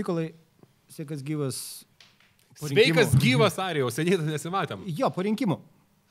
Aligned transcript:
Mykolai, 0.00 0.30
sveikas 0.90 1.22
gyvas. 1.26 1.58
Sveikas 2.60 3.12
gyvas, 3.20 3.56
Arijau, 3.62 3.88
seniai 3.94 4.18
nesimatėm. 4.24 4.82
Jo, 4.96 5.08
po 5.14 5.22
rinkimų. 5.24 5.60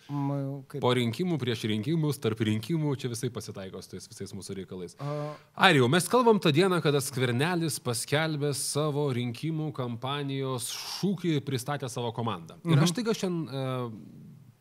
Kaip? 0.10 0.79
Po 0.81 0.90
rinkimų, 0.97 1.35
prieš 1.37 1.67
rinkimus, 1.69 2.17
tarp 2.17 2.40
rinkimų, 2.47 2.96
čia 2.97 3.12
visai 3.12 3.28
pasitaiko 3.29 3.78
su 3.86 3.91
tais 3.91 4.08
visais 4.10 4.31
mūsų 4.33 4.55
reikalais. 4.58 4.96
A, 4.97 5.36
Arijau, 5.67 5.86
mes 5.94 6.08
kalbam 6.10 6.40
tą 6.41 6.49
dieną, 6.55 6.79
kada 6.81 6.97
Skvernelis 7.05 7.78
paskelbė 7.86 8.49
savo 8.58 9.04
rinkimų 9.13 9.67
kampanijos 9.78 10.71
šūkį 10.74 11.35
pristatė 11.46 11.92
savo 11.94 12.10
komandą. 12.17 12.58
Ir 12.65 12.74
Mhm. 12.74 12.87
aš 12.87 12.96
taiga 12.97 13.13
šiandien 13.13 13.46
uh, 13.53 13.94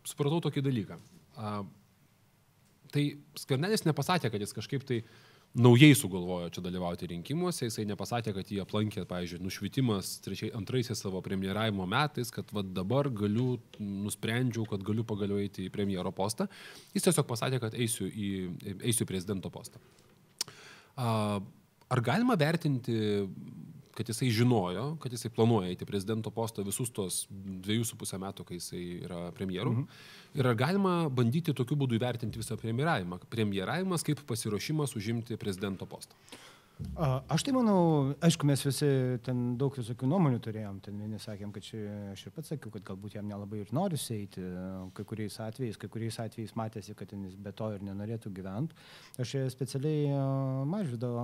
supratau 0.04 0.42
tokį 0.44 0.66
dalyką. 0.68 1.00
Uh, 1.38 1.64
tai 2.92 3.06
Skvernelis 3.40 3.86
nepasakė, 3.88 4.28
kad 4.30 4.44
jis 4.44 4.52
kažkaip 4.52 4.84
tai 4.84 5.00
naujai 5.58 5.94
sugalvojo 5.98 6.48
čia 6.54 6.62
dalyvauti 6.64 7.08
rinkimuose, 7.10 7.66
jisai 7.66 7.84
nepasakė, 7.90 8.32
kad 8.36 8.50
jį 8.52 8.60
aplankė, 8.62 9.04
pavyzdžiui, 9.08 9.42
nušvitimas 9.44 10.14
trečiai, 10.24 10.52
antraisiais 10.56 11.02
savo 11.02 11.20
premjeravimo 11.24 11.86
metais, 11.90 12.32
kad 12.34 12.50
va, 12.54 12.62
dabar 12.62 13.10
galiu, 13.10 13.58
nusprendžiau, 13.78 14.66
kad 14.70 14.84
galiu 14.86 15.04
pagaliau 15.08 15.40
eiti 15.42 15.66
į 15.66 15.72
premjero 15.74 16.12
postą. 16.14 16.48
Jis 16.94 17.08
tiesiog 17.08 17.28
pasakė, 17.28 17.60
kad 17.62 17.76
eisiu 17.78 18.08
į, 18.08 18.32
eisiu 18.78 19.06
į 19.06 19.10
prezidento 19.10 19.52
postą. 19.52 19.82
Ar 20.98 22.04
galima 22.04 22.36
vertinti, 22.38 22.94
kad 23.98 24.08
jisai 24.08 24.30
žinojo, 24.30 24.84
kad 25.02 25.12
jisai 25.12 25.30
planuoja 25.34 25.72
eiti 25.72 25.86
prezidento 25.88 26.30
postą 26.30 26.62
visus 26.66 26.92
tos 26.94 27.24
dviejų 27.30 27.86
su 27.88 27.98
pusę 27.98 28.20
metų, 28.22 28.46
kai 28.46 28.60
jisai 28.60 28.82
yra 29.02 29.22
premjeru? 29.34 29.74
Mhm. 29.74 30.04
Ir 30.38 30.50
ar 30.50 30.58
galima 30.58 30.92
bandyti 31.10 31.54
tokiu 31.56 31.74
būdu 31.80 31.98
įvertinti 31.98 32.38
visą 32.38 32.58
premjeravimą? 32.60 33.18
Premjeravimas 33.32 34.06
kaip 34.06 34.22
pasiruošimas 34.28 34.94
užimti 35.00 35.38
prezidento 35.40 35.88
postą. 35.90 36.14
A, 36.96 37.08
Aš 37.34 37.44
tai 37.46 37.52
manau, 37.56 38.14
aišku, 38.24 38.46
mes 38.48 38.62
visi 38.66 38.88
ten 39.26 39.42
daug 39.60 39.74
visokių 39.74 40.08
nuomonių 40.10 40.40
turėjom. 40.44 40.80
Ten 40.84 40.98
vieni 41.00 41.20
sakėm, 41.22 41.52
kad 41.54 41.66
čia, 41.66 41.80
aš 42.12 42.26
ir 42.28 42.34
pats 42.36 42.52
sakiau, 42.52 42.72
kad 42.74 42.84
galbūt 42.86 43.16
jam 43.18 43.28
nelabai 43.30 43.62
ir 43.62 43.72
nori 43.76 43.98
eiti. 43.98 44.44
Kai 44.96 45.06
kuriais 45.12 45.38
atvejais, 45.42 45.78
kai 45.80 45.90
kuriais 45.92 46.18
atvejais 46.22 46.54
matėsi, 46.58 46.96
kad 46.98 47.12
jis 47.14 47.36
be 47.36 47.52
to 47.52 47.70
ir 47.74 47.86
nenorėtų 47.86 48.32
gyventi. 48.36 48.78
Aš 49.18 49.34
čia 49.34 49.46
specialiai 49.54 50.12
a, 50.14 50.26
mažvido 50.68 51.14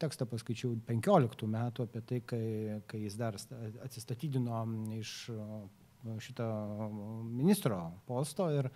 tekstą 0.00 0.28
paskaičiau 0.30 0.76
15 0.88 1.50
metų 1.58 1.88
apie 1.88 2.04
tai, 2.12 2.22
kai, 2.32 2.44
kai 2.88 3.02
jis 3.04 3.18
dar 3.20 3.36
sta- 3.40 3.60
atsistatydino 3.84 4.64
iš 4.98 5.18
a, 5.34 5.60
šito 6.22 6.46
ministro 7.24 7.92
posto 8.06 8.48
ir 8.54 8.70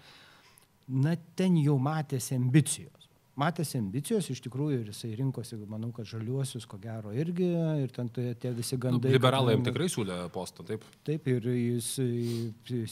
na, 0.88 1.14
ten 1.38 1.56
jau 1.62 1.78
matėsi 1.80 2.36
ambicijos. 2.36 3.11
Matėsi 3.40 3.78
ambicijos 3.80 4.26
iš 4.28 4.42
tikrųjų 4.44 4.82
ir 4.82 4.88
jisai 4.90 5.14
rinkosi, 5.16 5.56
manau, 5.64 5.88
kad 5.96 6.04
žaliuosius, 6.04 6.66
ko 6.68 6.76
gero, 6.76 7.14
irgi, 7.16 7.46
ir 7.80 7.94
ten 7.96 8.10
tie, 8.12 8.34
visi 8.52 8.76
Nu, 8.76 8.82
gandai. 8.82 9.12
liberalai 9.14 9.54
jam 9.54 9.64
tikrai 9.64 9.86
siūlė 9.88 10.18
postą, 10.34 10.66
taip? 10.68 10.84
Taip, 11.08 11.30
ir 11.32 11.48
jis 11.48 11.88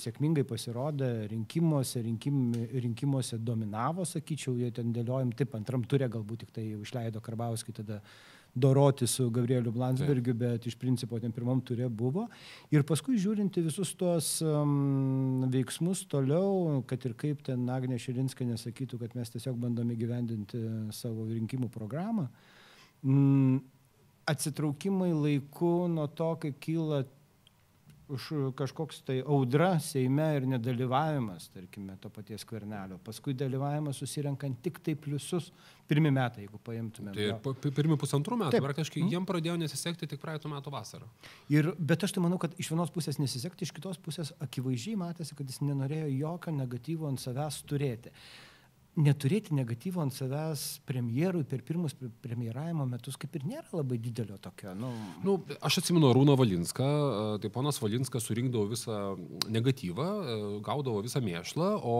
sėkmingai 0.01 0.47
pasirodė 0.49 1.11
rinkimuose, 1.35 2.01
rinkim, 2.07 2.41
rinkimuose 2.73 3.37
dominavo, 3.37 4.09
sakyčiau, 4.09 4.57
jie 4.57 4.73
ten 4.73 4.95
dėliojom, 4.97 5.35
taip, 5.37 5.53
antram 5.61 5.85
turė 5.85 6.09
galbūt 6.09 6.47
tik 6.47 6.57
tai 6.57 6.65
išleido 6.81 7.21
Karbauskį 7.21 7.77
tada 7.83 8.01
doroti 8.55 9.07
su 9.07 9.29
Gabrieliu 9.31 9.73
Blansbergiu, 9.73 10.35
bet 10.35 10.67
iš 10.67 10.77
principo 10.79 11.19
ten 11.21 11.33
pirmam 11.33 11.61
turė 11.63 11.89
buvo. 11.89 12.27
Ir 12.75 12.85
paskui 12.87 13.19
žiūrinti 13.21 13.63
visus 13.65 13.93
tuos 13.99 14.33
um, 14.43 15.45
veiksmus 15.53 16.05
toliau, 16.11 16.81
kad 16.91 17.05
ir 17.07 17.15
kaip 17.19 17.45
ten 17.47 17.69
Agnė 17.71 18.01
Širinskė 18.01 18.49
nesakytų, 18.49 19.01
kad 19.05 19.15
mes 19.19 19.31
tiesiog 19.35 19.59
bandome 19.61 19.97
gyvendinti 19.99 20.61
savo 20.97 21.29
rinkimų 21.31 21.71
programą. 21.73 22.27
Mm, 23.07 23.61
atsitraukimai 24.31 25.13
laiku 25.15 25.89
nuo 25.91 26.07
to, 26.15 26.35
kai 26.43 26.53
kyla 26.61 27.05
už 28.17 28.53
kažkoks 28.59 29.03
tai 29.07 29.19
audra 29.23 29.73
Seime 29.83 30.27
ir 30.37 30.47
nedalyvavimas, 30.51 31.49
tarkime, 31.55 31.97
to 32.03 32.11
paties 32.13 32.45
kvernelio. 32.49 32.99
Paskui 33.05 33.35
dalyvavimas 33.39 34.01
susirenkant 34.03 34.61
tik 34.65 34.81
tai 34.85 34.97
pliusus 34.99 35.51
pirmi 35.91 36.13
metai, 36.15 36.45
jeigu 36.45 36.61
paimtume. 36.67 37.15
Tai 37.15 37.55
pirmi 37.75 37.99
pusantrų 38.01 38.39
metų, 38.45 38.55
Taip. 38.55 38.67
praktiškai 38.69 39.07
jiem 39.11 39.27
pradėjo 39.27 39.57
nesisekti 39.63 40.11
tik 40.11 40.23
praeitų 40.23 40.53
metų 40.53 40.75
vasarą. 40.75 41.09
Ir, 41.53 41.73
bet 41.79 42.07
aš 42.07 42.15
tai 42.17 42.23
manau, 42.25 42.39
kad 42.43 42.55
iš 42.61 42.71
vienos 42.75 42.93
pusės 42.95 43.19
nesisekti, 43.23 43.67
iš 43.67 43.75
kitos 43.77 43.99
pusės 44.03 44.35
akivaizdžiai 44.45 44.99
matėsi, 45.01 45.35
kad 45.39 45.51
jis 45.51 45.63
nenorėjo 45.65 46.13
jokio 46.15 46.55
negatyvo 46.55 47.11
ant 47.11 47.23
savęs 47.23 47.63
turėti. 47.67 48.15
Neturėti 48.99 49.55
negatyvo 49.55 50.01
ant 50.03 50.11
savęs 50.11 50.81
premjerui 50.83 51.45
per 51.47 51.61
pirmus 51.63 51.93
pre- 51.95 52.09
premjeravimo 52.25 52.83
metus 52.91 53.15
kaip 53.21 53.37
ir 53.39 53.45
nėra 53.47 53.69
labai 53.79 54.01
didelio 54.03 54.35
tokio. 54.43 54.73
Nu, 54.75 54.91
Nu, 55.23 55.37
aš 55.63 55.79
atsimenu 55.79 56.11
Rūną 56.17 56.35
Valinską, 56.37 56.89
e, 57.37 57.39
tai 57.39 57.51
ponas 57.55 57.79
Valinskas 57.79 58.27
surinkdavo 58.27 58.67
visą 58.67 58.97
negatyvą, 59.47 60.07
e, 60.07 60.39
gaudavo 60.67 61.05
visą 61.07 61.23
mėšlą, 61.23 61.69
o 61.87 61.95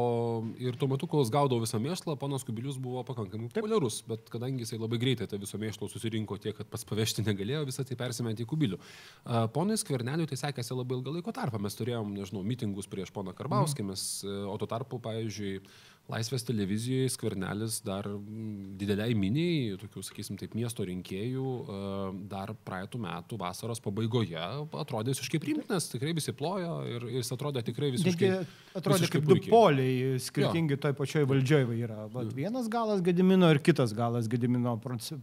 ir 0.59 0.75
tuo 0.81 0.89
metu, 0.91 1.07
kol 1.07 1.23
jis 1.23 1.31
gaudavo 1.31 1.63
visą 1.63 1.79
mėšlą, 1.79 2.17
ponas 2.19 2.43
Kubilius 2.45 2.77
buvo 2.77 3.05
pakankamai 3.07 3.53
populiarus, 3.55 4.03
bet 4.11 4.27
kadangi 4.29 4.67
jisai 4.67 4.81
labai 4.83 4.99
greitai 4.99 5.29
tą 5.31 5.39
viso 5.39 5.59
mėšlo 5.63 5.87
susirinko 5.89 6.41
tiek, 6.43 6.57
kad 6.59 6.67
pats 6.67 6.85
pavežti 6.85 7.23
negalėjo, 7.23 7.63
visą 7.71 7.87
tai 7.87 7.95
persimetė 7.95 8.43
į 8.43 8.51
Kubilių. 8.51 8.81
E, 9.27 9.47
Ponui 9.55 9.79
Skverneliui 9.79 10.27
tai 10.27 10.41
sekėsi 10.43 10.75
labai 10.75 10.99
ilgą 10.99 11.15
laiko 11.21 11.31
tarpą, 11.33 11.63
mes 11.63 11.79
turėjom, 11.79 12.11
nežinau, 12.19 12.43
mitingus 12.43 12.91
prieš 12.91 13.15
poną 13.15 13.31
Karbauskį, 13.33 13.87
mes, 13.95 14.25
e, 14.27 14.43
o 14.51 14.59
tuo 14.59 14.67
tarpu, 14.67 14.99
pavyzdžiui, 14.99 15.61
Laisvės 16.11 16.45
televizijoje 16.49 17.11
skvernelis 17.15 17.81
dar 17.87 18.07
mm, 18.11 18.75
dideliai 18.81 19.15
miniai, 19.19 19.77
tokių, 19.81 20.03
sakysim, 20.07 20.39
taip, 20.41 20.57
miesto 20.59 20.85
rinkėjų 20.89 21.53
e, 21.61 21.79
dar 22.33 22.53
praeitų 22.67 23.01
metų 23.05 23.39
vasaros 23.41 23.83
pabaigoje 23.85 24.41
atrodė 24.83 25.15
visiškai 25.15 25.41
primtinas, 25.43 25.89
tikrai 25.93 26.15
visi 26.17 26.35
plojo 26.37 26.81
ir 26.91 27.07
jis 27.19 27.31
atrodė 27.37 27.63
tikrai 27.67 27.93
visiškai... 27.95 28.31
Netgi 28.31 28.79
atrodė 28.81 29.01
visiškai 29.05 29.19
kaip 29.21 29.29
du 29.29 29.37
puikiai. 29.37 29.53
poliai 29.55 30.19
skirtingi 30.23 30.79
toj 30.83 30.95
pačioj 30.99 31.25
valdžioje 31.31 31.79
yra. 31.79 32.05
Vat, 32.13 32.31
vienas 32.37 32.69
galas 32.71 33.03
Gedimino 33.07 33.49
ir 33.55 33.63
kitas 33.65 33.95
galas 33.97 34.29
Gedimino 34.31 34.77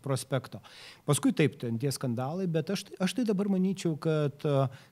prospekto. 0.04 0.62
Paskui 1.08 1.32
taip, 1.36 1.56
ten 1.62 1.78
tie 1.82 1.92
skandalai, 1.96 2.48
bet 2.52 2.72
aš, 2.76 2.88
tai- 2.90 2.98
aš 3.06 3.16
tai 3.20 3.28
dabar 3.28 3.50
manyčiau, 3.52 3.96
kad, 4.00 4.44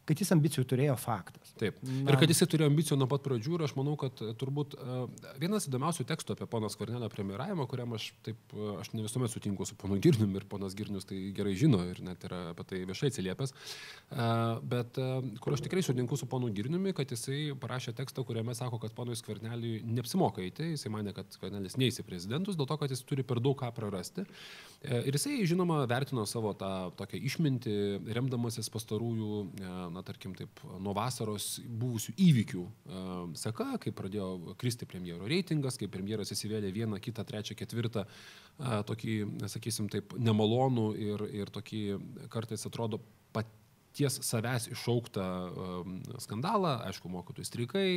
kad 0.05 0.21
jis 0.23 0.31
ambicijų 0.35 0.65
turėjo 0.71 0.95
faktas. 0.99 1.53
Taip. 1.59 1.79
Na. 1.83 2.11
Ir 2.11 2.19
kad 2.19 2.31
jisai 2.31 2.47
turėjo 2.51 2.71
ambicijų 2.71 2.97
nuo 2.99 3.07
pat 3.11 3.23
pradžių 3.25 3.57
ir 3.57 3.65
aš 3.67 3.75
manau, 3.77 3.95
kad 3.99 4.19
turbūt 4.39 4.75
e, 4.75 4.99
vienas 5.41 5.67
įdomiausių 5.85 6.05
tekstų 6.09 6.33
apie 6.33 6.45
pono 6.49 6.69
Skvernelio 6.69 7.07
premjeravimą, 7.13 7.65
kuriam 7.69 7.93
aš 7.93 8.09
taip, 8.25 8.37
aš 8.81 8.89
ne 8.93 9.03
visuomet 9.05 9.29
sutinku 9.29 9.65
su 9.65 9.75
ponu 9.77 9.99
Girnium 10.01 10.33
ir 10.35 10.45
ponas 10.49 10.73
Girnius 10.75 11.05
tai 11.05 11.31
gerai 11.35 11.53
žino 11.55 11.83
ir 11.85 12.01
net 12.01 12.23
yra 12.25 12.51
apie 12.53 12.65
tai 12.65 12.79
viešai 12.89 13.11
atsiliepęs, 13.11 13.53
bet 14.65 14.97
kur 15.41 15.53
aš 15.53 15.61
tikrai 15.65 15.83
sutinku 15.85 16.17
su 16.17 16.25
ponu 16.25 16.49
Girniumi, 16.49 16.93
kad 16.97 17.11
jisai 17.11 17.53
parašė 17.61 17.93
tekstą, 17.97 18.25
kuriame 18.25 18.55
sako, 18.57 18.79
kad 18.81 18.95
ponui 18.97 19.15
Skverneliui 19.15 19.83
neapsimoka 19.85 20.41
eiti, 20.41 20.71
jisai 20.73 20.93
mane, 20.93 21.13
kad 21.13 21.29
Skvernelis 21.35 21.77
neįsi 21.77 22.05
prezidentus, 22.07 22.57
dėl 22.57 22.69
to, 22.69 22.79
kad 22.81 22.89
jis 22.89 23.05
turi 23.05 23.25
per 23.25 23.43
daug 23.43 23.57
ką 23.59 23.69
prarasti. 23.75 24.25
E, 24.85 25.01
Ir 25.09 25.15
jisai, 25.17 25.39
žinoma, 25.49 25.79
vertino 25.89 26.25
savo 26.29 26.51
tą 26.57 26.69
tokią 26.99 27.19
išmintį, 27.29 27.75
remdamasis 28.15 28.69
pastarųjų, 28.73 29.29
e, 29.57 29.71
na, 29.95 30.03
tarkim, 30.05 30.35
taip, 30.37 30.61
nuo 30.81 30.93
vasaros 30.97 31.59
buvusių 31.65 32.15
įvykių 32.27 32.63
e, 32.65 33.01
seka, 33.41 33.69
kai 33.81 33.93
pradėjo 33.95 34.55
kristi 34.61 34.87
premjero 34.89 35.29
reitingas, 35.29 35.79
kai 35.81 35.89
premjeras 35.91 36.33
įsivėlė 36.35 36.73
vieną, 36.75 37.01
kitą, 37.03 37.25
trečią, 37.27 37.57
ketvirtą, 37.57 38.05
tokį, 38.87 39.15
sakysim, 39.51 39.89
taip, 39.91 40.13
nemalonų 40.21 40.87
ir, 41.01 41.25
ir 41.41 41.51
tokį 41.51 41.81
kartais 42.31 42.63
atrodo 42.69 43.01
pat 43.35 43.49
ties 43.95 44.19
savęs 44.27 44.67
iššauktą 44.73 45.25
um, 45.25 45.97
skandalą, 46.21 46.75
aišku, 46.89 47.11
mokytojų 47.11 47.47
streikai, 47.47 47.87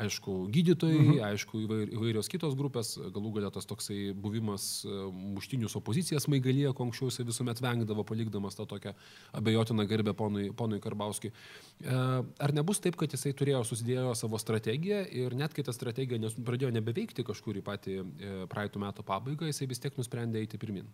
aišku, 0.00 0.36
gydytojai, 0.54 1.00
mhm. 1.00 1.20
aišku, 1.30 1.64
įvair, 1.66 1.94
įvairios 1.98 2.30
kitos 2.32 2.56
grupės, 2.58 2.94
galų 3.00 3.34
galia 3.38 3.52
tas 3.54 3.68
toksai 3.68 4.14
buvimas 4.14 4.84
uh, 4.88 5.08
muštinių 5.10 5.70
su 5.70 5.80
opozicija 5.80 6.22
smaigalėje, 6.22 6.74
ko 6.76 6.88
anksčiau 6.88 7.10
jisai 7.10 7.26
visuomet 7.28 7.62
vengdavo, 7.64 8.06
palikdamas 8.08 8.58
tą 8.58 8.68
tokią 8.70 8.94
abejotiną 9.36 9.86
garbę 9.90 10.14
ponui, 10.16 10.50
ponui 10.56 10.80
Karbauskiui. 10.82 11.32
Uh, 11.80 12.22
ar 12.38 12.54
nebus 12.56 12.80
taip, 12.82 12.98
kad 13.00 13.12
jisai 13.12 13.32
turėjo 13.36 13.62
susidėjo 13.66 14.14
savo 14.18 14.38
strategiją 14.40 15.02
ir 15.22 15.34
net 15.38 15.54
kai 15.56 15.64
ta 15.66 15.74
strategija 15.74 16.20
nes, 16.20 16.36
pradėjo 16.46 16.72
nebeveikti 16.74 17.24
kažkur 17.26 17.58
į 17.60 17.64
patį 17.66 17.96
e, 17.96 18.32
praeitų 18.50 18.82
metų 18.82 19.04
pabaigą, 19.06 19.48
jisai 19.48 19.68
vis 19.70 19.82
tiek 19.82 19.96
nusprendė 19.98 20.42
eiti 20.42 20.60
pirmin? 20.60 20.88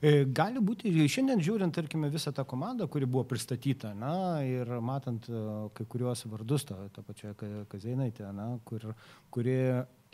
E, 0.00 0.24
Gali 0.36 0.62
būti, 0.64 0.92
šiandien 1.10 1.42
žiūrint, 1.44 1.74
tarkime, 1.76 2.10
visą 2.12 2.32
tą 2.36 2.46
komandą, 2.48 2.88
kuri 2.92 3.08
buvo 3.08 3.24
pristatyta, 3.28 3.92
na, 3.98 4.14
ir 4.46 4.68
matant 4.84 5.28
e, 5.28 5.42
kai 5.76 5.86
kuriuos 5.88 6.26
vardus, 6.30 6.64
to, 6.68 6.76
to 6.94 7.02
pačioje 7.06 7.34
Kazeinaitė, 7.72 8.28
na, 8.36 8.52
kur, 8.68 8.92
kuri 9.34 9.58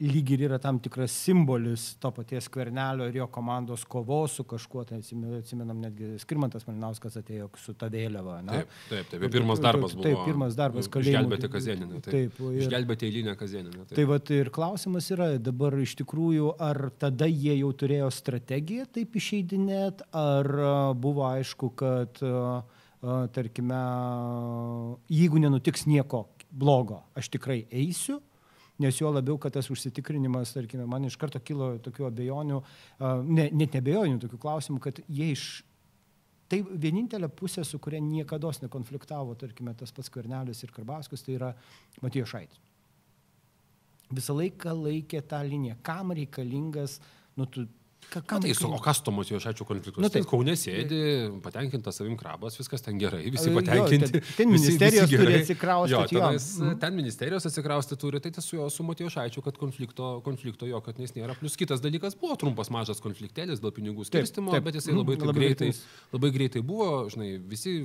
lyg 0.03 0.31
ir 0.35 0.41
yra 0.49 0.57
tam 0.59 0.79
tikras 0.83 1.13
simbolis 1.15 1.83
to 2.01 2.11
paties 2.17 2.49
kvernelio 2.51 3.05
ir 3.07 3.19
jo 3.21 3.27
komandos 3.31 3.85
kovos 3.87 4.33
su 4.39 4.43
kažkuo, 4.49 4.83
tai 4.89 4.97
atsime- 4.99 5.37
atsimenam 5.39 5.79
netgi 5.85 6.17
Skirmantas 6.19 6.65
Malinauskas 6.67 7.19
atėjo 7.21 7.51
su 7.61 7.75
ta 7.79 7.87
vėliava. 7.93 8.41
Na. 8.43 8.57
Taip, 8.57 8.73
taip, 8.89 9.11
taip. 9.13 9.23
Ir 9.29 9.31
pirmas 9.37 9.61
darbas 9.63 9.95
buvo. 9.95 10.03
Taip, 10.09 10.25
pirmas 10.27 10.57
darbas 10.59 10.89
kalėjime. 10.91 11.21
Išgelbėti 11.21 11.53
kazieninę. 11.53 12.01
Taip, 12.03 12.11
Taip, 12.17 12.41
ir- 12.49 12.59
Išgelbėti 12.65 13.07
eilinę 13.11 13.37
kazieninę. 13.39 13.87
Tai 13.93 14.05
vat 14.11 14.31
ir 14.35 14.51
klausimas 14.51 15.11
yra 15.15 15.29
dabar 15.39 15.77
iš 15.85 15.95
tikrųjų, 16.01 16.55
ar 16.59 16.89
tada 16.99 17.29
jie 17.31 17.55
jau 17.61 17.71
turėjo 17.85 18.11
strategiją 18.11 18.89
taip 18.97 19.15
išeidinėt, 19.23 20.03
ar 20.11 20.47
a, 20.57 20.75
buvo 20.95 21.29
aišku, 21.29 21.71
kad 21.77 22.19
a, 22.27 22.63
tarkime, 23.03 23.79
jeigu 25.11 25.41
nenutiks 25.43 25.89
nieko 25.91 26.27
blogo, 26.51 27.01
aš 27.19 27.31
tikrai 27.33 27.65
eisiu, 27.75 28.21
nes 28.83 28.99
jo 28.99 29.11
labiau, 29.13 29.39
kad 29.43 29.55
tas 29.55 29.69
užsitikrinimas, 29.73 30.55
tarkime, 30.55 30.87
man 30.91 31.07
iš 31.07 31.17
karto 31.21 31.41
kilo 31.43 31.75
tokių 31.83 32.09
abejonių, 32.09 32.63
ne, 33.27 33.49
net 33.55 33.77
nebejonių, 33.79 34.21
tokių 34.23 34.41
klausimų, 34.43 34.83
kad 34.87 35.03
jie 35.09 35.33
iš... 35.35 35.51
Tai 36.53 36.59
vienintelė 36.69 37.31
pusė, 37.33 37.63
su 37.65 37.79
kuria 37.81 37.97
niekada 38.05 38.51
nekonfliktavo, 38.61 39.35
tarkime, 39.41 39.73
tas 39.79 39.95
pats 39.95 40.13
Kvernelis 40.13 40.61
ir 40.63 40.75
Karbaskus, 40.75 41.23
tai 41.25 41.39
yra 41.39 41.49
Matija 42.05 42.27
Šaitis. 42.29 42.61
Visą 44.13 44.37
laiką 44.37 44.75
laikė 44.77 45.23
tą 45.25 45.41
liniją, 45.49 45.79
kam 45.81 46.13
reikalingas, 46.13 46.99
nu, 47.41 47.47
tu 47.49 47.65
Ka, 48.13 48.21
kam, 48.21 48.43
Na, 48.45 48.53
tai, 48.53 48.69
o 48.69 48.79
kas 48.83 48.99
to 49.01 49.13
mūsų 49.15 49.39
šačių 49.41 49.65
konfliktus? 49.65 50.03
Nu, 50.05 50.09
tai 50.13 50.21
Kaune 50.29 50.53
sėdi, 50.59 50.99
patenkintas 51.41 51.97
savim 51.97 52.13
krabas, 52.21 52.59
viskas 52.61 52.85
ten 52.85 52.99
gerai, 53.01 53.23
visi 53.33 53.49
patenkinti. 53.55 54.21
Jo, 54.21 54.21
ten, 54.21 54.35
ten 54.37 54.51
ministerijos 54.53 55.07
visi, 55.09 55.17
visi 55.17 55.23
turi 55.23 55.39
atsikrausti. 55.39 55.95
Jo, 55.95 56.03
tenais, 56.11 56.49
jo. 56.61 56.73
ten 56.83 56.99
ministerijos 56.99 57.49
atsikrausti 57.49 57.97
turi, 58.03 58.21
tai 58.21 58.35
tas 58.37 58.45
su 58.45 58.59
jo, 58.59 58.67
su 58.75 58.85
Matijo 58.85 59.09
Šaičiu, 59.15 59.41
kad 59.47 59.57
konflikto, 59.57 60.11
konflikto 60.27 60.69
jo, 60.69 60.83
kad 60.85 61.01
nes 61.01 61.17
nėra. 61.17 61.39
Plus 61.41 61.57
kitas 61.57 61.81
dalykas 61.81 62.19
buvo 62.21 62.37
trumpas 62.43 62.69
mažas 62.75 63.01
konfliktėlis 63.01 63.63
dėl 63.65 63.73
pinigų 63.79 64.05
skirstimo, 64.11 64.53
taip, 64.53 64.61
taip. 64.61 64.69
bet 64.69 64.79
jisai 64.83 64.99
labai, 64.99 65.17
labai, 65.17 65.37
greitai, 65.39 65.71
labai 66.13 66.33
greitai 66.37 66.65
buvo, 66.69 66.91
žinai, 67.15 67.31
visi 67.49 67.79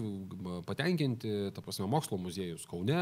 patenkinti, 0.67 1.33
ta 1.55 1.63
prasme, 1.63 1.87
mokslo 1.87 2.19
muziejus 2.19 2.67
Kaune, 2.67 2.99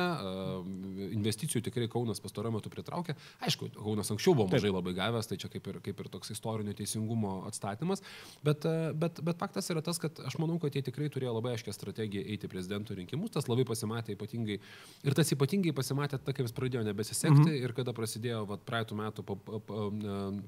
investicijų 1.18 1.66
tikrai 1.72 1.90
Kaunas 1.90 2.22
pastaruoju 2.22 2.60
metu 2.60 2.70
pritraukė. 2.70 3.18
Aišku, 3.50 3.74
Kaunas 3.82 4.14
anksčiau 4.14 4.38
buvo 4.38 4.52
mažai 4.54 4.70
taip. 4.70 4.78
labai 4.78 4.94
gavęs, 5.02 5.34
tai 5.34 5.42
čia 5.42 5.50
kaip 5.50 5.74
ir, 5.74 5.82
kaip 5.90 6.06
ir 6.06 6.14
toks 6.14 6.36
istorinio 6.36 6.76
teisingumo 6.78 7.15
teisingumo 7.16 7.46
atstatymas, 7.48 8.02
bet, 8.44 8.66
e, 8.66 8.94
bet, 8.94 9.22
bet 9.24 9.38
faktas 9.40 9.70
yra 9.70 9.82
tas, 9.82 10.00
kad 10.00 10.20
aš 10.26 10.38
manau, 10.40 10.60
kad 10.60 10.76
jie 10.76 10.84
tikrai 10.84 11.10
turėjo 11.10 11.34
labai 11.36 11.56
aiškę 11.56 11.74
strategiją 11.74 12.24
eiti 12.26 12.48
prezidento 12.48 12.96
rinkimus, 12.96 13.32
tas 13.32 13.48
labai 13.48 13.66
pasimatė 13.66 14.16
ypatingai 14.16 14.60
ir 15.04 15.16
tas 15.16 15.32
ypatingai 15.32 15.74
pasimatė 15.76 16.20
tada, 16.20 16.34
kai 16.36 16.46
vis 16.46 16.56
pradėjo 16.56 16.84
nebesisekti 16.86 17.42
mhm. 17.42 17.64
ir 17.64 17.74
kada 17.76 17.94
prasidėjo 17.96 18.46
vat, 18.50 18.64
praeitų 18.66 19.00
metų 19.00 19.26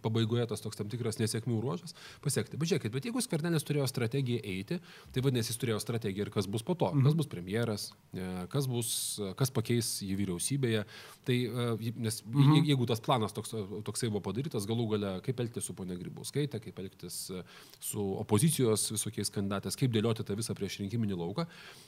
pabaigoje 0.03 0.47
tas 0.47 0.63
toks 0.63 0.77
tam 0.77 0.89
tikras 0.89 1.19
nesėkmių 1.21 1.59
ruožas 1.61 1.95
pasiekti. 2.23 2.57
Bet 2.57 2.71
žiūrėkit, 2.71 2.93
bet 2.93 3.07
jeigu 3.07 3.23
Skvernelis 3.23 3.65
turėjo 3.67 3.87
strategiją 3.89 4.41
eiti, 4.43 4.79
tai 5.13 5.23
vadinasi, 5.23 5.53
jis 5.53 5.61
turėjo 5.61 5.79
strategiją 5.83 6.27
ir 6.27 6.33
kas 6.33 6.49
bus 6.49 6.65
po 6.65 6.75
to, 6.77 6.91
mhm. 6.93 7.07
kas 7.07 7.17
bus 7.17 7.29
premjeras, 7.31 7.89
e, 8.13 8.27
kas, 8.51 8.69
bus, 8.71 8.91
kas 9.39 9.53
pakeis 9.53 9.97
jį 10.05 10.17
vyriausybėje. 10.21 10.83
Tai, 11.27 11.37
e, 11.37 11.93
nes 12.07 12.21
mhm. 12.23 12.67
jeigu 12.67 12.87
tas 12.89 13.01
planas 13.03 13.35
toks, 13.35 13.53
toksai 13.87 14.11
buvo 14.11 14.23
padarytas, 14.29 14.67
galų 14.69 14.87
gale, 14.95 15.13
kaip 15.25 15.41
elgtis 15.43 15.67
su 15.67 15.75
ponia 15.77 15.97
Grybauskaitė, 15.99 16.56
praeitą, 16.57 16.63
kaip 16.63 16.79
elgtis 16.79 17.29
e, 17.31 17.43
su 17.79 18.01
opozicijos 18.19 18.91
visokiais 18.91 19.29
kandidatais, 19.29 19.75
kaip 19.77 19.91
dėlioti 19.91 20.25
tą 20.25 20.35
visą 20.35 20.55
priešrinkiminį 20.55 21.17
lauką. 21.17 21.45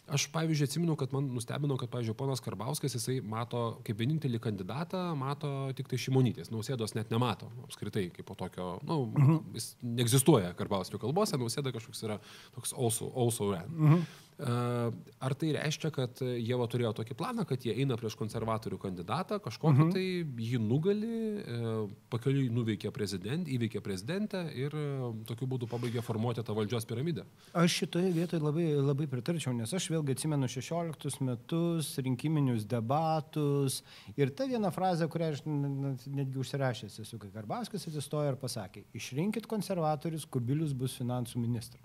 Aš, 0.08 0.30
pavyzdžiui, 0.34 0.68
atsimenu, 0.68 0.96
kad 0.96 1.12
man 1.14 1.30
nustebino, 1.34 1.78
kad, 1.78 1.90
pavyzdžiui, 1.90 2.16
ponas 2.18 2.42
Karbauskas, 2.42 2.96
jisai 2.96 3.20
mato 3.22 3.80
kaip 3.86 3.98
vienintelį 4.00 4.40
kandidatą, 4.40 5.16
mato 5.16 5.72
tik 5.76 5.90
tai 5.90 6.00
šimonytės, 6.00 6.52
nausėdos 6.52 6.96
net 6.96 7.12
nemato, 7.12 7.50
apskritai, 7.66 8.10
kaip 8.14 8.28
po 8.28 8.36
tokio, 8.36 8.80
na, 8.84 8.96
nu, 8.96 9.10
mhm. 9.18 9.44
jis 9.56 9.74
neegzistuoja 9.84 10.54
Karbauskio 10.58 11.00
kalbose, 11.02 11.38
nausėda 11.40 11.74
kažkoks 11.76 12.04
yra 12.08 12.20
toks 12.56 12.74
also, 12.74 13.12
also 13.16 13.52
ran. 13.54 13.70
Uh 13.70 13.94
-huh. 13.94 14.10
Ar 14.40 15.34
tai 15.36 15.50
reiškia, 15.52 15.90
kad 15.92 16.22
jie 16.24 16.56
va 16.56 16.66
turėjo 16.72 16.94
tokį 16.96 17.16
planą, 17.20 17.44
kad 17.48 17.64
jie 17.66 17.74
eina 17.82 17.98
prieš 18.00 18.16
konservatorių 18.20 18.78
kandidatą, 18.80 19.42
kažkokį 19.44 19.82
mhm. 19.84 19.90
tai 19.92 20.46
jį 20.48 20.62
nugali, 20.64 21.10
e, 21.44 21.72
pakeliui 22.14 22.48
nuveikė 22.56 22.92
prezidentą, 22.96 23.52
įveikė 23.52 23.82
prezidentę 23.84 24.46
ir 24.56 24.76
e, 24.80 24.86
tokiu 25.28 25.50
būdu 25.52 25.68
pabaigė 25.68 26.04
formuoti 26.06 26.46
tą 26.48 26.56
valdžios 26.56 26.88
piramidę? 26.88 27.28
Aš 27.52 27.82
šitoje 27.82 28.14
vietoje 28.16 28.40
labai, 28.46 28.70
labai 28.80 29.10
pritarčiau, 29.12 29.52
nes 29.58 29.76
aš 29.76 29.90
vėlgi 29.92 30.16
atsimenu 30.16 30.48
16 30.56 31.20
metus, 31.28 31.92
rinkiminius 32.00 32.64
debatus 32.70 33.82
ir 34.16 34.32
ta 34.32 34.48
viena 34.48 34.72
frazė, 34.72 35.12
kurią 35.12 35.34
aš 35.36 35.44
netgi 35.50 36.40
užsirašęs 36.40 37.02
esu, 37.04 37.20
kai 37.20 37.34
Karbaskas 37.36 37.90
atsistojo 37.92 38.32
ir 38.32 38.40
pasakė, 38.40 38.88
išrinkit 38.96 39.52
konservatorius, 39.52 40.30
Kubilius 40.32 40.72
bus 40.72 40.96
finansų 41.02 41.44
ministras. 41.44 41.84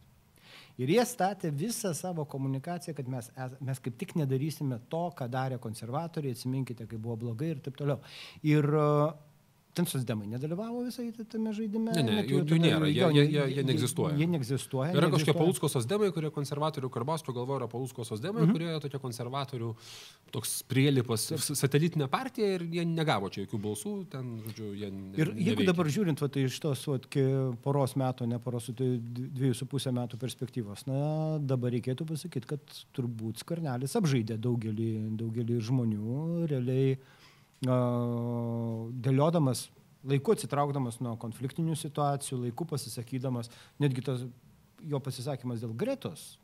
Ir 0.83 0.91
jie 0.91 1.05
statė 1.07 1.53
visą 1.55 1.93
savo 1.95 2.25
komunikaciją, 2.27 2.97
kad 2.99 3.11
mes, 3.11 3.29
mes 3.63 3.83
kaip 3.83 3.99
tik 4.01 4.17
nedarysime 4.19 4.81
to, 4.91 5.05
ką 5.15 5.29
darė 5.31 5.61
konservatoriai, 5.63 6.35
atsiminkite, 6.35 6.89
kai 6.91 6.99
buvo 6.99 7.19
blogai 7.27 7.53
ir 7.55 7.63
taip 7.63 7.79
toliau. 7.79 8.01
Ir 8.43 8.67
ten 9.75 9.87
sosdemai 9.91 10.29
nedalyvavo 10.31 10.85
visai 10.87 11.09
tame 11.31 11.53
žaidime. 11.57 11.93
Ne, 11.97 12.03
ne, 12.07 12.17
jų, 12.29 12.43
jų 12.49 12.59
nėra, 12.63 12.89
jie, 12.89 13.09
jie, 13.17 13.25
jie, 13.35 13.47
jie 13.57 13.65
neegzistuoja. 13.67 14.15
Jie 14.21 14.29
neegzistuoja. 14.31 14.93
Yra 14.95 15.11
kažkokie 15.13 15.35
Paulsko 15.37 15.71
sosdemai, 15.73 16.11
kurie 16.15 16.31
konservatorių 16.35 16.91
Karbauskio 16.95 17.35
galvoja 17.37 17.63
yra 17.63 17.69
Paulsko 17.73 18.07
sosdemai, 18.07 18.45
-hmm. 18.45 18.55
kurie 18.55 18.81
tokie 18.85 19.01
konservatorių 19.03 19.73
toks 20.35 20.55
prielipas 20.71 21.27
satelitinė 21.47 22.09
partija 22.11 22.55
ir 22.57 22.67
jie 22.71 22.85
negavo 22.89 23.31
čia 23.35 23.45
jokių 23.45 23.61
balsų, 23.67 23.95
ten, 24.13 24.31
žodžiu, 24.47 24.71
jie. 24.79 24.91
Ne, 24.91 25.11
ir 25.19 25.33
jeigu 25.33 25.51
neveikia. 25.51 25.71
dabar 25.73 25.91
žiūrint, 25.97 26.23
va, 26.23 26.29
tai 26.29 26.47
iš 26.49 26.61
tos 26.63 26.87
va, 26.91 26.99
poros 27.67 27.97
metų, 28.01 28.29
ne 28.31 28.39
poros, 28.39 28.71
tai 28.79 28.91
dviejų 29.01 29.59
su 29.59 29.67
pusę 29.71 29.93
metų 29.95 30.21
perspektyvos, 30.23 30.87
na, 30.91 31.03
dabar 31.41 31.75
reikėtų 31.75 32.07
pasakyti, 32.15 32.55
kad 32.55 32.79
turbūt 32.97 33.43
skarnelis 33.43 33.97
apžaidė 33.99 34.39
daugelį, 34.39 34.91
daugelį 35.19 35.61
žmonių, 35.61 36.47
realiai 36.51 36.97
dėliodamas, 37.65 39.69
laiku 40.05 40.35
atsitraukdamas 40.35 41.01
nuo 41.05 41.17
konfliktinių 41.21 41.77
situacijų, 41.79 42.45
laiku 42.47 42.67
pasisakydamas, 42.69 43.51
netgi 43.81 44.05
tas 44.05 44.25
jo 44.85 45.01
pasisakymas 45.01 45.63
dėl 45.65 45.77
Gretos. 45.77 46.35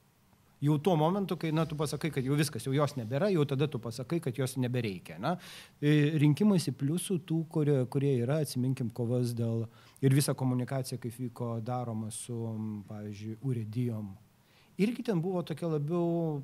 Jau 0.60 0.74
tuo 0.76 0.92
momentu, 0.96 1.38
kai, 1.40 1.54
na, 1.56 1.64
tu 1.64 1.76
pasakai, 1.76 2.10
kad 2.12 2.24
jau 2.24 2.36
viskas, 2.36 2.66
jau 2.66 2.74
jos 2.76 2.92
nebėra, 2.98 3.30
jau 3.32 3.46
tada 3.48 3.64
tu 3.70 3.78
pasakai, 3.80 4.18
kad 4.20 4.36
jos 4.36 4.58
nebereikia. 4.60 5.16
Na. 5.16 5.38
E, 5.80 6.12
rinkimasi 6.20 6.74
pliusų 6.76 7.16
tų, 7.24 7.38
kurie, 7.48 7.78
kurie 7.88 8.10
yra, 8.20 8.42
atsiminkim, 8.44 8.90
kovas 8.92 9.32
dėl 9.36 9.64
ir 10.04 10.16
visa 10.16 10.34
komunikacija, 10.36 11.00
kaip 11.00 11.16
vyko 11.16 11.54
daroma 11.64 12.10
su, 12.12 12.36
pavyzdžiui, 12.90 13.38
urėdijom. 13.40 14.12
Irgi 14.84 15.06
ten 15.08 15.24
buvo 15.24 15.40
tokia 15.48 15.72
labiau, 15.78 16.42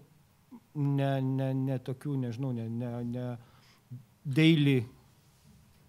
ne, 0.80 1.12
ne, 1.20 1.52
ne 1.52 1.78
tokių, 1.84 2.16
nežinau, 2.24 2.56
ne, 2.56 2.70
ne, 2.72 2.94
ne, 3.12 3.28
daily 4.26 4.82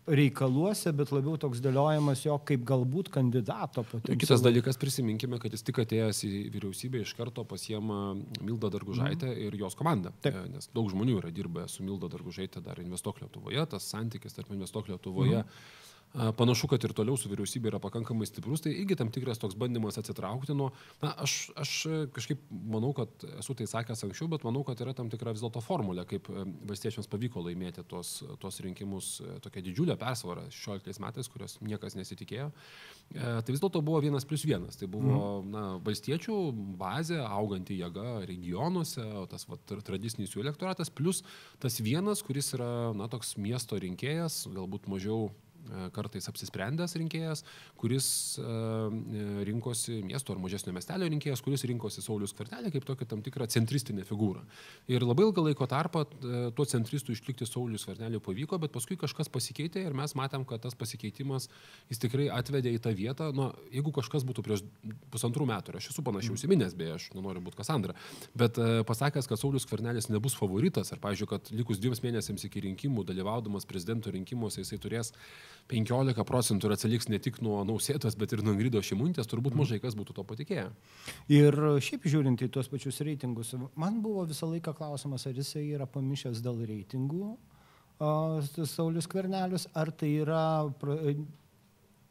reikaluose, 0.08 0.94
bet 0.96 1.10
labiau 1.12 1.36
toks 1.42 1.60
dėliojimas 1.64 2.22
jo 2.24 2.38
kaip 2.48 2.62
galbūt 2.68 3.10
kandidato 3.12 3.84
potencialus. 3.84 4.22
Kitas 4.22 4.44
dalykas, 4.46 4.80
prisiminkime, 4.80 5.40
kad 5.42 5.52
jis 5.52 5.66
tik 5.68 5.82
atėjęs 5.84 6.22
į 6.24 6.30
vyriausybę 6.54 7.02
iš 7.04 7.12
karto 7.18 7.44
pasiema 7.48 8.14
Mildą 8.40 8.72
Dargužaitę 8.72 9.28
mm. 9.34 9.42
ir 9.50 9.58
jos 9.60 9.76
komandą. 9.76 10.14
Taip. 10.24 10.38
E, 10.40 10.54
nes 10.54 10.72
daug 10.72 10.88
žmonių 10.94 11.18
yra 11.20 11.34
dirbę 11.36 11.68
su 11.72 11.84
Milda 11.84 12.08
Dargužaitė 12.14 12.64
dar 12.64 12.80
Investok 12.84 13.20
Lietuvoje, 13.26 13.66
tas 13.74 13.90
santykis 13.92 14.38
tarp 14.38 14.56
Investok 14.56 14.94
Lietuvoje. 14.94 15.44
Mm 15.44 15.84
Panašu, 16.14 16.66
kad 16.72 16.82
ir 16.82 16.94
toliau 16.98 17.18
su 17.20 17.30
vyriausybė 17.30 17.70
yra 17.70 17.80
pakankamai 17.84 18.26
stiprus, 18.26 18.64
tai 18.64 18.72
irgi 18.74 18.96
tam 18.98 19.12
tikras 19.14 19.38
toks 19.42 19.58
bandymas 19.60 20.00
atsitraukti 20.00 20.56
nuo... 20.58 20.72
Na, 21.04 21.12
aš, 21.22 21.52
aš 21.60 21.74
kažkaip 22.16 22.42
manau, 22.50 22.90
kad 22.98 23.26
esu 23.38 23.54
tai 23.58 23.68
sakęs 23.70 24.06
anksčiau, 24.08 24.30
bet 24.32 24.46
manau, 24.48 24.64
kad 24.66 24.82
yra 24.82 24.96
tam 24.98 25.12
tikra 25.14 25.36
vis 25.36 25.44
dėlto 25.44 25.62
formulė, 25.62 26.08
kaip 26.10 26.30
e, 26.32 26.46
valstiečiams 26.72 27.10
pavyko 27.12 27.44
laimėti 27.46 27.84
tuos, 27.92 28.16
tuos 28.42 28.58
rinkimus, 28.66 29.12
e, 29.22 29.38
tokia 29.44 29.62
didžiulė 29.68 29.98
persvara 30.00 30.48
16 30.50 31.04
metais, 31.04 31.30
kurios 31.30 31.60
niekas 31.62 32.00
nesitikėjo. 32.00 32.50
E, 32.50 33.22
tai 33.22 33.54
vis 33.54 33.62
dėlto 33.62 33.84
buvo 33.86 34.02
vienas 34.02 34.26
plus 34.26 34.48
vienas. 34.48 34.80
Tai 34.80 34.90
buvo 34.94 35.20
mm. 35.44 35.52
na, 35.54 35.66
valstiečių 35.86 36.38
bazė, 36.82 37.20
auganti 37.28 37.78
jėga 37.78 38.24
regionuose, 38.26 39.06
tas 39.30 39.46
va, 39.52 39.60
tradicinis 39.68 40.34
jų 40.34 40.48
elektoratas, 40.48 40.90
plus 40.90 41.22
tas 41.62 41.78
vienas, 41.84 42.26
kuris 42.26 42.56
yra 42.58 42.96
na, 42.98 43.12
toks 43.12 43.36
miesto 43.38 43.78
rinkėjas, 43.78 44.48
galbūt 44.56 44.90
mažiau 44.90 45.28
kartais 45.96 46.28
apsisprendęs 46.30 46.96
rinkėjas, 47.00 47.44
kuris 47.80 48.08
e, 48.40 48.44
e, 48.44 49.26
rinkosi 49.48 50.00
miesto 50.06 50.34
ar 50.34 50.42
mažesnio 50.42 50.74
miestelio 50.76 51.10
rinkėjas, 51.12 51.44
kuris 51.46 51.66
rinkosi 51.70 52.04
Saulius 52.04 52.34
Kvartelį 52.38 52.72
kaip 52.74 52.88
tokią 52.88 53.08
tam 53.14 53.24
tikrą 53.26 53.48
centristinę 53.52 54.06
figūrą. 54.08 54.44
Ir 54.92 55.06
labai 55.06 55.28
ilgą 55.28 55.46
laiko 55.50 55.68
tarpą 55.70 56.06
tuo 56.56 56.66
centristu 56.70 57.16
išlikti 57.16 57.48
Saulius 57.48 57.88
Kvartelį 57.88 58.22
pavyko, 58.24 58.60
bet 58.62 58.74
paskui 58.76 58.98
kažkas 59.00 59.32
pasikeitė 59.34 59.86
ir 59.88 59.98
mes 59.98 60.16
matėm, 60.18 60.46
kad 60.48 60.64
tas 60.64 60.78
pasikeitimas 60.78 61.50
jis 61.92 62.02
tikrai 62.04 62.30
atvedė 62.34 62.74
į 62.76 62.82
tą 62.84 62.94
vietą, 62.98 63.30
nu, 63.36 63.50
jeigu 63.74 63.94
kažkas 63.96 64.26
būtų 64.28 64.46
prieš 64.46 64.66
pusantrų 65.14 65.48
metų, 65.50 65.74
ir 65.74 65.82
aš 65.82 65.92
esu 65.94 66.06
panašiai 66.06 66.34
mm. 66.34 66.40
užsiminęs, 66.40 66.78
beje, 66.78 66.98
aš 66.98 67.10
nenoriu 67.16 67.44
būti 67.46 67.60
Kasandra, 67.60 67.96
bet 68.38 68.60
pasakęs, 68.88 69.30
kad 69.30 69.42
Saulius 69.42 69.68
Kvarnelis 69.70 70.10
nebus 70.12 70.36
favoritas, 70.38 70.92
ar, 70.94 71.02
pavyzdžiui, 71.04 71.30
kad 71.32 71.52
likus 71.54 71.82
dviems 71.82 72.04
mėnesiams 72.04 72.48
iki 72.48 72.64
rinkimų, 72.68 73.06
dalyvaudamas 73.08 73.68
prezidento 73.70 74.14
rinkimuose, 74.14 74.64
jisai 74.64 74.80
turės 74.82 75.14
15 75.72 76.26
procentų 76.28 76.70
ir 76.70 76.76
atsiliks 76.78 77.10
ne 77.12 77.20
tik 77.24 77.42
nuo 77.46 77.60
nausėtos, 77.68 78.16
bet 78.20 78.34
ir 78.34 78.44
nuo 78.46 78.56
Ingrido 78.56 78.82
Šimuntės, 78.84 79.30
turbūt 79.30 79.56
mhm. 79.56 79.64
mažai 79.64 79.82
kas 79.84 79.98
būtų 80.00 80.16
to 80.18 80.28
patikėję. 80.28 80.68
Ir 81.34 81.60
šiaip 81.84 82.08
žiūrint 82.08 82.44
į 82.46 82.52
tuos 82.54 82.72
pačius 82.72 83.02
reitingus, 83.06 83.56
man 83.76 84.02
buvo 84.04 84.26
visą 84.30 84.50
laiką 84.52 84.76
klausimas, 84.78 85.28
ar 85.28 85.38
jisai 85.38 85.66
yra 85.76 85.90
pamišęs 85.92 86.44
dėl 86.46 86.64
reitingų, 86.70 87.36
Saulis 87.98 89.10
Kvernelius, 89.10 89.66
ar 89.74 89.90
tai 89.90 90.12
yra 90.22 90.46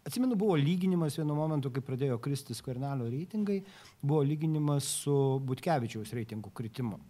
Atsimenu, 0.07 0.37
buvo 0.39 0.55
lyginimas 0.55 1.17
vienu 1.19 1.35
momentu, 1.35 1.71
kai 1.75 1.83
pradėjo 1.83 2.21
kristi 2.23 2.55
skvernelio 2.55 3.09
reitingai, 3.11 3.57
buvo 3.99 4.21
lyginimas 4.23 4.87
su 5.03 5.15
Butkevičiaus 5.43 6.13
reitingų 6.15 6.53
kritimu. 6.55 7.01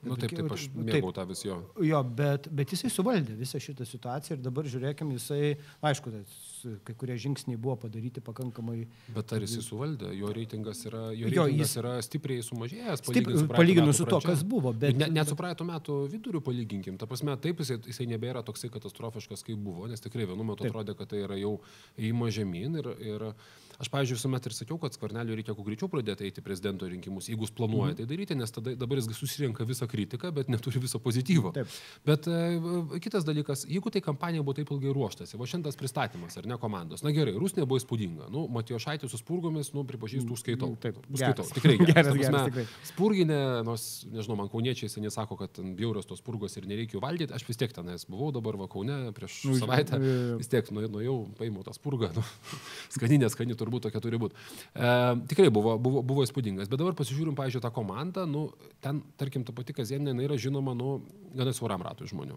Na 0.00 0.14
nu, 0.14 0.16
taip, 0.16 0.32
taip, 0.32 0.48
aš 0.54 0.62
mėgau 0.72 1.10
tą 1.12 1.26
vis 1.28 1.42
jo. 1.44 1.58
Jo, 1.84 1.98
bet, 2.16 2.46
bet 2.56 2.72
jisai 2.72 2.88
suvaldė 2.92 3.34
visą 3.36 3.60
šitą 3.60 3.84
situaciją 3.84 4.38
ir 4.38 4.40
dabar 4.46 4.68
žiūrėkim, 4.72 5.10
jisai, 5.12 5.58
aišku, 5.90 6.12
kai 6.86 6.94
kurie 7.02 7.18
žingsniai 7.20 7.60
buvo 7.60 7.76
padaryti 7.82 8.22
pakankamai. 8.24 8.86
Bet 9.12 9.34
ar 9.36 9.44
jisai 9.44 9.60
suvaldė? 9.66 10.14
Jo 10.16 10.32
reitingas 10.32 10.80
yra, 10.88 11.04
jo 11.12 11.28
reitingas 11.28 11.52
jo, 11.52 11.60
jis, 11.60 11.76
yra 11.82 11.94
stipriai 12.06 12.46
sumažėjęs. 12.48 13.04
Palyginus, 13.10 13.44
stip, 13.44 13.54
palyginus 13.60 14.00
su 14.00 14.08
to, 14.08 14.22
kas 14.24 14.44
buvo. 14.56 14.72
Bet... 14.72 14.96
Net, 14.96 15.12
net 15.20 15.28
su 15.28 15.36
praeitų 15.36 15.68
metų 15.68 16.00
viduriu 16.16 16.40
palyginkim. 16.48 16.96
Ta 17.00 17.08
prasme, 17.10 17.36
taip 17.44 17.60
jisai, 17.60 17.76
jisai 17.92 18.08
nebėra 18.08 18.40
toksai 18.46 18.72
katastrofiškas, 18.72 19.44
kaip 19.44 19.60
buvo, 19.60 19.84
nes 19.90 20.00
tikrai 20.00 20.24
vienu 20.32 20.48
metu 20.48 20.64
taip. 20.64 20.72
atrodė, 20.72 20.96
kad 20.96 21.12
tai 21.12 21.26
yra 21.28 21.36
jau 21.40 21.58
įima 22.00 22.32
žemyn 22.32 22.80
ir, 22.80 22.94
ir 23.04 23.32
Aš, 23.80 23.88
pavyzdžiui, 23.88 24.18
visuomet 24.18 24.44
ir 24.44 24.52
sakiau, 24.52 24.76
kad 24.76 24.92
skvarneliui 24.92 25.38
reikia 25.38 25.54
kuo 25.56 25.64
greičiau 25.64 25.88
pradėti 25.88 26.26
eiti 26.26 26.42
prezidento 26.44 26.84
rinkimus, 26.84 27.30
jeigu 27.30 27.46
jis 27.46 27.54
planuoja 27.56 27.94
mhm. 27.94 27.96
tai 27.96 28.08
daryti, 28.10 28.36
nes 28.36 28.52
tada, 28.52 28.74
dabar 28.76 29.00
jis 29.00 29.08
susirenka 29.16 29.64
visą 29.64 29.88
kritiką, 29.90 30.30
bet 30.34 30.50
neturi 30.52 30.82
viso 30.82 31.00
pozityvo. 31.02 31.52
Taip. 31.56 31.74
Bet 32.06 32.28
e, 32.30 32.40
kitas 33.02 33.26
dalykas, 33.26 33.66
jeigu 33.68 33.92
tai 33.92 34.02
kampanija 34.04 34.44
buvo 34.46 34.56
taip 34.58 34.70
ilgai 34.74 34.94
ruoštasi, 34.96 35.38
va 35.40 35.48
šiandien 35.50 35.76
pristatymas 35.80 36.38
ar 36.40 36.48
ne 36.50 36.58
komandos, 36.60 37.04
na 37.06 37.12
gerai, 37.14 37.34
Rusnė 37.40 37.66
buvo 37.66 37.80
įspūdinga, 37.80 38.30
nu, 38.32 38.46
Matijo 38.52 38.80
Šaitė 38.82 39.10
su 39.10 39.20
Spurgomis, 39.20 39.72
nu, 39.76 39.84
pripažįstu, 39.88 40.36
užskaitau. 40.36 40.72
Taip, 40.80 41.00
užskaitau. 41.08 41.46
Geras. 41.46 41.54
Tikrai 41.56 41.76
geras. 41.90 41.94
geras, 41.96 42.20
geras 42.22 42.48
tikrai. 42.50 42.66
Spurginė, 42.90 43.40
nors, 43.66 43.86
nežinau, 44.10 44.38
man 44.40 44.50
kauniečiai 44.52 44.92
seniai 44.92 45.12
sako, 45.14 45.38
kad 45.40 45.60
bjaurios 45.78 46.08
tos 46.08 46.20
spurgos 46.22 46.56
ir 46.58 46.68
nereikia 46.70 46.98
jų 46.98 47.04
valgyti, 47.04 47.34
aš 47.36 47.46
vis 47.48 47.60
tiek 47.60 47.74
tenais 47.74 48.06
buvau 48.10 48.30
dabar 48.34 48.58
Vakaune 48.60 48.98
prieš 49.16 49.40
nu, 49.48 49.56
savaitę, 49.60 49.98
vis 50.40 50.50
tiek 50.50 50.70
nuėjau, 50.74 51.16
paėmiau 51.38 51.64
tą 51.66 51.74
spurgą, 51.76 52.12
nu, 52.16 52.24
skaninė, 52.94 53.30
skani 53.34 53.56
turbūt 53.58 53.88
tokia 53.88 54.02
turi 54.04 54.20
būti. 54.20 54.38
E, 54.74 54.92
tikrai 55.30 55.48
buvo, 55.54 55.76
buvo, 55.82 56.04
buvo 56.06 56.26
įspūdingas, 56.26 56.70
bet 56.70 56.80
dabar 56.82 56.96
pasižiūrim, 56.98 57.36
pažiūrėjau, 57.38 57.64
tą 57.66 57.72
komandą, 57.74 58.26
nu, 58.28 58.48
ten, 58.84 59.02
tarkim, 59.20 59.46
ta 59.46 59.54
pati 59.56 59.76
Kazieninė 59.80 60.28
yra 60.28 60.36
žinoma, 60.40 60.76
nu, 60.76 61.00
gana 61.36 61.52
siauram 61.54 61.82
ratui 61.84 62.08
žmonių. 62.10 62.36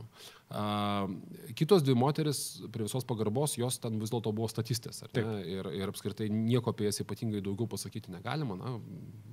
E, 0.54 1.54
kitos 1.60 1.84
dvi 1.86 1.96
moteris, 1.98 2.40
prie 2.74 2.86
visos 2.86 3.06
pagarbos, 3.10 3.58
jos 3.60 3.80
ten 3.84 3.98
vis 4.02 4.14
dėlto 4.14 4.34
buvo 4.36 4.48
statistės, 4.52 5.02
ir, 5.18 5.70
ir 5.76 5.92
apskritai 5.92 6.30
nieko 6.32 6.74
apie 6.74 6.88
jas 6.88 7.02
ypatingai 7.04 7.42
daugiau 7.44 7.68
pasakyti 7.72 8.14
negalima, 8.14 8.58
na, 8.60 8.76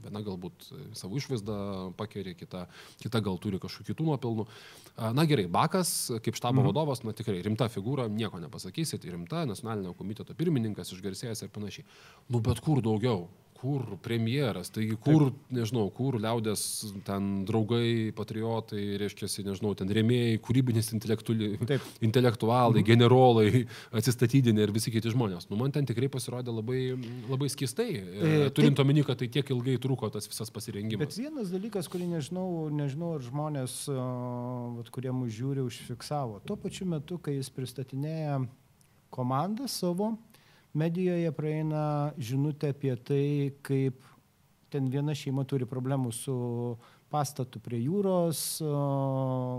viena 0.04 0.22
galbūt 0.26 0.70
savo 0.98 1.20
išvaizdą 1.20 1.58
pakerė, 2.00 2.34
kita, 2.38 2.66
kita 3.04 3.22
gal 3.24 3.38
turi 3.42 3.60
kažkokių 3.62 3.92
kitų 3.92 4.08
nuopelnų. 4.08 4.46
E, 4.46 5.12
na 5.16 5.26
gerai, 5.28 5.46
Bakas, 5.50 5.92
kaip 6.24 6.38
štabo 6.38 6.62
mhm. 6.62 6.70
vadovas, 6.72 7.04
na 7.06 7.14
tikrai 7.16 7.40
rimta 7.46 7.70
figūra, 7.72 8.08
nieko 8.10 8.40
nepasakysit, 8.42 9.06
rimta, 9.12 9.44
nacionalinio 9.48 9.94
komiteto 9.98 10.36
pirmininkas, 10.38 10.94
išgarsėjęs 10.96 11.46
ir 11.46 11.54
panašiai. 11.54 11.86
Nu, 12.30 12.42
bet 12.44 12.64
kur 12.64 12.82
daugiau? 12.84 13.28
Kur 13.60 13.82
premjeras, 14.00 14.70
taigi 14.72 14.94
kur, 14.96 15.26
Taip. 15.26 15.40
nežinau, 15.52 15.82
kur 15.92 16.16
liaudės 16.16 16.62
ten 17.04 17.44
draugai, 17.44 18.08
patriotai, 18.16 18.96
reiškia, 19.02 19.28
nežinau, 19.44 19.74
ten 19.76 19.90
rėmėjai, 19.92 20.38
kūrybinis 20.40 20.88
intelektualai, 20.96 22.80
mhm. 22.80 22.86
generolai, 22.88 23.66
atsistatydinė 24.00 24.64
ir 24.64 24.72
visi 24.72 24.92
kiti 24.94 25.12
žmonės. 25.12 25.50
Nu, 25.50 25.58
man 25.60 25.74
ten 25.76 25.84
tikrai 25.88 26.08
pasirodė 26.12 26.54
labai, 26.56 26.80
labai 27.28 27.50
skistai, 27.52 27.90
e, 28.00 28.30
e 28.46 28.48
turint 28.56 28.80
omeny, 28.80 29.04
kad 29.04 29.20
tai 29.20 29.28
tiek 29.28 29.52
ilgai 29.52 29.76
truko 29.82 30.08
tas 30.14 30.30
visas 30.30 30.48
pasirengimas. 30.54 31.04
Bet 31.04 31.20
vienas 31.20 31.52
dalykas, 31.52 31.90
kurį 31.92 32.08
nežinau, 32.14 32.48
nežinau 32.72 33.12
ar 33.18 33.28
žmonės, 33.28 33.76
vat, 33.90 34.88
kurie 34.94 35.12
mūsų 35.12 35.36
žiūri, 35.36 35.66
užfiksavo. 35.68 36.40
Tuo 36.48 36.56
pačiu 36.64 36.88
metu, 36.88 37.20
kai 37.20 37.36
jis 37.36 37.52
pristatinėja 37.52 38.40
komandą 39.12 39.68
savo, 39.68 40.14
medijoje 40.76 41.32
praeina 41.34 42.12
žinutė 42.18 42.72
apie 42.74 42.94
tai, 42.96 43.26
kaip 43.66 44.00
ten 44.70 44.90
viena 44.90 45.14
šeima 45.16 45.44
turi 45.48 45.66
problemų 45.66 46.12
su 46.14 46.34
pastatu 47.10 47.58
prie 47.62 47.80
jūros, 47.82 48.60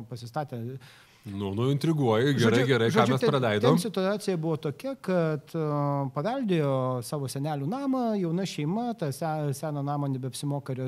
pasistatė 0.07 0.61
Nu, 1.23 1.53
nu, 1.53 1.67
intriguoji, 1.69 2.33
gerai, 2.33 2.41
žodžiu, 2.41 2.65
gerai, 2.65 2.87
ką 2.89 2.95
žodžiu, 2.95 3.13
mes 3.13 3.23
praleidom. 3.29 3.75
Ten 3.75 3.81
situacija 3.83 4.37
buvo 4.41 4.55
tokia, 4.57 4.95
kad 5.05 5.51
uh, 5.53 6.07
paveldėjo 6.15 6.71
savo 7.05 7.27
senelių 7.29 7.67
namą, 7.69 8.01
jauna 8.17 8.45
šeima, 8.49 8.87
tą 8.97 9.11
seną 9.13 9.83
namą 9.85 10.09
nebepsimoka 10.15 10.73
re, 10.79 10.87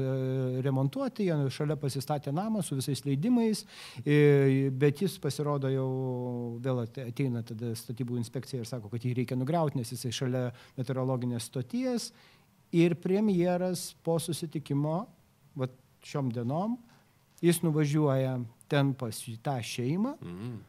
remontuoti, 0.65 1.27
jie 1.27 1.51
šalia 1.53 1.77
pasistatė 1.77 2.33
namą 2.33 2.63
su 2.65 2.79
visais 2.79 3.03
leidimais, 3.05 3.61
bet 4.81 5.03
jis 5.05 5.19
pasirodo 5.21 5.69
jau 5.69 5.89
vėl 6.65 6.81
ateina 6.87 7.45
tada 7.45 7.75
statybų 7.77 8.17
inspekcija 8.23 8.63
ir 8.63 8.71
sako, 8.71 8.89
kad 8.89 9.05
jį 9.05 9.13
reikia 9.19 9.37
nugriauti, 9.37 9.77
nes 9.77 9.93
jisai 9.93 10.15
šalia 10.17 10.47
meteorologinės 10.79 11.51
stoties. 11.51 12.09
Ir 12.73 12.97
premjeras 12.97 13.91
po 14.01 14.17
susitikimo, 14.17 14.97
va 15.53 15.69
šiom 16.01 16.33
dienom, 16.33 16.79
jis 17.43 17.61
nuvažiuoja 17.61 18.39
ten 18.73 18.93
pas 18.97 19.23
tą 19.45 19.57
šeimą. 19.73 20.17
Mhm. 20.19 20.61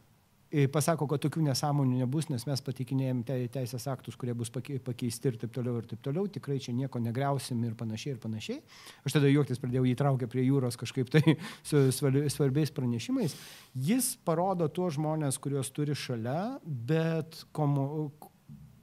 Pasako, 0.71 1.09
kad 1.11 1.19
tokių 1.25 1.41
nesąmonių 1.49 1.97
nebus, 2.05 2.29
nes 2.31 2.45
mes 2.47 2.61
patikinėjom 2.63 3.25
teisės 3.27 3.89
aktus, 3.91 4.15
kurie 4.15 4.37
bus 4.39 4.53
pakeisti 4.55 5.33
ir 5.33 5.39
taip 5.41 5.51
toliau 5.57 5.81
ir 5.81 5.89
taip 5.91 6.05
toliau, 6.05 6.29
tikrai 6.31 6.61
čia 6.63 6.71
nieko 6.77 7.01
negriausim 7.03 7.65
ir 7.67 7.75
panašiai 7.75 8.13
ir 8.15 8.21
panašiai. 8.23 8.61
Aš 9.03 9.17
tada 9.17 9.33
juoktis 9.33 9.59
pradėjau 9.59 9.83
įtraukę 9.91 10.29
prie 10.31 10.45
jūros 10.47 10.79
kažkaip 10.79 11.11
tai 11.11 11.35
su 11.69 11.89
svarbiais 11.91 12.71
pranešimais. 12.77 13.35
Jis 13.75 14.13
parodo 14.23 14.71
tuos 14.71 14.95
žmonės, 14.95 15.41
kuriuos 15.43 15.75
turi 15.75 15.99
šalia, 15.99 16.61
bet 16.63 17.41
komu, 17.51 18.13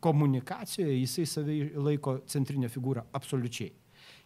komunikacijoje 0.03 0.97
jisai 1.05 1.29
save 1.29 1.61
laiko 1.79 2.19
centrinę 2.27 2.67
figūrą 2.73 3.07
absoliučiai 3.15 3.71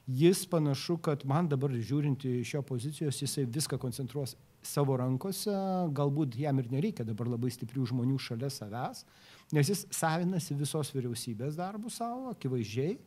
jis 0.07 0.45
panašu, 0.49 0.97
kad 1.01 1.25
man 1.25 1.49
dabar 1.49 1.73
žiūrint 1.73 2.25
iš 2.29 2.53
jo 2.55 2.61
pozicijos, 2.65 3.21
jisai 3.21 3.45
viską 3.49 3.79
koncentruos 3.81 4.35
savo 4.65 4.97
rankose, 4.97 5.53
galbūt 5.95 6.37
jam 6.39 6.59
ir 6.61 6.69
nereikia 6.73 7.05
dabar 7.05 7.29
labai 7.29 7.51
stiprių 7.53 7.85
žmonių 7.91 8.17
šalia 8.21 8.49
savęs, 8.53 9.03
nes 9.53 9.69
jis 9.69 9.85
savinasi 9.93 10.57
visos 10.57 10.91
vyriausybės 10.95 11.57
darbų 11.57 11.93
savo, 11.93 12.31
akivaizdžiai. 12.33 12.97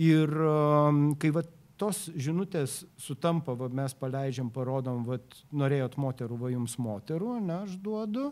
Ir 0.00 0.30
um, 0.46 1.04
kai 1.18 1.32
va, 1.34 1.42
tos 1.80 2.06
žinutės 2.14 2.82
sutampa, 3.00 3.56
va, 3.58 3.68
mes 3.72 3.94
paleidžiam, 3.98 4.52
parodom, 4.52 5.02
va, 5.08 5.18
norėjot 5.52 5.98
moterų, 6.00 6.38
va 6.44 6.52
jums 6.52 6.76
moterų, 6.78 7.38
ne, 7.42 7.62
aš 7.64 7.76
duodu, 7.82 8.30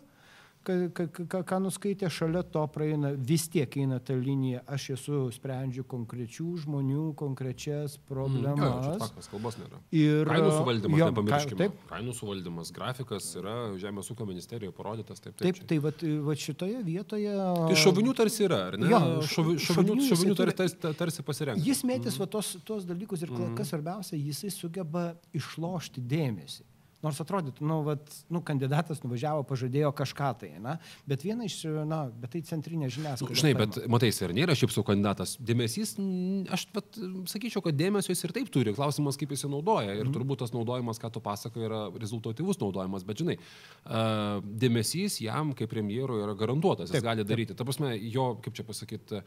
ką, 0.65 1.07
ką, 1.29 1.41
ką 1.47 1.57
nuskaitė, 1.63 2.09
šalia 2.11 2.41
to 2.47 2.61
praeina, 2.73 3.11
vis 3.15 3.47
tiek 3.51 3.73
eina 3.81 3.99
ta 4.03 4.15
linija, 4.17 4.61
aš 4.69 4.87
esu 4.95 5.21
sprendžiu 5.33 5.83
konkrečių 5.89 6.47
žmonių, 6.63 7.05
konkrečias 7.19 7.97
problemas. 8.09 8.87
Mm, 8.87 9.17
jo, 9.17 9.27
kalbos 9.33 9.59
nėra. 9.59 9.81
Ir, 9.95 10.29
kainų 10.29 10.53
suvaldymas, 10.55 11.01
jo, 11.01 11.09
nepamirškime. 11.11 11.59
Taip. 11.63 11.83
Kainų 11.91 12.15
suvaldymas, 12.17 12.73
grafikas 12.75 13.29
yra 13.41 13.57
Žemės 13.81 14.11
ūkio 14.13 14.27
ministerijoje 14.29 14.75
parodytas. 14.77 15.23
Taip, 15.23 15.37
taip, 15.39 15.59
taip 15.59 15.69
tai 15.69 15.79
vat, 15.83 16.05
vat 16.29 16.45
šitoje 16.45 16.81
vietoje. 16.87 17.35
Tai 17.35 17.79
šovinių 17.85 18.15
tarsi 18.17 18.45
yra, 18.47 18.63
ar 18.71 18.79
ne? 18.81 18.89
Jo, 18.91 19.03
šovinių, 19.27 19.63
šovinių, 19.67 20.09
šovinių 20.09 20.39
tarsi, 20.41 20.57
tarsi, 20.63 20.97
tarsi 21.03 21.27
pasirenka. 21.27 21.65
Jis 21.65 21.85
mėtys 21.87 22.15
mm. 22.15 22.23
va, 22.23 22.31
tos, 22.37 22.55
tos 22.67 22.89
dalykus 22.89 23.25
ir 23.25 23.33
mm. 23.33 23.55
kas 23.59 23.73
svarbiausia, 23.73 24.19
jisai 24.19 24.53
sugeba 24.53 25.11
išlošti 25.37 26.03
dėmesį. 26.11 26.70
Nors 27.01 27.17
atrodytų, 27.23 27.65
nu, 27.65 27.79
vat, 27.85 28.11
nu, 28.29 28.43
kandidatas 28.45 28.99
nuvažiavo, 29.01 29.41
pažadėjo 29.49 29.89
kažką 29.97 30.27
tai, 30.43 30.51
na, 30.61 30.75
bet 31.09 31.23
viena 31.25 31.47
iš, 31.47 31.55
na, 31.89 32.03
bet 32.13 32.35
tai 32.35 32.43
centrinė 32.45 32.91
žiniasklaida. 32.93 33.33
Nu, 33.33 33.39
žinai, 33.41 33.53
bet 33.57 33.79
matai, 33.89 34.11
ir 34.13 34.33
nėra 34.37 34.53
šiaip 34.57 34.73
su 34.73 34.83
kandidatas. 34.85 35.33
Dėmesys, 35.41 35.95
aš 36.53 36.67
vat, 36.75 36.99
sakyčiau, 37.31 37.63
kad 37.65 37.77
dėmesio 37.77 38.13
jis 38.13 38.21
ir 38.27 38.35
taip 38.35 38.51
turi. 38.53 38.75
Klausimas, 38.77 39.17
kaip 39.17 39.33
jis 39.33 39.47
naudoja. 39.49 39.95
Ir 39.97 40.05
mm. 40.05 40.13
turbūt 40.13 40.43
tas 40.43 40.53
naudojimas, 40.53 41.01
ką 41.01 41.09
tu 41.15 41.23
pasakai, 41.25 41.63
yra 41.65 41.81
rezultatyvus 41.95 42.61
naudojimas. 42.61 43.05
Bet 43.07 43.23
žinai, 43.23 43.37
dėmesys 44.61 45.17
jam 45.25 45.55
kaip 45.57 45.73
premjerui 45.73 46.21
yra 46.21 46.37
garantuotas. 46.37 46.91
Jis 46.91 46.99
taip, 46.99 47.07
gali 47.09 47.25
daryti. 47.25 47.55
Taip. 47.55 47.63
Ta 47.63 47.67
prasme, 47.67 47.95
jo, 48.13 48.27
kaip 48.45 48.57
čia 48.57 48.67
pasakyti, 48.67 49.23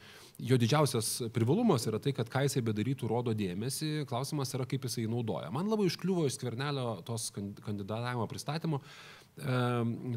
jo 0.47 0.61
didžiausias 0.63 1.11
privalumas 1.35 1.89
yra 1.91 1.99
tai, 2.03 2.15
kad 2.15 2.31
ką 2.31 2.47
jisai 2.47 2.63
bedarytų, 2.71 3.11
rodo 3.11 3.35
dėmesį. 3.35 4.07
Klausimas 4.11 4.55
yra, 4.55 4.69
kaip 4.71 4.87
jisai 4.87 5.09
naudoja. 5.11 5.51
Man 5.55 5.71
labai 5.73 5.89
užkliuvo 5.91 6.29
iš 6.29 6.39
skvernelio 6.39 7.01
tos 7.07 7.31
kandidatos 7.35 7.64
kandidatavimo 7.67 8.27
pristatymo, 8.31 8.81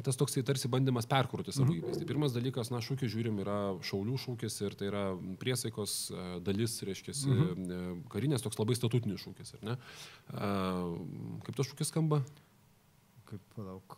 tas 0.06 0.20
toksai 0.20 0.44
tarsi 0.46 0.70
bandymas 0.70 1.08
perkurti 1.10 1.52
savo 1.56 1.72
mhm. 1.72 1.80
įvaizdį. 1.82 2.08
Pirmas 2.10 2.36
dalykas, 2.36 2.70
na, 2.74 2.82
šūkį 2.86 3.10
žiūrim, 3.10 3.40
yra 3.42 3.58
šaulių 3.90 4.18
šūkis 4.22 4.60
ir 4.62 4.78
tai 4.78 4.92
yra 4.92 5.04
priesaikos 5.42 5.96
e, 6.12 6.26
dalis, 6.46 6.78
reiškia, 6.86 7.16
mhm. 7.26 7.70
E, 7.78 7.80
karinės 8.14 8.46
toks 8.46 8.62
labai 8.62 8.78
statutinis 8.78 9.24
šūkis, 9.26 9.56
ar 9.58 9.66
ne? 9.72 9.78
Kaip 11.48 11.58
tas 11.58 11.72
šūkis 11.72 11.94
skamba? 11.94 12.22
Kaip 13.28 13.42
palauk. 13.58 13.98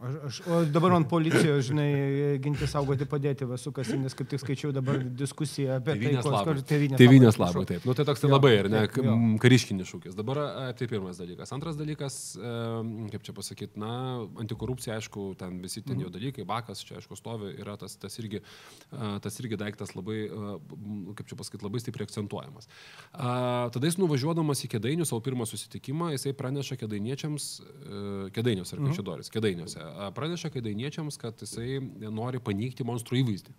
Aš, 0.00 0.14
aš, 0.24 0.36
o 0.48 0.58
dabar 0.64 0.94
man 0.94 1.04
policijos, 1.04 1.66
žinai, 1.68 2.38
ginti 2.40 2.64
saugoti 2.70 3.04
padėti 3.04 3.44
vasukas, 3.44 3.90
nes 4.00 4.14
kaip 4.16 4.30
tik 4.30 4.40
skaičiau 4.40 4.70
dabar 4.72 4.96
diskusiją 5.04 5.74
apie 5.76 5.92
Tevinės 5.98 6.24
tai, 6.24 6.32
labui. 6.32 6.62
tevinės, 6.70 7.00
Tevinės 7.02 7.38
labui, 7.42 7.64
taip. 7.68 7.84
Nu, 7.84 7.92
tai 7.98 8.06
toks 8.08 8.22
tai 8.22 8.30
Jo, 8.30 8.38
labai, 8.38 8.52
ar 8.62 8.68
ne, 8.72 8.80
taip, 8.88 9.10
kariškinis 9.44 9.90
šūkis. 9.92 10.16
Dabar 10.16 10.40
tai 10.78 10.88
pirmas 10.88 11.20
dalykas. 11.20 11.52
Antras 11.52 11.76
dalykas, 11.76 12.16
e, 12.40 12.54
kaip 13.12 13.26
čia 13.28 13.34
pasakyti, 13.36 13.76
na, 13.82 13.90
antikorupcija, 14.40 14.96
aišku, 14.96 15.26
ten 15.36 15.60
visi 15.60 15.82
ten 15.84 15.98
Mhm. 15.98 16.06
jo 16.06 16.14
dalykai, 16.16 16.46
bakas 16.48 16.80
čia, 16.80 16.96
aišku, 17.02 17.18
stovi, 17.20 17.52
yra 17.60 17.76
tas, 17.76 17.98
tas, 18.00 18.16
irgi, 18.24 18.40
tas 19.20 19.38
irgi 19.44 19.60
daiktas 19.60 19.92
labai, 19.98 20.30
kaip 21.20 21.26
čia 21.28 21.36
pasakyti, 21.36 21.62
labai 21.68 21.80
stipriai 21.84 22.08
akcentuojamas. 22.08 22.70
Tada 23.12 23.84
jis 23.86 24.00
nuvažiuodamas 24.00 24.64
į 24.64 24.72
Kedainių 24.78 25.04
savo 25.04 25.20
pirmą 25.20 25.44
susitikimą, 25.44 26.12
jisai 26.16 26.32
praneša 26.32 26.80
Kedainiečiams, 26.80 27.50
e, 27.60 28.30
Kedainiuose 28.32 28.78
ar 28.78 28.84
Kaišėdoris, 28.88 29.28
Kedainiuose, 29.36 29.76
a, 29.80 29.89
praneša 30.16 30.52
Kedainiečiams, 30.54 31.18
kad 31.20 31.42
jisai 31.42 31.80
nori 32.10 32.42
paneigti 32.42 32.86
monstrų 32.86 33.22
įvaizdį 33.24 33.56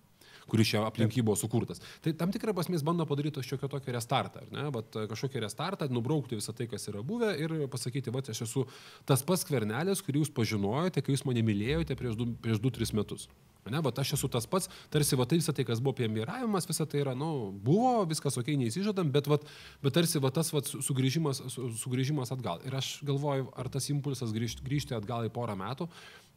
kuris 0.51 0.71
čia 0.71 0.81
aplink 0.85 1.15
jį 1.15 1.23
buvo 1.25 1.38
sukurtas. 1.39 1.81
Tai 2.03 2.13
tam 2.17 2.33
tikrą 2.33 2.53
prasme 2.55 2.75
jis 2.75 2.85
bando 2.85 3.05
padaryti 3.07 3.43
šiokio 3.45 3.69
tokio 3.71 3.93
restartą, 3.95 4.43
ar 4.43 4.50
ne? 4.51 4.65
Vat 4.75 4.97
kažkokį 5.11 5.45
restartą, 5.45 5.88
nubraukti 5.93 6.39
visą 6.39 6.55
tai, 6.57 6.67
kas 6.71 6.89
yra 6.91 7.03
buvę 7.05 7.31
ir 7.39 7.55
pasakyti, 7.71 8.13
va, 8.13 8.23
aš 8.33 8.43
esu 8.47 8.65
tas 9.07 9.23
pats 9.27 9.45
kvernelis, 9.47 10.03
kurį 10.05 10.25
jūs 10.25 10.33
pažinojote, 10.35 11.03
kai 11.05 11.15
jūs 11.15 11.25
mane 11.29 11.45
mylėjote 11.45 11.97
prieš 12.00 12.19
2-3 12.19 12.93
metus. 13.00 13.29
Ne, 13.69 13.77
bet 13.85 14.00
aš 14.01 14.15
esu 14.15 14.25
tas 14.31 14.47
pats, 14.50 14.71
tarsi 14.89 15.17
va, 15.19 15.27
tai 15.29 15.38
visą 15.38 15.53
tai, 15.53 15.61
kas 15.67 15.79
buvo 15.85 15.93
premjeravimas, 16.00 16.65
visą 16.65 16.88
tai 16.89 17.03
yra, 17.03 17.13
nu, 17.13 17.51
buvo, 17.61 18.07
viskas 18.09 18.39
ok, 18.41 18.50
neįsižadam, 18.57 19.11
bet, 19.13 19.29
va, 19.29 19.38
bet 19.83 19.93
tarsi 19.93 20.17
va, 20.23 20.31
tas 20.33 20.50
va, 20.50 20.63
sugrįžimas, 20.65 21.43
su- 21.53 21.67
sugrįžimas 21.83 22.33
atgal. 22.33 22.63
Ir 22.65 22.79
aš 22.79 22.95
galvoju, 23.05 23.51
ar 23.53 23.69
tas 23.69 23.91
impulsas 23.93 24.33
grįžti, 24.33 24.65
grįžti 24.65 24.97
atgal 24.97 25.29
į 25.29 25.33
porą 25.35 25.53
metų. 25.59 25.85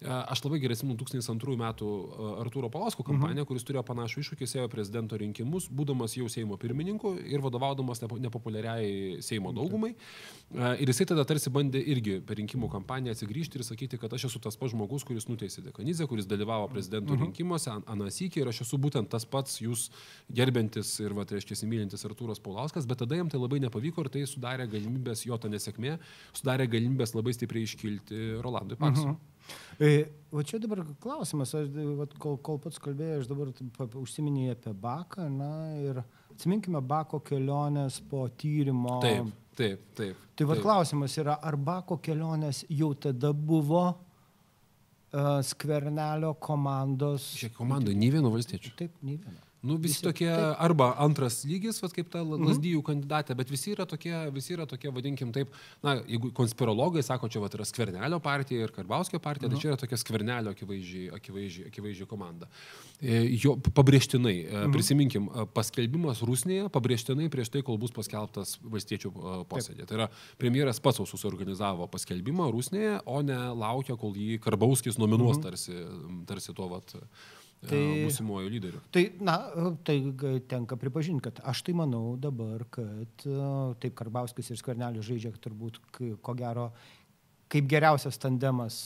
E, 0.00 0.08
Aš 0.10 0.42
labai 0.44 0.58
gerai 0.60 0.74
atsimenu 0.76 0.96
2002 1.00 1.54
metų 1.60 1.86
e, 1.88 2.28
Artūro 2.44 2.68
Palausko 2.72 3.04
kampaniją, 3.06 3.44
kuris 3.48 3.64
turėjo 3.64 3.84
panašų 3.88 4.20
iššūkį, 4.24 4.48
ėjo 4.58 4.68
prezidento 4.72 5.16
rinkimus, 5.20 5.68
būdamas 5.70 6.16
jau 6.18 6.26
Seimo 6.28 6.56
pirmininku 6.60 7.14
ir 7.24 7.40
vadovaudamas 7.44 8.02
nepo- 8.02 8.18
nepopuliariai 8.20 9.22
Seimo 9.22 9.52
daugumai. 9.54 9.94
E, 10.52 10.74
Ir 10.84 10.90
jisai 10.90 11.06
tada 11.06 11.24
tarsi 11.24 11.48
bandė 11.50 11.80
irgi 11.80 12.18
per 12.20 12.36
rinkimų 12.40 12.68
kampaniją 12.72 13.14
atsigrįžti 13.14 13.60
ir 13.60 13.64
sakyti, 13.64 13.98
kad 14.02 14.12
aš 14.12 14.26
esu 14.28 14.40
tas 14.42 14.56
pats 14.60 14.72
žmogus, 14.74 15.04
kuris 15.06 15.28
nuteisė 15.30 15.62
Dekanizę, 15.64 16.06
kuris 16.10 16.26
dalyvavo 16.26 16.68
prezidento 16.72 17.14
rinkimuose, 17.24 17.70
an- 17.70 17.84
anasikį 17.94 18.42
ir 18.42 18.48
aš 18.52 18.60
esu 18.66 18.76
būtent 18.78 19.08
tas 19.08 19.24
pats 19.24 19.60
jūs 19.62 19.88
gerbintis 20.32 20.98
ir, 21.00 21.14
va, 21.16 21.24
tai 21.24 21.38
reiškia, 21.38 21.54
įsimylintis 21.56 22.04
Artūras 22.08 22.40
Paulauskas, 22.42 22.86
bet 22.86 22.98
tada 22.98 23.16
jam 23.16 23.28
tai 23.30 23.38
labai 23.40 23.60
nepavyko 23.64 24.04
ir 24.04 24.08
tai 24.10 24.24
sudarė 24.26 24.66
galimybės, 24.70 25.24
jo 25.26 25.36
ta 25.38 25.48
nesėkmė, 25.48 25.98
sudarė 26.34 26.66
galimybės 26.68 27.14
labai 27.14 27.32
stipriai 27.36 27.64
iškilti 27.68 28.40
Rolandui 28.44 28.76
Paksui. 28.80 29.14
E, 29.14 29.33
O 30.34 30.42
čia 30.42 30.58
dabar 30.58 30.80
klausimas, 31.02 31.52
aš, 31.54 31.68
e, 31.70 31.84
vat, 31.98 32.14
kol, 32.18 32.36
kol 32.42 32.58
pats 32.62 32.80
kalbėjai, 32.82 33.20
aš 33.22 33.28
dabar 33.30 33.52
užsiminėjau 34.00 34.56
apie 34.56 34.72
Baką, 34.82 35.28
na 35.30 35.50
ir 35.78 36.00
atsiminkime 36.32 36.80
Bako 36.82 37.20
kelionės 37.22 38.00
po 38.10 38.24
tyrimo. 38.40 38.96
Taip, 39.04 39.30
taip, 39.58 39.84
taip. 39.94 40.24
Tai 40.34 40.48
vad 40.50 40.62
klausimas 40.64 41.14
yra, 41.22 41.36
ar 41.38 41.54
Bako 41.54 42.00
kelionės 42.02 42.64
jau 42.66 42.90
tada 42.98 43.30
buvo 43.30 43.84
uh, 43.92 45.38
skvernelio 45.46 46.34
komandos. 46.42 47.30
Šiek 47.38 47.54
komandai, 47.54 47.94
nei 47.98 48.10
vieno 48.14 48.34
valstiečio. 48.34 48.74
Taip, 48.78 48.98
nei 49.06 49.20
vieno. 49.20 49.43
Nu, 49.64 49.78
visi, 49.80 49.94
Visi- 49.96 50.04
tokie 50.04 50.28
taip. 50.28 50.58
arba 50.60 50.90
antras 51.00 51.38
lygis, 51.48 51.78
vat, 51.80 51.94
kaip 51.96 52.10
ta 52.12 52.20
la- 52.20 52.36
lasdyjų 52.36 52.82
kandidatė, 52.84 53.32
bet 53.38 53.48
visi 53.48 53.72
yra 53.72 53.86
tokie, 53.88 54.12
visi 54.34 54.52
yra 54.52 54.66
tokie, 54.68 54.90
vadinkim 54.92 55.30
taip, 55.32 55.48
na, 55.82 55.94
jeigu 56.04 56.28
konspirologai 56.36 57.00
sako, 57.02 57.30
čia 57.32 57.40
vat, 57.40 57.54
yra 57.56 57.64
skvernelio 57.64 58.18
partija 58.20 58.66
ir 58.66 58.74
Karbauskio 58.76 59.18
partija, 59.24 59.48
tai 59.48 59.58
čia 59.62 59.70
yra 59.72 59.78
tokia 59.80 59.96
skvernelio 59.96 60.52
akivaizdžiai, 60.52 61.06
akivaizdžiai, 61.16 61.70
akivaizdžiai 61.72 62.08
komanda. 62.10 62.48
E, 63.00 63.22
Jo 63.44 63.54
pabrėžtinai, 63.56 64.34
e, 64.44 64.64
prisiminkim, 64.74 65.30
e, 65.32 65.46
paskelbimas 65.56 66.20
Rusnėje 66.20 66.68
pabrėžtinai 66.68 67.30
prieš 67.32 67.48
tai, 67.56 67.62
kol 67.62 67.78
bus 67.80 67.90
paskelbtas 67.96 68.58
valstiečių 68.62 69.10
e, 69.14 69.44
posėdė. 69.48 69.86
Tai 69.88 69.96
yra 69.96 70.08
premjeras 70.38 70.78
pats 70.84 71.00
susiorganizavo 71.08 71.88
paskelbimą 71.88 72.50
Rusnėje, 72.52 73.00
o 73.06 73.22
ne 73.22 73.38
laukia, 73.56 73.96
kol 73.96 74.12
jį 74.12 74.38
Karbauskis 74.44 74.98
nominuos 75.00 75.40
tarsi, 75.40 75.72
tarsi 76.28 76.52
tuo 76.54 76.68
vat, 76.68 76.94
tai... 77.68 77.80
Būsimuoju 78.06 78.50
lyderiu. 78.52 78.82
Tai, 78.94 79.04
na, 79.24 79.36
tai 79.86 79.96
tenka 80.50 80.78
pripažinti, 80.80 81.24
kad 81.28 81.40
aš 81.44 81.64
tai 81.66 81.74
manau 81.78 82.16
dabar, 82.20 82.66
kad 82.74 83.26
taip 83.82 83.96
Karbauskis 83.98 84.52
ir 84.54 84.60
Skvernelis 84.60 85.06
žaidžia 85.08 85.32
turbūt, 85.44 85.80
ko 85.94 86.36
gero, 86.38 86.70
kaip 87.52 87.66
geriausias 87.70 88.18
tandemas 88.22 88.82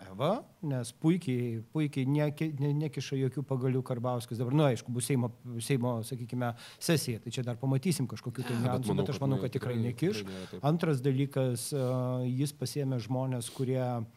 Eva, 0.00 0.30
nes 0.64 0.90
puikiai, 0.96 1.58
puikiai 1.74 2.06
neki, 2.08 2.46
ne, 2.62 2.70
nekiša 2.86 3.18
jokių 3.20 3.42
pagalių 3.44 3.82
Karbauskis. 3.84 4.38
Dabar, 4.40 4.54
nu, 4.56 4.64
aišku, 4.64 4.92
bus 4.96 5.04
Seimo, 5.10 5.28
Seimo, 5.60 5.92
sakykime, 6.08 6.54
sesija, 6.80 7.20
tai 7.20 7.32
čia 7.36 7.44
dar 7.44 7.58
pamatysim 7.60 8.08
kažkokiu 8.08 8.46
tai 8.46 8.54
Bet 8.56 8.64
niuansų, 8.64 8.94
manau, 8.94 9.04
bet 9.04 9.12
aš 9.12 9.20
manau, 9.20 9.38
kad 9.42 9.52
tikrai 9.52 9.76
nekiš. 9.76 10.22
tikrai 10.22 10.38
ne, 10.38 10.46
taip. 10.54 10.64
Antras 10.72 11.02
dalykas, 11.04 11.66
jis 12.32 12.56
pasėmė 12.56 12.96
žmonės, 13.04 13.52
kurie, 13.52 13.82
n- 13.84 14.08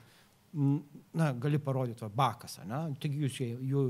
na, 0.54 1.32
gali 1.34 1.58
parodyti, 1.60 2.04
va, 2.06 2.10
bakas, 2.14 2.60
ne? 2.70 2.80
Tik 3.02 3.14
jūs 3.24 3.40
jį, 3.42 3.48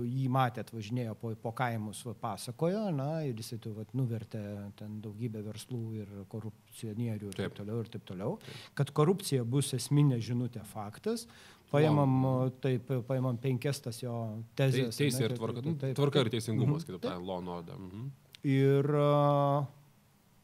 jį 0.07 0.27
matėt, 0.31 0.69
važinėjo 0.71 1.15
po, 1.19 1.33
po 1.43 1.51
kaimus, 1.51 2.03
va, 2.07 2.13
pasakojo, 2.21 2.85
na, 2.95 3.09
ir 3.27 3.35
jisai 3.35 3.57
tu, 3.59 3.73
va, 3.75 3.83
nuvertė 3.93 4.41
ten 4.79 5.01
daugybę 5.03 5.41
verslų 5.43 5.81
ir 5.99 6.13
korupcionierių 6.31 7.27
ir 7.31 7.35
taip, 7.35 7.35
Taip. 7.35 7.51
taip 7.51 7.59
toliau, 7.59 7.81
ir 7.83 7.89
taip 7.97 8.05
toliau. 8.07 8.37
Kad 8.79 8.91
korupcija 8.95 9.43
bus 9.43 9.73
esminė 9.75 10.21
žinutė 10.23 10.63
faktas, 10.71 11.27
paimam, 11.73 12.15
taip, 12.63 12.87
paimam 13.07 13.37
penkias 13.43 13.81
tas 13.83 13.99
jo 14.03 14.15
tezės. 14.55 14.95
teisė 14.95 15.25
ane, 15.25 15.31
ir 15.33 15.37
tvarka, 15.39 15.61
taip, 15.67 15.79
taip, 15.83 15.95
tvarka 15.99 16.19
ir 16.23 16.29
taip. 16.29 16.35
teisingumas, 16.39 16.83
Mhm, 16.83 16.91
kitaip 16.91 17.01
taip. 17.01 17.11
tariant, 17.11 17.47
order. 17.47 17.75
Mhm. 17.75 18.11
Ir 18.43 18.85
uh, 18.95 19.65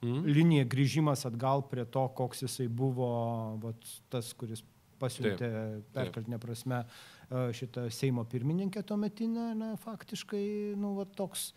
Mhm. 0.02 0.26
linija 0.32 0.66
grįžimas 0.66 1.26
atgal 1.28 1.62
prie 1.70 1.84
to, 1.86 2.08
koks 2.16 2.44
jisai 2.46 2.68
buvo 2.72 3.58
vat, 3.62 3.76
tas, 4.10 4.34
kuris 4.34 4.64
pasiuntė 5.00 5.50
perkeltinė 5.96 6.40
prasme 6.44 6.84
e, 6.84 7.50
šitą 7.56 7.88
Seimo 7.94 8.26
pirmininkę 8.30 8.84
tuometinę, 8.84 9.52
na, 9.58 9.74
faktiškai, 9.86 10.46
nu, 10.80 10.96
vat, 11.00 11.16
toks. 11.18 11.52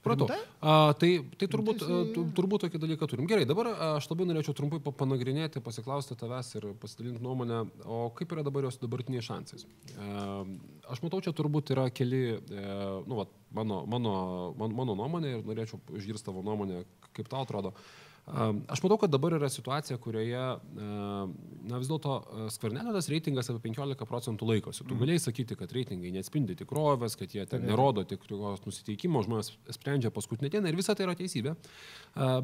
Supratau. 0.00 0.30
A, 0.64 0.94
tai, 0.96 1.10
tai 1.36 1.46
turbūt, 1.50 1.82
Tai 1.82 1.96
tu- 2.14 2.22
turbūt 2.36 2.62
tokį 2.64 2.78
dalyką 2.80 3.08
turim. 3.10 3.26
Gerai, 3.28 3.44
dabar 3.44 3.68
a, 3.74 3.88
aš 3.98 4.06
labai 4.08 4.24
norėčiau 4.30 4.54
trumpai 4.56 4.78
pa- 4.80 4.94
panagrinėti, 4.96 5.60
pasiklausti 5.60 6.16
tavęs 6.16 6.54
ir 6.56 6.68
pasidalinti 6.80 7.20
nuomonę, 7.20 7.58
o 7.84 7.98
kaip 8.16 8.32
yra 8.32 8.44
dabar 8.46 8.64
jos 8.64 8.78
dabartiniais 8.80 9.26
šansais. 9.28 9.66
A, 10.00 10.40
aš 10.94 11.02
matau, 11.04 11.20
čia 11.20 11.34
turbūt 11.36 11.74
yra 11.74 11.90
keli, 11.92 12.22
e, 12.38 12.64
nu, 13.04 13.18
vat, 13.20 13.34
mano, 13.52 13.82
mano, 13.84 14.14
man, 14.56 14.72
mano 14.78 14.96
nuomonė 15.02 15.34
ir 15.36 15.44
norėčiau 15.50 15.82
išgirsti 16.00 16.30
tavo 16.30 16.46
nuomonę, 16.48 16.86
kaip 17.12 17.28
tau 17.28 17.44
atrodo. 17.44 17.74
A, 17.76 18.09
Aš 18.30 18.82
matau, 18.84 18.96
kad 19.02 19.10
dabar 19.10 19.34
yra 19.34 19.48
situacija, 19.50 19.96
kurioje, 20.02 20.42
na 20.76 21.78
vis 21.80 21.88
dėlto 21.90 22.14
skvernelio 22.54 22.92
tas 22.94 23.08
reitingas 23.10 23.50
apie 23.50 23.64
15 23.70 24.06
procentų 24.06 24.46
laikosi. 24.52 24.84
Tu 24.86 24.98
galėjai 25.00 25.22
sakyti, 25.24 25.56
kad 25.58 25.72
reitingai 25.74 26.12
neatspindi 26.14 26.54
tikrovės, 26.60 27.16
kad 27.18 27.34
jie 27.34 27.42
ten 27.50 27.64
nerodo 27.66 28.04
tikros 28.06 28.62
nusiteikimo, 28.66 29.24
žmonės 29.26 29.50
sprendžia 29.74 30.12
paskutinę 30.14 30.50
dieną 30.52 30.70
ir 30.70 30.78
visa 30.78 30.94
tai 30.94 31.08
yra 31.08 31.16
teisybė. 31.18 31.56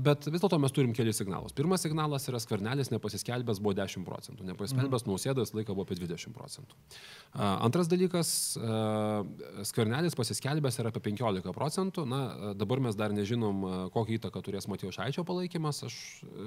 Bet 0.03 0.27
vis 0.27 0.43
dėlto 0.43 0.59
mes 0.63 0.75
turim 0.75 0.95
kelias 0.97 1.21
signalus. 1.23 1.55
Pirmas 1.57 1.87
signalas 1.87 2.27
yra 2.31 2.41
skvernelis 2.43 2.91
nepasiskelbęs 2.91 3.63
buvo 3.63 3.77
10 3.79 4.07
procentų, 4.07 4.49
nepasiskelbęs 4.51 5.07
nausėdas 5.07 5.55
laiką 5.55 5.77
buvo 5.77 5.87
apie 5.87 6.01
20 6.01 6.35
procentų. 6.35 6.75
Antras 7.47 7.91
dalykas, 7.93 8.33
skvernelis 9.71 10.19
pasiskelbęs 10.19 10.81
yra 10.83 10.91
apie 10.91 11.05
15 11.13 11.55
procentų. 11.55 12.07
Na, 12.11 12.21
dabar 12.59 12.83
mes 12.83 12.99
dar 12.99 13.15
nežinom, 13.15 13.91
kokią 13.95 14.19
įtaką 14.19 14.43
turės 14.43 14.67
Matijo 14.71 14.91
Šaičio 14.95 15.27
palaikymas. 15.29 15.76
Aš 15.87 15.97
e, 16.25 16.47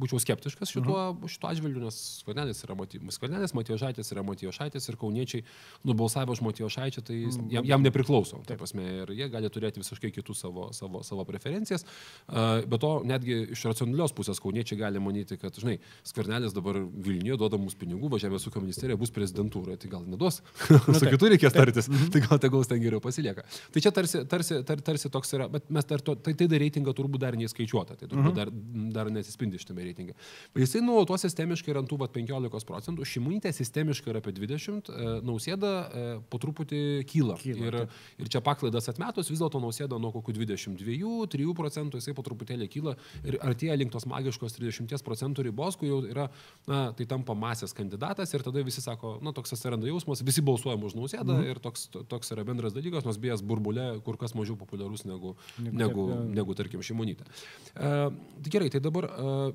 būčiau 0.00 0.18
skeptiškas 0.22 0.72
šituo, 0.74 0.98
šituo 1.30 1.50
atžvilgiu, 1.50 1.82
nes 1.84 1.98
skvernelis 2.22 2.62
yra 2.66 2.76
skvernelis, 3.14 3.54
Matijo 3.54 3.78
Šaitis 3.78 4.10
yra 4.14 4.24
Matijo 4.26 4.52
Šaitis 4.54 4.88
ir 4.90 4.96
kauniečiai 5.00 5.44
nubalsavę 5.86 6.34
už 6.34 6.42
Matijo 6.44 6.68
Šaičio, 6.72 7.04
tai 7.06 7.20
jis- 7.24 7.38
jam, 7.52 7.64
jam 7.64 7.82
nepriklauso. 7.84 8.40
Taip, 8.48 8.58
prasme, 8.62 8.84
ir 9.04 9.12
jie 9.14 9.28
gali 9.32 9.50
turėti 9.52 9.82
visiškai 9.82 10.10
kitų 10.14 10.34
savo, 10.36 10.68
savo, 10.72 11.02
savo 11.06 11.24
preferencijas. 11.28 11.84
A, 12.28 12.62
Be 12.66 12.78
to, 12.80 13.02
netgi 13.04 13.50
iš 13.54 13.64
racionalios 13.68 14.14
pusės 14.16 14.40
kauniečiai 14.42 14.78
gali 14.80 15.00
manyti, 15.02 15.36
kad, 15.40 15.54
žinai, 15.54 15.78
skvernelis 16.06 16.54
dabar 16.56 16.78
Vilniuje 16.80 17.36
duoda 17.40 17.58
mums 17.60 17.74
pinigų, 17.78 18.08
va 18.12 18.18
Žemės 18.22 18.46
ūkio 18.48 18.62
ministerija 18.64 18.96
bus 19.00 19.12
prezidentūra, 19.14 19.76
tai 19.80 19.90
gal 19.92 20.04
neduos. 20.08 20.40
Su 20.98 21.04
kitu 21.10 21.30
reikės 21.32 21.54
tartis, 21.54 21.88
tai 22.12 22.22
gal 22.24 22.40
tegul 22.42 22.64
ten 22.68 22.80
geriau 22.82 23.02
pasilieka. 23.04 23.44
Tai 23.74 23.82
čia 23.84 23.92
tarsi, 23.94 24.22
tarsi, 24.30 24.60
tar, 24.66 24.80
tarsi 24.84 25.10
toks 25.12 25.34
yra, 25.36 25.48
bet 25.52 25.68
mes 25.74 25.84
dar 25.90 26.00
to, 26.04 26.14
tai, 26.16 26.34
tai 26.38 26.48
dar 26.50 26.62
reitingą 26.62 26.94
turbūt 26.96 27.22
dar 27.26 27.36
neįskaičiuota. 27.38 27.98
Tai 28.00 28.08
turbūt 28.14 28.38
dar, 28.38 28.50
dar 28.94 29.10
nesispindi 29.12 29.60
šitame 29.60 29.84
reitinge. 29.86 30.16
Jisai 30.58 30.82
nuolatos 30.84 31.24
sistemiškai 31.26 31.72
yra 31.74 31.82
ant 31.82 31.90
tų 31.90 31.98
vat, 32.00 32.14
15 32.14 32.68
procentų, 32.68 33.06
Šimonytė 33.08 33.52
sistemiškai 33.54 34.12
yra 34.12 34.22
apie 34.22 34.34
20, 34.36 34.90
e, 34.90 35.14
Nausėda 35.26 35.72
e, 35.74 36.04
po 36.30 36.40
truputį 36.42 36.80
kyla. 37.10 37.38
Kyla, 37.42 37.68
ir, 37.68 37.78
ir 38.22 38.30
čia 38.32 38.42
paklaidas 38.44 38.88
atmetus, 38.92 39.30
vis 39.32 39.42
dėlto 39.42 39.60
Nausėda 39.62 39.98
nuo 40.02 40.12
kokių 40.14 40.36
22-3 40.40 41.54
procentų 41.58 42.00
jisai 42.00 42.16
po 42.16 42.24
truputėlį 42.26 42.68
kyla 42.72 42.96
ir 43.26 43.38
artėja 43.44 43.76
link 43.78 43.92
tos 43.94 44.06
magiškos 44.10 44.56
30 44.58 45.04
procentų 45.04 45.46
ribos, 45.48 45.78
kur 45.80 45.90
jau 45.90 46.00
yra, 46.08 46.28
na, 46.70 46.86
tai 46.96 47.06
tampa 47.10 47.36
masės 47.38 47.74
kandidatas 47.76 48.32
ir 48.34 48.44
tada 48.46 48.62
visi 48.66 48.82
sako, 48.84 49.16
na, 49.24 49.34
toks 49.36 49.54
atsiranda 49.56 49.88
jausmas, 49.88 50.22
visi 50.26 50.44
balsuojam 50.44 50.86
už 50.88 50.96
Nausėdą 50.98 51.38
mhm. 51.38 51.50
ir 51.50 51.60
toks, 51.64 51.88
toks 52.10 52.32
yra 52.34 52.44
bendras 52.46 52.76
dalykas, 52.76 53.06
nors 53.06 53.20
bejas 53.20 53.42
burbulė 53.44 53.88
kur 54.06 54.18
kas 54.20 54.34
mažiau 54.38 54.56
populiarus 54.60 55.04
negu, 55.08 55.34
negu, 55.58 55.76
negu, 55.80 56.06
negu 56.34 56.56
tarkim, 56.58 56.82
Šimonytė. 56.84 57.26
E, 57.74 57.92
tai 58.10 58.52
gerai, 58.52 58.68
tai 58.72 58.80
dabar 58.84 59.06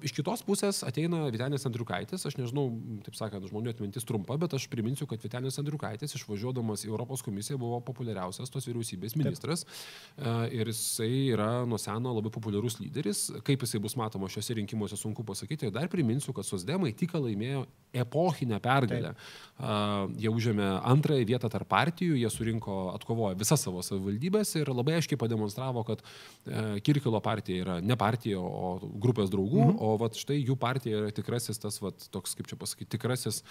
iš 0.05 0.13
kitos 0.17 0.41
pusės 0.45 0.81
ateina 0.88 1.25
Vitenis 1.33 1.65
Andriukaitis, 1.69 2.25
aš 2.25 2.38
nežinau, 2.39 2.67
taip 3.05 3.17
sakant, 3.17 3.45
žmonių 3.49 3.73
atmintis 3.73 4.07
trumpa, 4.07 4.38
bet 4.41 4.55
aš 4.57 4.65
priminsiu, 4.71 5.07
kad 5.09 5.21
Vitenis 5.23 5.59
Andriukaitis 5.62 6.15
išvažiuodamas 6.17 6.85
į 6.88 6.91
Europos 6.91 7.23
komisiją 7.25 7.59
buvo 7.62 7.79
populiariausias 7.85 8.51
tos 8.53 8.67
vyriausybės 8.69 9.17
ministras 9.19 9.65
Taip. 9.65 10.55
ir 10.55 10.71
jisai 10.71 11.12
yra 11.35 11.49
nuo 11.69 11.79
seno 11.81 12.13
labai 12.17 12.31
populiarus 12.33 12.79
lyderis. 12.81 13.27
Kaip 13.45 13.65
jisai 13.65 13.81
bus 13.83 13.95
matomas 13.99 14.33
šiuose 14.33 14.57
rinkimuose 14.59 14.97
sunku 14.99 15.25
pasakyti. 15.27 15.71
Dar 15.73 15.89
priminsiu, 15.91 16.33
kad 16.35 16.47
Sosdemai 16.47 16.91
tik 16.97 17.13
laimėjo 17.17 17.65
epochinę 17.93 18.59
pergalę. 18.63 19.13
Taip. 19.13 20.17
Jie 20.21 20.31
užėmė 20.31 20.67
antrąją 20.88 21.25
vietą 21.27 21.49
tarp 21.51 21.69
partijų, 21.69 22.17
jie 22.19 22.29
surinko, 22.31 22.77
atkovojo 22.95 23.38
visas 23.39 23.63
savo 23.65 23.83
savivaldybės 23.85 24.55
ir 24.59 24.71
labai 24.71 24.99
aiškiai 24.99 25.19
pademonstravo, 25.19 25.83
kad 25.88 26.03
e, 26.03 26.79
Kirkilo 26.85 27.19
partija 27.23 27.65
yra 27.65 27.77
ne 27.83 27.97
partija, 27.99 28.38
o 28.41 28.89
grupės 29.02 29.32
draugų, 29.34 29.62
mhm. 29.65 29.78
o 29.84 29.95
vat, 30.02 30.17
štai 30.19 30.39
jų 30.39 30.56
partija 30.60 31.04
yra 31.04 31.13
tikrasis 31.15 31.62
tas, 31.62 31.80
vat, 31.84 32.08
toks, 32.13 32.36
kaip 32.38 32.49
čia 32.49 32.58
pasakyti, 32.60 32.89
tikrasis, 32.95 33.41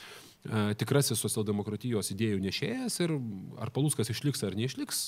e, 0.45 0.63
tikrasis 0.81 1.23
socialdemokratijos 1.23 2.13
idėjų 2.15 2.43
nešėjas 2.45 3.01
ir 3.05 3.17
ar 3.61 3.73
Paluskas 3.75 4.13
išliks 4.15 4.45
ar 4.49 4.57
neišliks, 4.59 5.03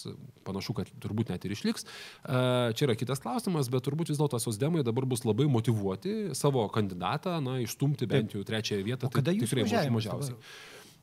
panašu, 0.46 0.76
kad 0.80 0.90
turbūt 1.02 1.32
net 1.34 1.46
ir 1.46 1.54
išliks. 1.56 1.86
E, 1.86 2.42
čia 2.78 2.88
yra 2.88 2.98
kitas 2.98 3.22
klausimas, 3.22 3.70
bet 3.72 3.86
turbūt 3.88 4.12
vis 4.12 4.20
dėlto 4.20 4.40
sosdemai 4.42 4.84
dabar 4.86 5.08
bus 5.10 5.26
labai 5.28 5.48
motivuoti 5.50 6.34
savo 6.38 6.66
kandidatą, 6.72 7.38
na, 7.44 7.60
išstumti 7.64 8.10
bent 8.10 8.36
jau 8.36 8.44
trečiąją 8.46 8.86
vietą. 8.86 9.10
O 9.10 9.14
kada 9.14 9.32
tai 9.32 9.40
jūs 9.40 9.50
tikrai 9.50 9.90
mažiausiai? 9.96 10.36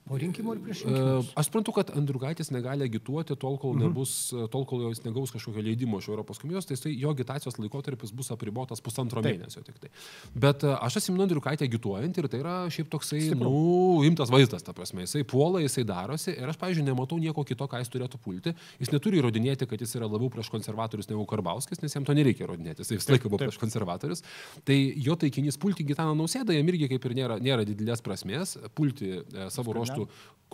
Po 0.07 0.17
rinkimų 0.19 0.53
ir 0.55 0.59
prieš 0.63 0.81
E, 0.85 0.89
rinkimus? 0.91 1.31
Aš 1.35 1.49
suprantu, 1.49 1.73
kad 1.75 1.89
Andriukaitis 1.99 2.51
negali 2.55 2.85
agituoti 2.87 3.35
tol, 3.35 3.57
kol, 3.59 3.73
nebus, 3.75 4.31
tol, 4.53 4.63
kol 4.69 4.85
jis 4.89 5.01
negaus 5.03 5.33
kažkokio 5.35 5.63
leidimo 5.65 5.99
iš 5.99 6.07
Europos 6.13 6.39
komisijos, 6.39 6.65
tai 6.69 6.77
jisai- 6.77 6.93
jo 6.99 7.11
agitacijos 7.11 7.57
laikotarpis 7.59 8.13
bus 8.15 8.31
apribotas 8.31 8.79
pusantro 8.81 9.21
Taip. 9.21 9.35
mėnesio 9.41 9.63
tik 9.67 9.79
tai. 9.83 9.89
Bet 10.35 10.63
e, 10.63 10.71
aš 10.87 10.97
atsimenu 11.01 11.25
Andriukaitį 11.27 11.67
agituojant 11.67 12.17
ir 12.21 12.27
tai 12.31 12.39
yra 12.39 12.55
šiaip 12.71 12.87
toksai, 12.93 13.19
Stipru. 13.27 13.51
nu, 13.51 14.03
imtas 14.07 14.31
vaizdas, 14.31 14.63
ta 14.63 14.71
prasme. 14.73 15.03
Jisai 15.03 15.23
puola, 15.27 15.59
jisai 15.65 15.83
darosi 15.83 16.31
ir 16.37 16.47
aš, 16.47 16.57
pavyzdžiui, 16.61 16.85
nematau 16.87 17.19
nieko 17.19 17.43
kito, 17.43 17.67
ką 17.67 17.81
jis 17.83 17.91
turėtų 17.91 18.21
pulti. 18.23 18.55
Jis 18.79 18.93
neturi 18.95 19.19
įrodinėti, 19.19 19.67
kad 19.67 19.79
jis 19.83 19.95
yra 19.99 20.07
labiau 20.07 20.29
prieš 20.31 20.49
konservatorius 20.53 21.09
negu 21.11 21.25
Karbauskis, 21.27 21.81
nes 21.83 21.91
jam 21.93 22.05
to 22.07 22.15
nereikia 22.15 22.47
įrodinėti. 22.47 22.85
Jis 22.85 22.95
visą 22.95 23.11
laiką 23.15 23.27
buvo 23.29 23.43
prieš 23.43 23.59
konservatorius. 23.59 24.23
Tai 24.63 24.77
jo 24.95 25.15
taikinys 25.19 25.57
pulti 25.59 25.83
Gitaną 25.83 26.15
Nausėdą, 26.15 26.55
jam 26.55 26.67
irgi 26.71 26.87
kaip 26.95 27.05
ir 27.11 27.17
nėra, 27.19 27.39
nėra 27.43 27.65
didelės 27.67 28.01
prasmės 28.05 28.55
pulti 28.77 29.17
e, 29.19 29.49
savo 29.51 29.73
ruoštų 29.75 29.96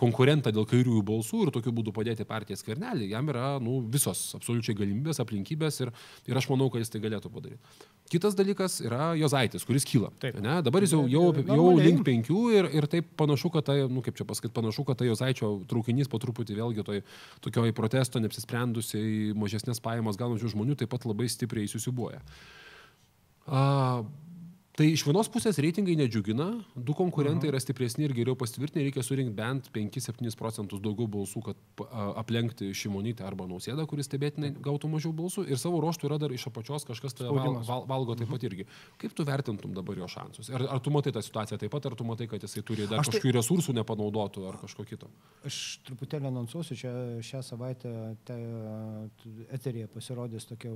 konkurentą 0.00 0.50
dėl 0.54 0.66
kairiųjų 0.66 1.02
balsų 1.06 1.44
ir 1.44 1.50
tokiu 1.54 1.72
būdu 1.74 1.92
padėti 1.94 2.26
partijai 2.26 2.58
skvernelį. 2.58 3.06
Jam 3.12 3.28
yra 3.30 3.54
nu, 3.62 3.76
visos 3.90 4.22
absoliučiai 4.34 4.74
galimybės, 4.78 5.20
aplinkybės 5.22 5.78
ir, 5.84 5.92
ir 6.26 6.40
aš 6.40 6.48
manau, 6.50 6.66
kad 6.72 6.82
jis 6.82 6.90
tai 6.90 7.00
galėtų 7.04 7.30
padaryti. 7.30 7.86
Kitas 8.10 8.34
dalykas 8.36 8.80
yra 8.84 9.12
Jozaitis, 9.16 9.64
kuris 9.64 9.86
kyla. 9.88 10.10
Taip. 10.22 10.40
Ne? 10.42 10.58
Dabar 10.66 10.84
jis 10.84 10.96
jau, 10.96 11.04
jau, 11.10 11.22
jau 11.46 11.68
link 11.78 12.02
penkių 12.06 12.40
ir, 12.56 12.70
ir 12.80 12.88
taip 12.90 13.14
panašu, 13.20 13.52
kad 13.54 13.68
tai, 13.70 13.78
nu, 13.90 14.02
kaip 14.04 14.18
čia 14.18 14.26
pasakyti, 14.28 14.54
panašu, 14.56 14.84
kad 14.88 14.98
tai 15.00 15.08
Jozaičio 15.08 15.52
traukinys 15.70 16.10
po 16.10 16.20
truputį 16.22 16.58
vėlgi 16.58 16.86
toj 16.86 17.04
tokioj 17.46 17.72
protesto 17.76 18.22
neapsisprendusiai 18.22 19.32
mažesnės 19.38 19.82
pajamas 19.84 20.18
gaunančių 20.20 20.52
žmonių 20.56 20.78
taip 20.82 20.90
pat 20.92 21.06
labai 21.06 21.30
stipriai 21.30 21.70
įsisiubuoja. 21.70 22.20
A, 23.46 23.62
Tai 24.74 24.88
iš 24.90 25.04
vienos 25.06 25.28
pusės 25.30 25.54
reitingai 25.62 25.94
nedžiugina, 26.00 26.48
du 26.74 26.96
konkurentai 26.98 27.46
yra 27.46 27.60
stipresni 27.62 28.08
ir 28.08 28.14
geriau 28.16 28.34
pastvirtinti, 28.38 28.82
reikia 28.82 29.04
surinkti 29.06 29.34
bent 29.38 29.68
5-7 29.70 30.34
procentus 30.40 30.80
daugiau 30.82 31.06
balsų, 31.12 31.42
kad 31.46 31.82
aplenkti 32.18 32.72
Šimonytę 32.74 33.22
arba 33.22 33.46
Nausėdą, 33.46 33.84
kuris 33.86 34.08
stebėtinai 34.10 34.50
gautų 34.64 34.90
mažiau 34.90 35.12
balsų. 35.14 35.44
Ir 35.46 35.60
savo 35.62 35.78
ruoštų 35.84 36.08
yra 36.08 36.18
dar 36.24 36.34
iš 36.34 36.48
apačios 36.50 36.86
kažkas 36.88 37.14
tai 37.20 37.30
val, 37.30 37.60
val, 37.68 37.86
valgo 37.92 38.16
taip 38.18 38.32
pat 38.34 38.46
irgi. 38.48 38.66
Kaip 38.98 39.14
tu 39.14 39.26
vertintum 39.28 39.76
dabar 39.78 40.00
jo 40.02 40.10
šansus? 40.10 40.50
Ar, 40.50 40.66
ar 40.74 40.82
tu 40.82 40.90
matai 40.94 41.14
tą 41.14 41.22
situaciją 41.22 41.60
taip 41.62 41.70
pat, 41.76 41.86
ar 41.86 41.94
tu 41.94 42.08
matai, 42.08 42.26
kad 42.34 42.42
jisai 42.42 42.64
turi 42.66 42.88
dar 42.90 42.98
tai- 42.98 43.12
kažkokių 43.12 43.36
resursų 43.38 43.76
nepanaudotų 43.78 44.48
ar 44.50 44.58
kažko 44.64 44.88
kito? 44.90 45.12
Aš 45.46 45.60
truputėlį 45.86 46.32
anonsuosiu, 46.32 46.74
čia 46.82 46.96
šią 47.22 47.44
savaitę 47.46 47.94
te, 48.26 48.40
eterėje 49.54 49.86
pasirodys 49.94 50.50
tokia 50.50 50.74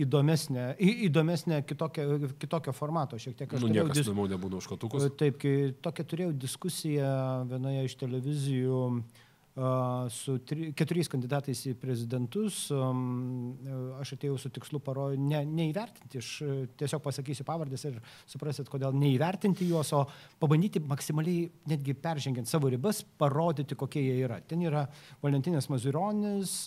įdomesnė, 0.00 0.68
įdomesnė 1.08 1.60
kitokio, 1.68 2.30
kitokio 2.42 2.72
formato, 2.74 3.18
šiek 3.20 3.36
tiek 3.38 3.52
aš 3.54 3.62
Nu, 3.62 3.68
niekas 3.72 3.94
dis- 4.00 4.06
įdomiau 4.08 4.26
nebūna 4.34 4.58
už 4.58 4.66
katukus. 4.72 5.10
Taip, 5.20 5.38
kai 5.38 5.56
tokią 5.84 6.04
turėjau 6.10 6.32
diskusiją 6.46 7.12
vienoje 7.52 7.84
iš 7.90 7.94
televizijų 8.00 8.80
su 10.10 10.32
tri, 10.42 10.72
keturiais 10.74 11.06
kandidatais 11.06 11.60
į 11.70 11.76
prezidentus. 11.78 12.72
am, 12.74 13.54
Aš 14.02 14.16
atėjau 14.16 14.34
su 14.42 14.50
tikslu 14.50 14.80
paro, 14.82 15.04
ne, 15.14 15.44
neįvertinti, 15.46 16.18
aš 16.18 16.30
e, 16.42 16.56
tiesiog 16.76 17.00
pasakysiu 17.04 17.44
pavardės 17.46 17.84
ir 17.86 18.00
suprasit, 18.26 18.66
kodėl 18.68 18.90
neįvertinti 18.98 19.68
juos, 19.70 19.92
o 19.94 20.02
pabandyti 20.42 20.82
maksimaliai 20.82 21.46
netgi 21.70 21.94
peržengiant 21.94 22.50
savo 22.50 22.66
ribas, 22.74 23.04
parodyti, 23.18 23.78
kokie 23.78 24.02
jie 24.02 24.16
yra. 24.26 24.40
Ten 24.42 24.66
yra 24.66 24.88
Valentinas 25.22 25.70
Mazuronis, 25.70 26.64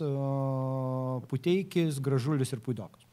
Puteikis, 1.27 1.99
Gražulis 1.99 2.53
ir 2.55 2.63
Puidokas. 2.63 3.03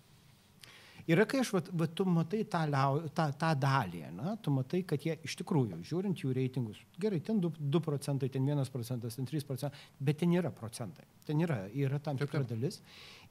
Yra, 1.10 1.26
kai 1.28 1.42
aš, 1.42 1.50
vat, 1.52 1.66
vat, 1.76 1.92
tu 1.92 2.06
matai 2.08 2.40
tą, 2.48 2.62
liau, 2.72 3.02
tą, 3.12 3.26
tą 3.40 3.50
dalį, 3.60 4.06
na, 4.16 4.36
tu 4.40 4.52
matai, 4.54 4.80
kad 4.88 5.02
jie 5.04 5.18
iš 5.26 5.34
tikrųjų, 5.42 5.82
žiūrint 5.84 6.22
jų 6.24 6.32
reitingus, 6.36 6.78
gerai, 7.00 7.20
ten 7.24 7.42
2, 7.44 7.50
2 7.74 7.82
procentai, 7.84 8.30
ten 8.32 8.48
1 8.48 8.72
procentas, 8.72 9.18
ten 9.18 9.28
3 9.28 9.44
procentai, 9.44 9.82
bet 10.00 10.22
ten 10.22 10.32
yra 10.32 10.52
procentai, 10.54 11.04
ten 11.28 11.44
yra, 11.44 11.66
yra 11.76 12.00
tam 12.00 12.20
tikra 12.20 12.40
dalis. 12.48 12.80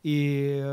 Ir 0.05 0.69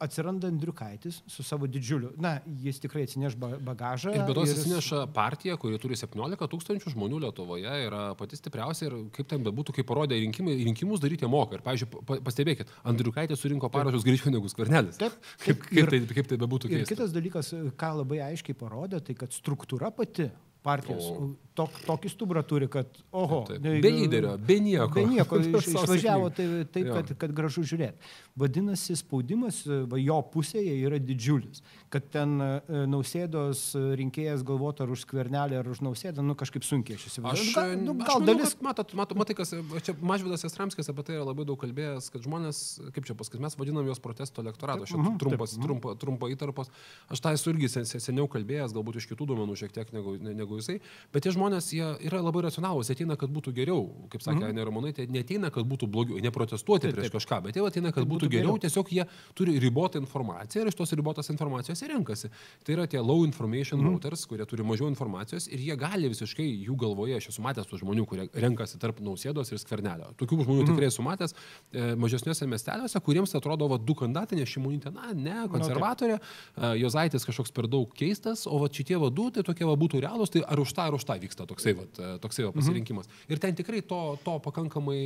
atsiranda 0.00 0.48
Andriukaitis 0.48 1.22
su 1.26 1.42
savo 1.42 1.66
didžiuliu, 1.66 2.12
na, 2.22 2.38
jis 2.62 2.78
tikrai 2.80 3.02
atsineš 3.06 3.34
ba- 3.36 3.58
bagažą. 3.58 4.12
Ir 4.14 4.22
be 4.28 4.34
to 4.34 4.44
jis 4.46 4.52
jis- 4.54 4.60
atsineša 4.64 5.00
partiją, 5.12 5.56
kuri 5.58 5.78
turi 5.82 5.96
17 5.98 6.48
tūkstančių 6.52 6.92
žmonių 6.94 7.20
Lietuvoje, 7.24 7.72
yra 7.88 8.14
pati 8.18 8.36
stipriausia 8.38 8.86
ir 8.86 8.96
kaip 9.16 9.28
ten 9.28 9.42
bebūtų, 9.44 9.74
kaip 9.78 9.86
parodė 9.90 10.20
rinkimai, 10.22 10.54
rinkimus 10.70 11.00
daryti 11.02 11.26
moka. 11.28 11.58
Ir, 11.58 11.62
pavyzdžiui, 11.66 12.04
pa- 12.06 12.20
pastebėkit, 12.28 12.70
Andriukaitis 12.84 13.40
surinko 13.42 13.70
parašus 13.74 14.04
greičiau 14.06 14.30
negu 14.34 14.48
skvernelis. 14.48 14.96
Taip, 14.98 15.12
Kaip, 15.44 15.62
kaip, 15.66 15.78
ir- 15.82 15.90
tai, 16.06 16.14
kaip 16.14 16.26
tai 16.28 16.36
bebūtų 16.44 16.70
Ir 16.70 16.78
keista. 16.78 16.94
kitas 16.94 17.12
dalykas, 17.12 17.52
ką 17.76 17.90
labai 18.02 18.18
aiškiai 18.30 18.54
parodė, 18.54 19.02
tai 19.04 19.14
kad 19.14 19.30
struktūra 19.30 19.90
pati 19.94 20.30
partijos 20.62 21.04
O. 21.08 21.28
tok, 21.58 21.70
tokį 21.86 22.10
stuburą 22.12 22.42
turi, 22.46 22.68
kad, 22.70 22.86
oho, 23.12 23.44
Taip. 23.48 23.60
ne- 23.62 23.80
Be 23.82 23.90
lyderio, 23.90 24.36
be 24.38 24.58
nieko. 24.60 24.92
Be 24.94 25.04
nieko, 25.06 25.38
iš, 25.42 25.68
išvažiavo 25.72 26.28
sėkmingai. 26.30 26.64
taip, 26.68 26.72
taip 26.74 26.90
kad, 26.94 27.12
kad 27.18 27.32
gražu 27.34 27.62
žiūrėti. 27.66 27.96
Vadinasi, 28.38 28.94
spaudimas 29.00 29.62
va, 29.90 29.98
jo 29.98 30.18
pusėje 30.34 30.74
yra 30.86 30.98
didžiulis. 31.02 31.62
Kad 31.90 32.06
ten 32.14 32.36
e, 32.42 32.50
nausėdos 32.86 33.62
rinkėjas 33.98 34.44
galvotų 34.46 34.84
ar 34.84 34.92
už 34.94 35.02
skvernelį, 35.06 35.56
ar 35.58 35.70
už 35.72 35.80
nausėdą, 35.86 36.22
nu 36.26 36.36
kažkaip 36.38 36.62
sunkiai 36.66 36.98
aš 36.98 37.08
įsivaizduoju. 37.10 37.48
Aš, 37.48 37.56
Nu, 37.58 37.58
gal, 37.58 37.74
nu, 37.82 37.94
aš 38.02 38.06
gal 38.08 38.20
manau, 38.20 38.28
dalis. 38.28 38.54
Matot, 38.62 38.92
matot, 38.98 39.18
matai, 39.18 39.34
kas, 39.38 39.54
čia 39.86 39.94
Mažvidas 40.02 40.44
Estramskis 40.46 40.90
apie 40.92 41.02
tai 41.08 41.16
yra 41.18 41.26
labai 41.26 41.46
daug 41.48 41.58
kalbėjęs, 41.62 42.10
kad 42.14 42.22
žmonės, 42.26 42.60
kaip 42.94 43.08
čia 43.08 43.16
pasakyti, 43.18 43.42
mes 43.42 43.56
vadinam 43.58 43.86
juos 43.88 43.98
protesto 44.04 44.42
elektorato, 44.44 44.86
šiek 44.86 44.98
Mhm, 44.98 45.16
tiek 45.16 45.22
trumpas, 45.24 45.56
trumpa, 45.58 45.94
trumpa 45.98 46.30
įtarpos. 46.34 46.70
Aš 47.10 47.22
tą 47.24 47.32
esu 47.34 47.50
irgi 47.54 47.68
sen, 47.72 47.84
sen- 47.88 48.02
seniau 48.04 48.28
kalbėjęs, 48.30 48.74
galbūt 48.76 49.00
iš 49.00 49.08
kitų 49.10 49.26
duomenų 49.32 49.56
šiek 49.62 49.72
tiek 49.74 49.92
negu, 49.96 50.16
ne- 50.20 50.34
negu 50.48 50.62
jisai, 50.62 50.78
bet 51.12 51.26
tie 51.26 51.32
žmonės, 51.36 51.70
yra 51.76 52.22
labai 52.24 52.46
racionalūs, 52.48 52.90
ateina, 52.94 53.18
kad 53.20 53.30
būtų 53.32 53.52
geriau, 53.56 53.84
kaip 54.12 54.24
sakė 54.24 54.48
mhm. 54.48 54.56
Neromonai, 54.58 54.94
tai 54.96 55.06
neteina, 55.12 55.52
kad 55.54 55.68
būtų 55.68 55.88
blogiau, 55.92 56.18
neprotestuoti 56.24 56.88
Taip, 56.88 56.96
prieš 56.96 57.10
taip. 57.10 57.18
kažką, 57.18 57.40
bet 57.44 57.58
jie 57.58 57.64
ateina, 57.66 57.92
kad, 57.92 58.02
Kad 58.02 58.08
būtų 58.08 58.28
būtų 58.28 58.32
geriau, 58.32 58.54
geriau. 58.56 58.62
tiesiog 58.64 58.92
jie 58.94 59.04
turi 59.36 59.56
ribotą 59.60 60.00
informaciją 60.00 60.64
ir 60.64 60.70
iš 60.70 60.78
tos 60.78 60.92
ribotos 60.96 61.28
informacijos 61.32 61.82
renkasi. 61.88 62.30
Tai 62.64 62.74
yra 62.76 62.86
tie 62.90 63.00
low 63.00 63.24
information 63.26 63.80
mm. 63.80 63.96
voters, 63.96 64.24
kurie 64.28 64.46
turi 64.48 64.64
mažiau 64.66 64.88
informacijos 64.90 65.48
ir 65.48 65.62
jie 65.62 65.76
gali 65.78 66.10
visiškai 66.12 66.46
jų 66.66 66.76
galvoje, 66.80 67.18
aš 67.18 67.30
esu 67.32 67.44
matęs 67.44 67.68
tų 67.68 67.82
žmonių, 67.82 68.06
kurie 68.08 68.28
renkasi 68.32 68.80
tarp 68.80 69.00
nausėdos 69.04 69.52
ir 69.52 69.60
skvernelio. 69.62 70.12
Tokių 70.20 70.42
žmonių 70.44 70.64
mm. 70.64 70.70
tikrai 70.72 70.90
esu 70.90 71.04
matęs 71.06 71.34
e, 71.34 71.92
mažesniuose 72.00 72.48
miesteliuose, 72.50 73.02
kuriems 73.04 73.34
atrodo, 73.38 73.68
va, 73.70 73.78
du 73.78 73.96
kandidatai, 73.98 74.40
nes 74.40 74.52
šimonytė, 74.52 74.92
na, 74.94 75.12
ne, 75.14 75.38
konservatorė, 75.52 76.18
e, 76.18 76.72
Jozaitis 76.82 77.26
kažkoks 77.28 77.54
per 77.54 77.68
daug 77.70 77.92
keistas, 77.98 78.46
o 78.48 78.62
va, 78.62 78.70
šitie 78.72 78.98
vadų, 79.00 79.30
tai 79.36 79.46
tokie 79.46 79.66
va 79.68 79.76
būtų 79.78 80.02
realūs, 80.04 80.32
tai 80.34 80.37
tai 80.38 80.46
ar 80.54 80.62
už 80.62 80.72
tą, 80.72 80.86
ar 80.88 80.96
už 80.96 81.04
tą 81.08 81.18
vyksta 81.20 81.46
toksai, 81.48 81.74
vat, 81.78 82.00
toksai 82.22 82.46
va, 82.46 82.52
pasirinkimas. 82.56 83.08
Mhm. 83.10 83.32
Ir 83.34 83.42
ten 83.42 83.58
tikrai 83.58 83.82
to, 83.82 84.00
to 84.24 84.38
pakankamai, 84.44 85.00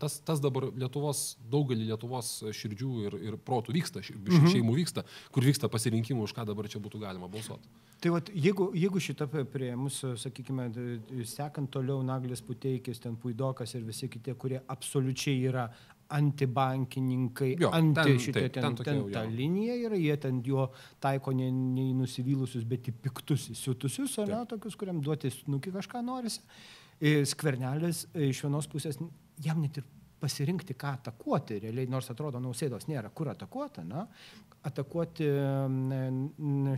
tas, 0.00 0.20
tas 0.24 0.40
dabar 0.40 0.70
Lietuvos, 0.70 1.36
daugelį 1.50 1.90
Lietuvos 1.90 2.32
širdžių 2.54 2.92
ir, 3.06 3.18
ir 3.30 3.38
protų 3.42 3.74
vyksta, 3.76 4.02
mhm. 4.04 4.48
šeimų 4.54 4.78
vyksta, 4.80 5.04
kur 5.34 5.46
vyksta 5.46 5.70
pasirinkimų, 5.72 6.24
už 6.28 6.36
ką 6.36 6.46
dabar 6.48 6.70
čia 6.70 6.82
būtų 6.82 7.02
galima 7.02 7.30
balsuoti. 7.30 7.68
Tai 7.98 8.12
vat, 8.14 8.28
jeigu, 8.30 8.68
jeigu 8.78 9.00
šitą 9.02 9.26
prie 9.50 9.72
mūsų, 9.74 10.12
sakykime, 10.22 10.68
sekant 11.26 11.70
toliau 11.74 11.98
Naglis 12.06 12.44
Puteikis, 12.46 13.00
ten 13.02 13.16
Puidokas 13.18 13.74
ir 13.74 13.82
visi 13.86 14.06
kiti, 14.12 14.34
kurie 14.38 14.60
absoliučiai 14.70 15.40
yra 15.50 15.66
antibankininkai, 16.16 17.50
jo, 17.60 17.70
anti 17.76 18.00
ten, 18.00 18.20
šitą 18.24 18.40
taip, 18.40 18.52
ten, 18.54 18.64
ten, 18.64 18.84
ten 18.86 19.00
jau, 19.00 19.08
ta 19.12 19.24
jau. 19.26 19.32
linija 19.36 19.76
yra, 19.88 19.98
jie 20.00 20.16
ten 20.22 20.40
jo 20.46 20.68
taiko 21.04 21.34
ne, 21.36 21.50
ne 21.52 21.84
į 21.90 21.94
nusivylusius, 21.98 22.64
bet 22.68 22.88
į 22.88 22.94
piktus, 23.04 23.50
įsiutusius, 23.52 24.16
o 24.22 24.26
ne 24.28 24.40
tokius, 24.48 24.78
kuriam 24.80 25.02
duoti 25.04 25.32
snukį 25.34 25.74
kažką 25.76 26.02
norisi. 26.06 26.40
Skvernelis 27.28 28.06
iš 28.16 28.40
vienos 28.46 28.66
pusės 28.72 28.96
jam 29.44 29.60
net 29.62 29.78
ir 29.78 29.86
pasirinkti, 30.20 30.76
ką 30.78 30.96
atakuoti, 30.98 31.60
realiai, 31.62 31.88
nors 31.90 32.10
atrodo, 32.12 32.40
nausėdos 32.42 32.88
nėra 32.90 33.10
kur 33.14 33.30
atakuoti, 33.32 33.84
na, 33.86 34.06
atakuoti 34.66 35.26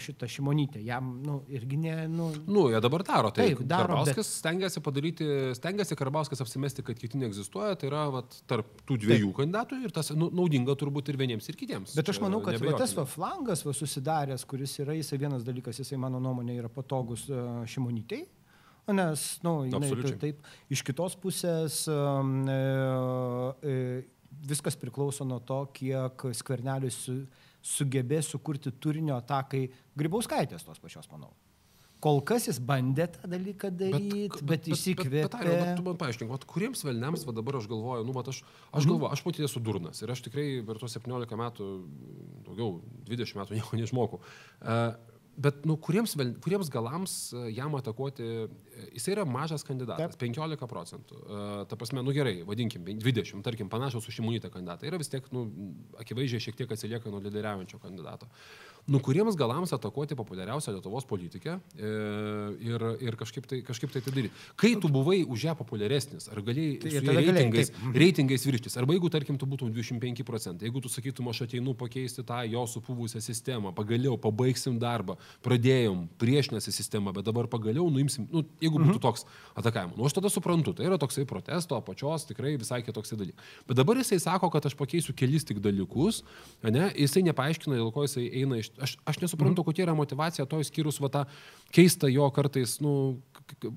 šitą 0.04 0.28
šimonytę, 0.28 0.80
jam, 0.84 1.10
nu, 1.24 1.38
irgi 1.48 1.78
ne, 1.80 1.94
nu. 2.12 2.28
Nu, 2.46 2.66
jie 2.72 2.80
dabar 2.84 3.04
daro, 3.06 3.30
tai 3.34 3.48
taip, 3.50 3.62
daro. 3.68 3.94
Karbauskis 3.94 4.20
bet... 4.20 4.32
stengiasi 4.34 4.82
padaryti, 4.84 5.28
stengiasi 5.56 5.96
Karbauskis 5.98 6.44
apsimesti, 6.44 6.84
kad 6.86 7.00
kiti 7.00 7.20
neegzistuoja, 7.20 7.78
tai 7.80 7.88
yra 7.90 8.04
vat, 8.12 8.36
tarp 8.50 8.84
tų 8.88 8.98
dviejų 9.06 9.30
taip. 9.30 9.38
kandidatų 9.40 9.80
ir 9.86 9.94
tas 9.96 10.12
nu, 10.16 10.28
naudinga 10.36 10.76
turbūt 10.80 11.08
ir 11.12 11.20
vieniems, 11.20 11.48
ir 11.48 11.58
kitiems. 11.60 11.96
Bet 11.96 12.12
aš 12.12 12.20
manau, 12.24 12.42
kad 12.44 12.60
va, 12.60 12.76
tas 12.80 12.92
va, 12.98 13.06
flangas 13.08 13.64
va, 13.66 13.74
susidaręs, 13.76 14.44
kuris 14.50 14.76
yra, 14.84 14.98
jisai 15.00 15.20
vienas 15.24 15.46
dalykas, 15.46 15.80
jisai 15.80 15.98
mano 16.00 16.20
nuomonė 16.22 16.60
yra 16.60 16.72
patogus 16.72 17.26
uh, 17.32 17.64
šimonytei 17.70 18.26
Nes, 18.96 19.26
na, 19.44 19.50
nu, 19.50 19.66
jinai 19.68 20.14
taip, 20.20 20.40
iš 20.72 20.82
kitos 20.86 21.16
pusės 21.20 21.82
e, 21.90 21.98
e, 23.66 23.76
viskas 24.50 24.78
priklauso 24.80 25.26
nuo 25.28 25.40
to, 25.44 25.62
kiek 25.76 26.26
skvernelis 26.36 26.98
su, 27.06 27.20
sugebės 27.60 28.30
sukurti 28.32 28.72
turinio 28.80 29.18
atakai 29.18 29.66
Grybauskaitės 30.00 30.64
tos 30.64 30.80
pačios, 30.80 31.08
manau. 31.12 31.32
Kol 32.00 32.22
kas 32.24 32.46
jis 32.48 32.56
bandė 32.64 33.10
tą 33.12 33.28
dalyką 33.28 33.68
daryti, 33.76 34.22
bet, 34.30 34.38
bet, 34.40 34.44
bet 34.48 34.68
įsikvėpė. 34.72 35.26
Bet, 35.26 35.34
bet, 35.34 35.44
bet, 35.44 35.58
bet, 35.60 35.72
tu 35.76 35.84
man 35.84 35.98
paaiškink, 36.00 36.30
vat, 36.32 36.46
kuriems 36.48 36.80
velniams 36.86 37.26
va, 37.28 37.34
dabar 37.36 37.58
aš 37.58 37.66
galvoju, 37.68 38.06
nu, 38.08 38.14
vat, 38.16 38.30
aš, 38.32 38.40
aš 38.70 38.86
mhm. 38.86 38.94
galvoju, 38.94 39.10
aš 39.12 39.22
pati 39.26 39.44
esu 39.44 39.60
durnas 39.64 40.00
ir 40.00 40.12
aš 40.14 40.24
tikrai 40.24 40.46
per 40.64 40.80
tuos 40.80 40.96
17 40.96 41.40
metų, 41.42 41.68
daugiau 42.46 42.78
20 43.10 43.42
metų 43.42 43.58
nieko 43.58 43.80
neišmokau. 43.82 44.22
Uh, 44.22 44.94
Bet, 45.36 45.62
nu, 45.64 45.76
kuriems, 45.80 46.16
kuriems 46.42 46.68
galams 46.72 47.12
e, 47.32 47.44
jam 47.54 47.74
atakuoti, 47.78 48.24
e, 48.26 48.86
jis 48.96 49.06
yra 49.12 49.24
mažas 49.28 49.64
kandidatas, 49.64 50.16
Taip. 50.18 50.34
15 50.36 50.68
procentų. 50.68 51.20
Uh, 51.20 51.44
ta 51.70 51.78
prasme, 51.80 52.02
nu 52.04 52.12
gerai, 52.16 52.40
vadinkim, 52.46 52.82
20, 52.84 53.40
tarkim, 53.46 53.70
panašus 53.72 54.08
už 54.10 54.20
imunitetą 54.20 54.52
kandidatą. 54.56 54.88
Yra 54.90 55.00
vis 55.00 55.08
tiek, 55.12 55.24
nu, 55.32 55.46
akivaizdžiai 56.02 56.44
šiek 56.48 56.58
tiek 56.58 56.74
atsilieka 56.74 57.12
nuo 57.12 57.22
lyderiaujančio 57.24 57.80
kandidato. 57.80 58.28
Nu, 58.90 58.98
kuriems 58.98 59.36
galams 59.38 59.70
atakuoti 59.70 60.16
populiariausią 60.18 60.72
Lietuvos 60.74 61.04
politikę 61.06 61.52
e, 61.54 61.90
ir, 62.66 62.84
ir 63.06 63.16
kažkaip 63.18 63.44
tai, 63.46 63.60
kažkaip 63.62 63.92
tai 63.94 64.00
tai 64.02 64.10
daryti. 64.16 64.34
Kai 64.58 64.72
tu 64.82 64.88
buvai 64.90 65.20
už 65.22 65.44
ją 65.46 65.52
populiaresnis, 65.54 66.26
ar 66.32 66.40
galėjai 66.42 66.80
tai, 66.82 66.90
reitingais, 66.98 67.70
galėjai, 67.70 68.00
reitingais 68.02 68.46
virštis, 68.48 68.74
arba 68.80 68.96
jeigu, 68.96 69.10
tarkim, 69.14 69.38
tu 69.38 69.46
būtum 69.46 69.70
25 69.70 70.24
procentai, 70.26 70.66
jeigu 70.66 70.82
tu 70.82 70.90
sakytum, 70.90 71.28
aš 71.30 71.44
ateinu 71.46 71.74
pakeisti 71.78 72.24
tą 72.26 72.40
jo 72.50 72.64
supuvusią 72.72 73.22
sistemą, 73.22 73.70
pagaliau 73.76 74.16
pabaigsim 74.18 74.80
darbą, 74.82 75.14
pradėjom 75.46 76.08
priešinęsi 76.18 76.74
sistemą, 76.74 77.14
bet 77.14 77.30
dabar 77.30 77.46
pagaliau 77.52 77.86
nuimsim, 77.94 78.26
nu, 78.34 78.42
jeigu 78.58 78.82
būtų 78.82 78.96
mhm. 78.96 79.04
toks 79.06 79.22
atakavimas. 79.54 79.94
Nu, 80.00 80.08
aš 80.10 80.18
tada 80.18 80.34
suprantu, 80.34 80.74
tai 80.74 80.90
yra 80.90 80.98
toksai 80.98 81.28
protesto 81.30 81.78
apačios, 81.78 82.26
tikrai 82.26 82.56
visai 82.58 82.82
kitoks 82.82 83.14
dalykas. 83.14 83.54
Bet 83.70 83.78
dabar 83.78 84.02
jisai 84.02 84.18
sako, 84.26 84.50
kad 84.50 84.66
aš 84.66 84.74
pakeisiu 84.74 85.14
kelis 85.14 85.46
tik 85.46 85.62
dalykus, 85.62 86.24
ne, 86.66 86.90
jisai 86.98 87.22
nepaaiškina, 87.30 87.78
dėl 87.78 87.94
ko 87.94 88.08
jisai 88.08 88.26
eina 88.42 88.58
iš 88.58 88.74
aš, 88.82 88.96
aš 89.08 89.20
nesuprantu, 89.22 89.62
mm. 89.62 89.68
kokia 89.68 89.86
yra 89.86 89.94
motivacija 89.98 90.46
to 90.48 90.60
išskyrus 90.62 91.00
va 91.02 91.10
tą 91.12 91.24
keistą 91.74 92.10
jo 92.10 92.26
kartais, 92.34 92.78
nu, 92.84 92.92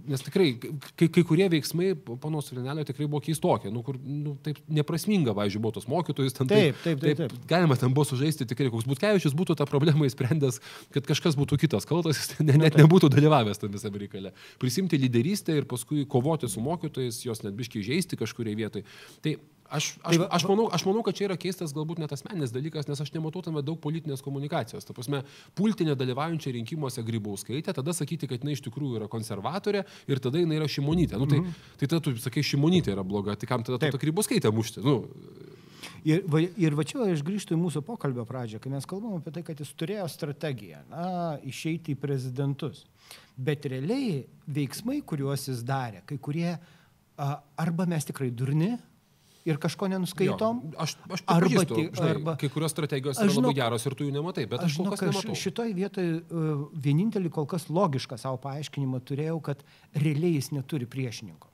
nes 0.09 0.23
tikrai 0.23 0.51
kai, 0.59 1.07
kai 1.07 1.23
kurie 1.27 1.47
veiksmai 1.51 1.93
panos 2.21 2.51
Vilinelio 2.51 2.85
tikrai 2.87 3.07
buvo 3.07 3.21
keistokie, 3.25 3.71
nu, 3.73 3.83
kur 3.85 3.97
nu, 3.99 4.35
taip 4.45 4.59
neprasminga, 4.71 5.35
pavyzdžiui, 5.37 5.61
buvo 5.63 5.75
tos 5.77 5.87
mokytojus, 5.91 6.35
ten 6.37 6.49
taip, 6.51 6.79
taip, 6.83 7.01
taip, 7.01 7.17
taip, 7.21 7.33
taip. 7.33 7.47
galima 7.49 7.77
ten 7.79 7.93
buvo 7.95 8.05
sužaisti 8.09 8.47
tikrai, 8.49 8.69
koks 8.73 8.87
Butkevičius 8.89 9.37
būtų 9.37 9.57
tą 9.59 9.67
problemą 9.69 10.07
įsprendęs, 10.09 10.59
kad 10.95 11.07
kažkas 11.09 11.37
būtų 11.39 11.59
kitas 11.65 11.89
kaltas, 11.89 12.21
jis 12.21 12.43
ne, 12.45 12.57
net 12.65 12.77
nebūtų 12.79 13.11
dalyvavęs 13.13 13.61
tam 13.61 13.73
visame 13.73 14.03
reikale. 14.03 14.33
Prisimti 14.61 14.99
lyderystę 15.01 15.57
ir 15.57 15.69
paskui 15.69 16.07
kovoti 16.09 16.49
su 16.51 16.63
mokytojais, 16.63 17.23
jos 17.25 17.43
net 17.45 17.57
biškiai 17.57 17.85
žaisti 17.85 18.19
kažkuriai 18.19 18.57
vietoj. 18.63 18.85
Tai 19.25 19.37
Aš, 19.69 19.93
aš, 20.03 20.19
aš, 20.29 20.45
manau, 20.49 20.67
aš 20.75 20.83
manau, 20.85 21.01
kad 21.05 21.17
čia 21.17 21.25
yra 21.29 21.37
keistas 21.39 21.73
galbūt 21.73 22.01
net 22.01 22.11
asmeninis 22.13 22.51
dalykas, 22.53 22.87
nes 22.89 22.99
aš 22.99 23.09
nematau 23.15 23.41
tame 23.45 23.63
daug 23.65 23.79
politinės 23.81 24.21
komunikacijos. 24.25 24.85
Ta 24.85 24.93
prasme, 24.93 25.23
pulti 25.57 25.87
nedalyvaujančią 25.87 26.53
rinkimuose 26.57 27.03
Grybauskaitę, 27.07 27.73
tada 27.73 27.95
sakyti, 27.95 28.29
kad 28.29 28.43
jinai 28.43 28.57
iš 28.57 28.61
tikrųjų 28.67 29.01
yra 29.01 29.09
konservatorė 29.11 29.85
ir 30.11 30.21
tada 30.23 30.43
jinai 30.43 30.59
yra 30.59 30.69
šimonytė. 30.69 31.17
Nu, 31.17 31.29
tai, 31.29 31.39
mm 31.41 31.47
-hmm. 31.47 31.73
tai 31.79 31.89
tada 31.89 32.01
tu 32.05 32.15
sakai, 32.17 32.43
šimonytė 32.43 32.93
yra 32.93 33.03
bloga, 33.03 33.35
tai 33.35 33.49
kam 33.49 33.63
tada 33.63 33.79
tą 33.79 33.97
Grybauskaitę 33.97 34.51
mušti? 34.51 34.85
Nu, 34.85 35.03
Ir 36.03 36.23
va, 36.27 36.41
ir 36.41 36.75
va 36.75 36.83
čia 36.83 37.05
aš 37.07 37.23
grįžtu 37.23 37.55
į 37.55 37.59
mūsų 37.61 37.81
pokalbio 37.87 38.25
pradžią, 38.27 38.59
kai 38.59 38.71
mes 38.73 38.85
kalbam 38.87 39.15
apie 39.17 39.31
tai, 39.31 39.43
kad 39.47 39.59
jis 39.59 39.71
turėjo 39.79 40.07
strategiją, 40.11 40.81
na, 40.91 41.05
išeiti 41.47 41.95
į 41.95 41.99
prezidentus. 41.99 42.83
Bet 43.35 43.65
realiai 43.71 44.25
veiksmai, 44.47 45.01
kuriuos 45.07 45.47
jis 45.47 45.63
darė, 45.63 46.03
kai 46.05 46.17
kurie 46.17 46.57
arba 47.17 47.87
mes 47.89 48.05
tikrai 48.09 48.29
durni, 48.31 48.73
ir 49.45 49.59
kažko 49.61 49.89
nenuskaitom. 49.91 50.61
Jo, 50.63 50.73
aš 50.85 50.95
aš 51.11 51.23
arba, 51.27 51.63
tik, 51.67 51.93
žinai, 51.97 52.09
arba 52.15 52.35
kai 52.39 52.49
kurios 52.53 52.73
strategijos 52.73 53.19
yra 53.19 53.31
žinau, 53.31 53.49
labai 53.49 53.59
geros 53.59 53.87
ir 53.89 53.95
tu 53.99 54.07
jų 54.07 54.15
nematai, 54.15 54.45
bet 54.49 54.63
aš, 54.63 54.71
aš 54.71 54.77
žinau, 54.77 54.91
kol 54.91 54.99
kas 55.01 55.09
nematau. 55.09 55.39
Šitoj 55.43 55.73
vietoj 55.77 56.11
uh, 56.13 56.51
vienintelį 56.87 57.33
kol 57.33 57.47
kas 57.53 57.67
logišką 57.73 58.19
savo 58.21 58.39
paaiškinimą 58.43 59.03
turėjau, 59.07 59.39
kad 59.51 59.63
realiai 59.99 60.37
jis 60.37 60.53
neturi 60.55 60.87
priešininko. 60.89 61.51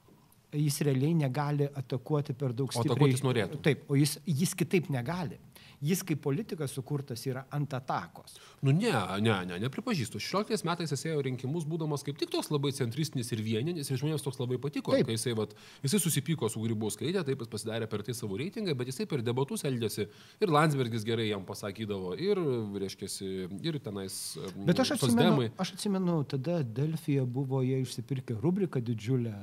Jis 0.59 0.79
realiai 0.85 1.13
negali 1.13 1.67
atakuoti 1.77 2.33
per 2.33 2.55
daug 2.57 2.73
stipriai. 2.73 2.89
O 2.89 2.95
atakuoti 2.95 3.17
jis 3.17 3.25
norėtų. 3.25 3.61
Taip, 3.65 3.85
o 3.89 3.97
jis, 3.97 4.17
jis 4.25 4.55
kitaip 4.57 4.89
negali 4.93 5.37
jis 5.81 6.01
kaip 6.03 6.21
politikas 6.23 6.73
sukurtas 6.75 7.23
yra 7.27 7.45
ant 7.55 7.73
atakos. 7.75 8.35
Nu 8.65 8.73
ne, 8.75 8.91
ne, 9.23 9.35
ne, 9.47 9.59
nepripažįstu. 9.63 10.19
16 10.19 10.65
metais 10.67 10.91
jis 10.91 11.05
ėjo 11.07 11.23
rinkimus, 11.25 11.67
būdamas 11.69 12.03
kaip 12.05 12.19
tik 12.19 12.31
toks 12.33 12.51
labai 12.51 12.71
centristinis 12.75 13.31
ir 13.35 13.43
vieninis, 13.43 13.89
ir 13.89 13.99
žmonėms 14.01 14.25
toks 14.25 14.39
labai 14.41 14.59
patiko, 14.61 14.93
taip. 14.95 15.07
kai 15.07 15.15
jisai, 15.15 15.35
vat, 15.39 15.55
jisai 15.85 16.01
susipyko 16.03 16.49
su 16.51 16.63
Grybos 16.63 16.97
skaitė, 16.97 17.23
taip 17.27 17.43
jis 17.43 17.51
pasidarė 17.51 17.87
per 17.91 18.03
tai 18.05 18.15
savo 18.17 18.39
reitingą, 18.39 18.75
bet 18.79 18.91
jisai 18.91 19.07
per 19.09 19.23
debatus 19.25 19.63
eldėsi 19.69 20.09
ir 20.43 20.53
Landsbergis 20.53 21.07
gerai 21.07 21.29
jam 21.29 21.45
pasakydavo, 21.47 22.15
ir, 22.19 22.41
reiškia, 22.83 23.11
ir 23.63 23.79
tenais. 23.83 24.19
Bet 24.67 24.83
aš 24.83 24.97
atsimenu, 24.97 25.47
aš 25.59 25.73
atsimenu, 25.77 26.19
tada 26.29 26.59
Delfija 26.63 27.23
buvo 27.23 27.63
jie 27.63 27.79
išsipirkę 27.85 28.35
rubriką 28.43 28.83
didžiulę, 28.83 29.33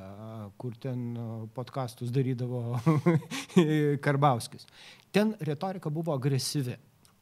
kur 0.61 0.77
ten 0.81 1.09
podkastus 1.57 2.13
darydavo 2.13 2.77
Karbauskis 4.05 4.69
ten 5.17 5.33
retorika 5.41 5.91
buvo 5.91 6.13
agresyvi. 6.13 6.77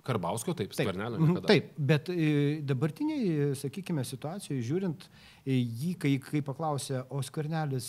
Karbauskio 0.04 0.52
taip, 0.52 0.72
taip. 0.72 0.88
skvernelio. 0.88 1.18
Mhm, 1.18 1.30
nekada. 1.32 1.48
Taip, 1.48 1.70
bet 1.78 2.10
e, 2.12 2.60
dabartiniai, 2.66 3.54
sakykime, 3.56 4.04
situacijoje 4.04 4.64
žiūrint, 4.66 5.06
jį, 5.44 5.92
kai, 6.00 6.12
kai 6.24 6.40
paklausė, 6.44 7.02
o 7.12 7.20
skvernelis, 7.24 7.88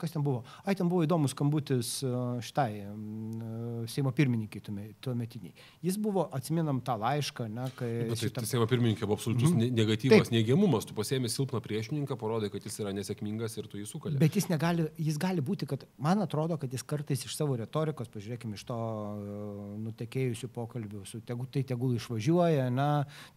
kas 0.00 0.14
ten 0.14 0.24
buvo? 0.24 0.42
Ai, 0.64 0.74
ten 0.76 0.88
buvo 0.88 1.04
įdomus 1.04 1.34
skambutis 1.34 1.98
štai 2.46 2.84
Seimo 3.90 4.12
pirmininkai 4.16 4.60
tuo 4.64 5.14
metiniai. 5.16 5.52
Jis 5.84 5.96
buvo, 6.00 6.26
atsiminam 6.36 6.80
tą 6.84 6.96
laišką, 7.00 7.46
ne, 7.52 7.66
kai... 7.76 7.90
Bet, 8.08 8.14
tai, 8.14 8.28
šitam... 8.28 8.44
tai 8.44 8.50
Seimo 8.50 8.66
pirmininkė 8.70 9.06
buvo 9.06 9.18
absoliutus 9.18 9.52
mm. 9.52 9.72
negatyvas, 9.76 10.28
Taip. 10.28 10.34
neigiamumas, 10.36 10.88
tu 10.88 10.96
pasėmė 10.96 11.30
silpną 11.32 11.60
priešininką, 11.64 12.16
parodai, 12.20 12.50
kad 12.52 12.64
jis 12.64 12.76
yra 12.84 12.92
nesėkmingas 12.96 13.56
ir 13.60 13.68
tu 13.72 13.80
jį 13.80 13.86
sukalė. 13.88 14.20
Bet 14.20 14.36
jis 14.36 14.48
negali, 14.52 14.88
jis 15.00 15.20
gali 15.20 15.44
būti, 15.44 15.68
kad 15.70 15.84
man 16.00 16.20
atrodo, 16.24 16.56
kad 16.60 16.72
jis 16.72 16.84
kartais 16.84 17.24
iš 17.24 17.36
savo 17.36 17.56
retorikos, 17.60 18.12
pažiūrėkime, 18.12 18.56
iš 18.60 18.66
to 18.68 18.80
nutekėjusių 19.86 20.48
pokalbių, 20.56 20.89
su, 21.08 21.20
tegu, 21.26 21.46
tai 21.52 21.62
tegul 21.66 21.94
išvažiuoja, 21.98 22.68
na, 22.74 22.88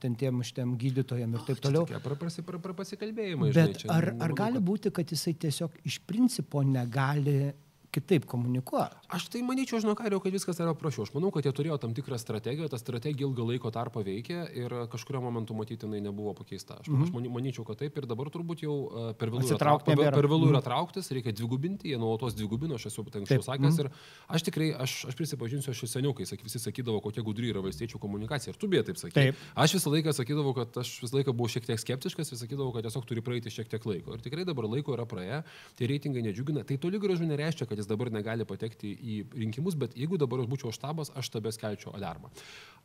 ten 0.03 0.15
tiem 0.19 0.41
šitiem 0.45 0.75
gydytojam 0.79 1.35
ir 1.37 1.45
taip 1.47 1.61
toliau. 1.63 1.87
Tokia, 1.87 2.01
pra, 2.03 2.17
pra, 2.19 2.29
pra, 2.29 2.45
pra, 2.49 2.61
pra, 2.67 2.77
pasikalbėjimai. 2.83 3.51
Bet 3.55 3.83
žinai, 3.83 3.95
ar, 3.97 4.09
ar 4.27 4.35
gali 4.37 4.61
būti, 4.63 4.91
kad 4.95 5.09
jisai 5.09 5.35
tiesiog 5.45 5.77
iš 5.89 5.99
principo 6.07 6.63
negali 6.65 7.53
kitaip 7.93 8.25
komunikuoti. 8.29 8.97
Aš 9.13 9.27
tai 9.29 9.43
manyčiau, 9.45 9.79
žinau, 9.83 9.93
Kariau, 9.97 10.21
kad 10.23 10.33
viskas 10.33 10.59
yra 10.61 10.73
prašiau. 10.77 11.05
Aš 11.05 11.13
manau, 11.13 11.29
kad 11.33 11.45
jie 11.45 11.53
turėjo 11.53 11.77
tam 11.81 11.93
tikrą 11.93 12.17
strategiją, 12.21 12.69
ta 12.71 12.79
strategija 12.81 13.27
ilgą 13.27 13.45
laiko 13.51 13.69
tarpą 13.73 14.01
veikė 14.05 14.39
ir 14.57 14.75
kažkurio 14.91 15.21
momentu 15.21 15.55
matyti 15.57 15.85
jinai 15.85 16.01
nebuvo 16.01 16.33
pakeista. 16.37 16.79
Aš, 16.81 16.89
mm 16.89 17.03
-hmm. 17.03 17.27
aš 17.27 17.33
manyčiau, 17.37 17.65
kad 17.67 17.77
taip 17.77 17.97
ir 17.97 18.07
dabar 18.09 18.31
turbūt 18.33 18.63
jau 18.65 18.75
per 19.19 19.29
vėlų 19.29 19.47
yra, 19.51 19.59
trauk, 19.61 19.85
per, 19.85 20.27
vėlų 20.33 20.49
yra 20.49 20.61
trauktis, 20.65 21.11
reikia 21.11 21.31
dvigubinti, 21.31 21.89
jie 21.93 21.97
nuolatos 21.97 22.35
dvigubino, 22.35 22.75
aš 22.75 22.85
esu 22.89 23.05
anksčiau 23.05 23.41
sakęs 23.41 23.77
mm 23.77 23.77
-hmm. 23.77 23.85
ir 23.85 23.91
aš 24.27 24.43
tikrai, 24.43 24.73
aš, 24.73 25.05
aš 25.05 25.15
prisipažinsiu, 25.15 25.71
aš 25.71 25.83
seniau, 25.91 26.13
kai 26.13 26.25
visi 26.43 26.59
sakydavo, 26.59 26.99
kokia 26.99 27.23
gudri 27.23 27.49
yra 27.53 27.61
valstiečių 27.61 27.99
komunikacija 27.99 28.53
ir 28.53 28.57
tu 28.57 28.67
beje 28.67 28.83
taip 28.83 28.97
sakai. 28.97 29.13
Taip. 29.13 29.35
Aš 29.55 29.73
visą 29.77 29.91
laiką 29.93 30.13
sakydavau, 30.13 30.53
kad 30.53 30.77
aš 30.77 31.01
visą 31.03 31.17
laiką 31.17 31.33
buvau 31.33 31.49
šiek 31.49 31.65
tiek 31.65 31.79
skeptiškas 31.79 32.31
ir 32.31 32.37
sakydavau, 32.37 32.71
kad 32.73 32.83
tiesiog 32.83 33.05
turi 33.05 33.21
praeiti 33.21 33.53
šiek 33.53 33.69
tiek 33.69 33.85
laiko. 33.85 34.15
Ir 34.17 34.21
tikrai 34.25 34.45
dabar 34.45 34.65
laiko 34.65 34.95
yra 34.97 35.05
praėję, 35.05 35.43
tie 35.77 35.87
reitingai 35.87 36.23
nedžiugina. 36.23 36.63
Tai 36.63 36.77
toli 36.77 36.99
gražu 36.99 37.27
nereiškia, 37.29 37.67
kad 37.69 37.82
jis 37.83 37.89
dabar 37.91 38.11
negali 38.13 38.47
patekti 38.47 38.93
į 38.95 39.17
rinkimus, 39.35 39.77
bet 39.79 39.97
jeigu 39.99 40.19
dabar 40.21 40.43
aš 40.43 40.51
būčiau 40.51 40.73
štabas, 40.75 41.11
aš 41.19 41.29
tabę 41.35 41.51
skelčiau 41.53 41.93
alarmą. 41.97 42.31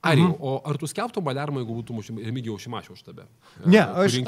Ar, 0.00 0.14
mhm. 0.14 0.34
o 0.38 0.61
ar 0.62 0.76
tu 0.78 0.87
skelbtum 0.87 1.26
alarmą, 1.26 1.58
jeigu 1.64 1.74
būtum 1.80 1.98
Remigijaus 2.22 2.62
Šimašio 2.62 2.94
štabe? 2.94 3.24
Ne, 3.66 3.80
aš, 3.82 4.20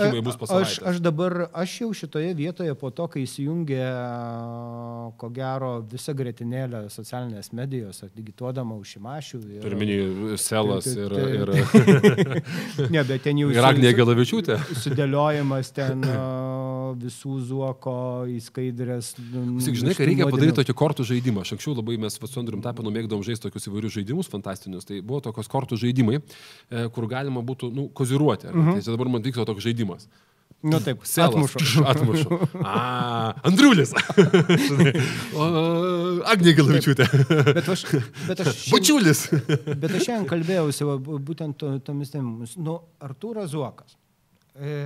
aš, 0.51 0.73
aš 0.91 0.99
dabar, 0.99 1.45
aš 1.55 1.77
jau 1.85 1.91
šitoje 1.95 2.33
vietoje 2.35 2.75
po 2.75 2.91
to, 2.91 3.07
kai 3.13 3.23
įsijungė, 3.23 3.85
ko 5.21 5.31
gero, 5.35 5.71
visa 5.93 6.15
gretinėlė 6.17 6.89
socialinės 6.91 7.53
medijos, 7.55 8.03
agituodama 8.09 8.75
už 8.83 8.97
Šimašių. 8.97 9.41
Turminį 9.63 10.01
Selas 10.43 10.91
ir... 10.91 11.15
ir... 11.39 11.55
ne, 12.97 13.05
bet 13.05 13.23
ten 13.29 13.39
jau... 13.39 13.53
Ir 13.55 13.71
Agnė 13.71 13.95
Galavičiūtė. 13.95 14.59
Sudėliojimas 14.75 15.71
ten 15.77 16.03
visų 16.99 17.39
zuoko 17.47 17.95
į 18.27 18.41
skaidrės. 18.43 19.13
Sik, 19.15 19.79
žinai, 19.79 19.95
kad 19.95 20.09
reikia 20.09 20.29
padaryti 20.31 20.60
tokį 20.61 20.77
kortų 20.77 21.07
žaidimą. 21.11 21.45
Aš 21.45 21.57
anksčiau 21.57 21.75
labai 21.75 21.99
mes 22.01 22.17
su 22.21 22.41
Andriu 22.41 22.61
Tapinu 22.63 22.93
mėgdom 22.95 23.25
žaisti 23.27 23.49
tokius 23.49 23.69
įvairius 23.71 23.97
žaidimus 23.99 24.31
fantastinius. 24.31 24.89
Tai 24.89 25.01
buvo 25.01 25.21
tokios 25.25 25.49
kortų 25.51 25.81
žaidimai, 25.81 26.21
e, 26.21 26.89
kur 26.95 27.09
galima 27.11 27.43
būtų 27.43 27.73
nu, 27.75 27.89
koziruoti. 27.89 28.53
Uh 28.53 28.55
-huh. 28.55 28.83
Tai 28.85 28.93
dabar 28.93 29.09
man 29.09 29.23
vyksta 29.23 29.47
toks 29.49 29.65
žaidimas. 29.65 30.09
Nu 30.63 30.81
taip, 30.81 31.01
Selas, 31.09 31.35
atmušu. 31.35 31.85
atmušu. 31.91 32.39
A, 32.65 33.33
Andriulis. 33.49 33.95
Agnė 36.33 36.53
Galavičiūtė. 36.59 37.07
bet 37.57 37.69
aš, 37.73 37.87
bet 38.29 38.43
aš 38.45 38.51
šiandien, 38.59 38.75
Bačiulis. 38.75 39.23
bet 39.81 39.95
aš 39.97 40.05
šiandien 40.05 40.29
kalbėjausi 40.29 40.85
va, 40.85 40.99
būtent 41.01 41.57
to, 41.57 41.73
tomis 41.87 42.13
temomis. 42.13 42.59
Nu, 42.61 42.77
Artūras 43.01 43.49
Zuokas. 43.55 43.97
E, 44.53 44.85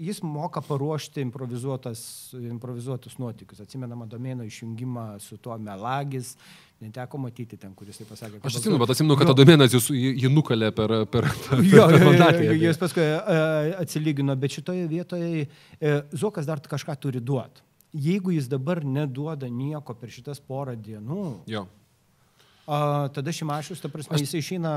jis 0.00 0.22
moka 0.22 0.60
paruošti 0.64 1.20
improvizuotus 1.20 3.18
nuotykius. 3.18 3.60
Atsimenama 3.60 4.06
domeno 4.06 4.44
išjungimą 4.44 5.18
su 5.20 5.36
tuo 5.36 5.58
melagis, 5.58 6.36
neteko 6.80 7.18
matyti 7.20 7.58
ten, 7.60 7.74
kuris 7.76 8.00
tai 8.00 8.06
pasakė. 8.08 8.40
Aš 8.40 8.60
atsimenu, 8.60 8.80
bet 8.80 8.94
atsimenu, 8.94 9.16
kad 9.20 9.32
Adomėnas 9.34 9.74
jį, 9.76 10.14
jį 10.24 10.30
nukalė 10.32 10.70
per... 10.76 10.94
per, 11.12 11.28
per 11.48 11.64
jo, 11.66 11.88
jo, 11.92 12.12
jo, 12.16 12.54
jis 12.62 12.80
paskui 12.80 13.04
atsilygino, 13.76 14.36
bet 14.40 14.56
šitoje 14.56 14.86
vietoje 14.90 15.44
e, 15.44 15.98
Zokas 16.16 16.48
dar 16.48 16.62
kažką 16.64 16.96
turi 17.00 17.20
duoti. 17.20 17.66
Jeigu 17.90 18.32
jis 18.32 18.46
dabar 18.48 18.84
neduoda 18.86 19.48
nieko 19.50 19.96
per 19.98 20.12
šitas 20.14 20.40
porą 20.40 20.76
dienų, 20.78 21.26
jo. 21.50 21.66
A, 22.70 23.08
tada 23.10 23.32
Šimašius, 23.34 23.80
ta 23.82 23.88
prasme, 23.90 24.14
aš, 24.14 24.22
jis 24.22 24.36
išeina. 24.38 24.72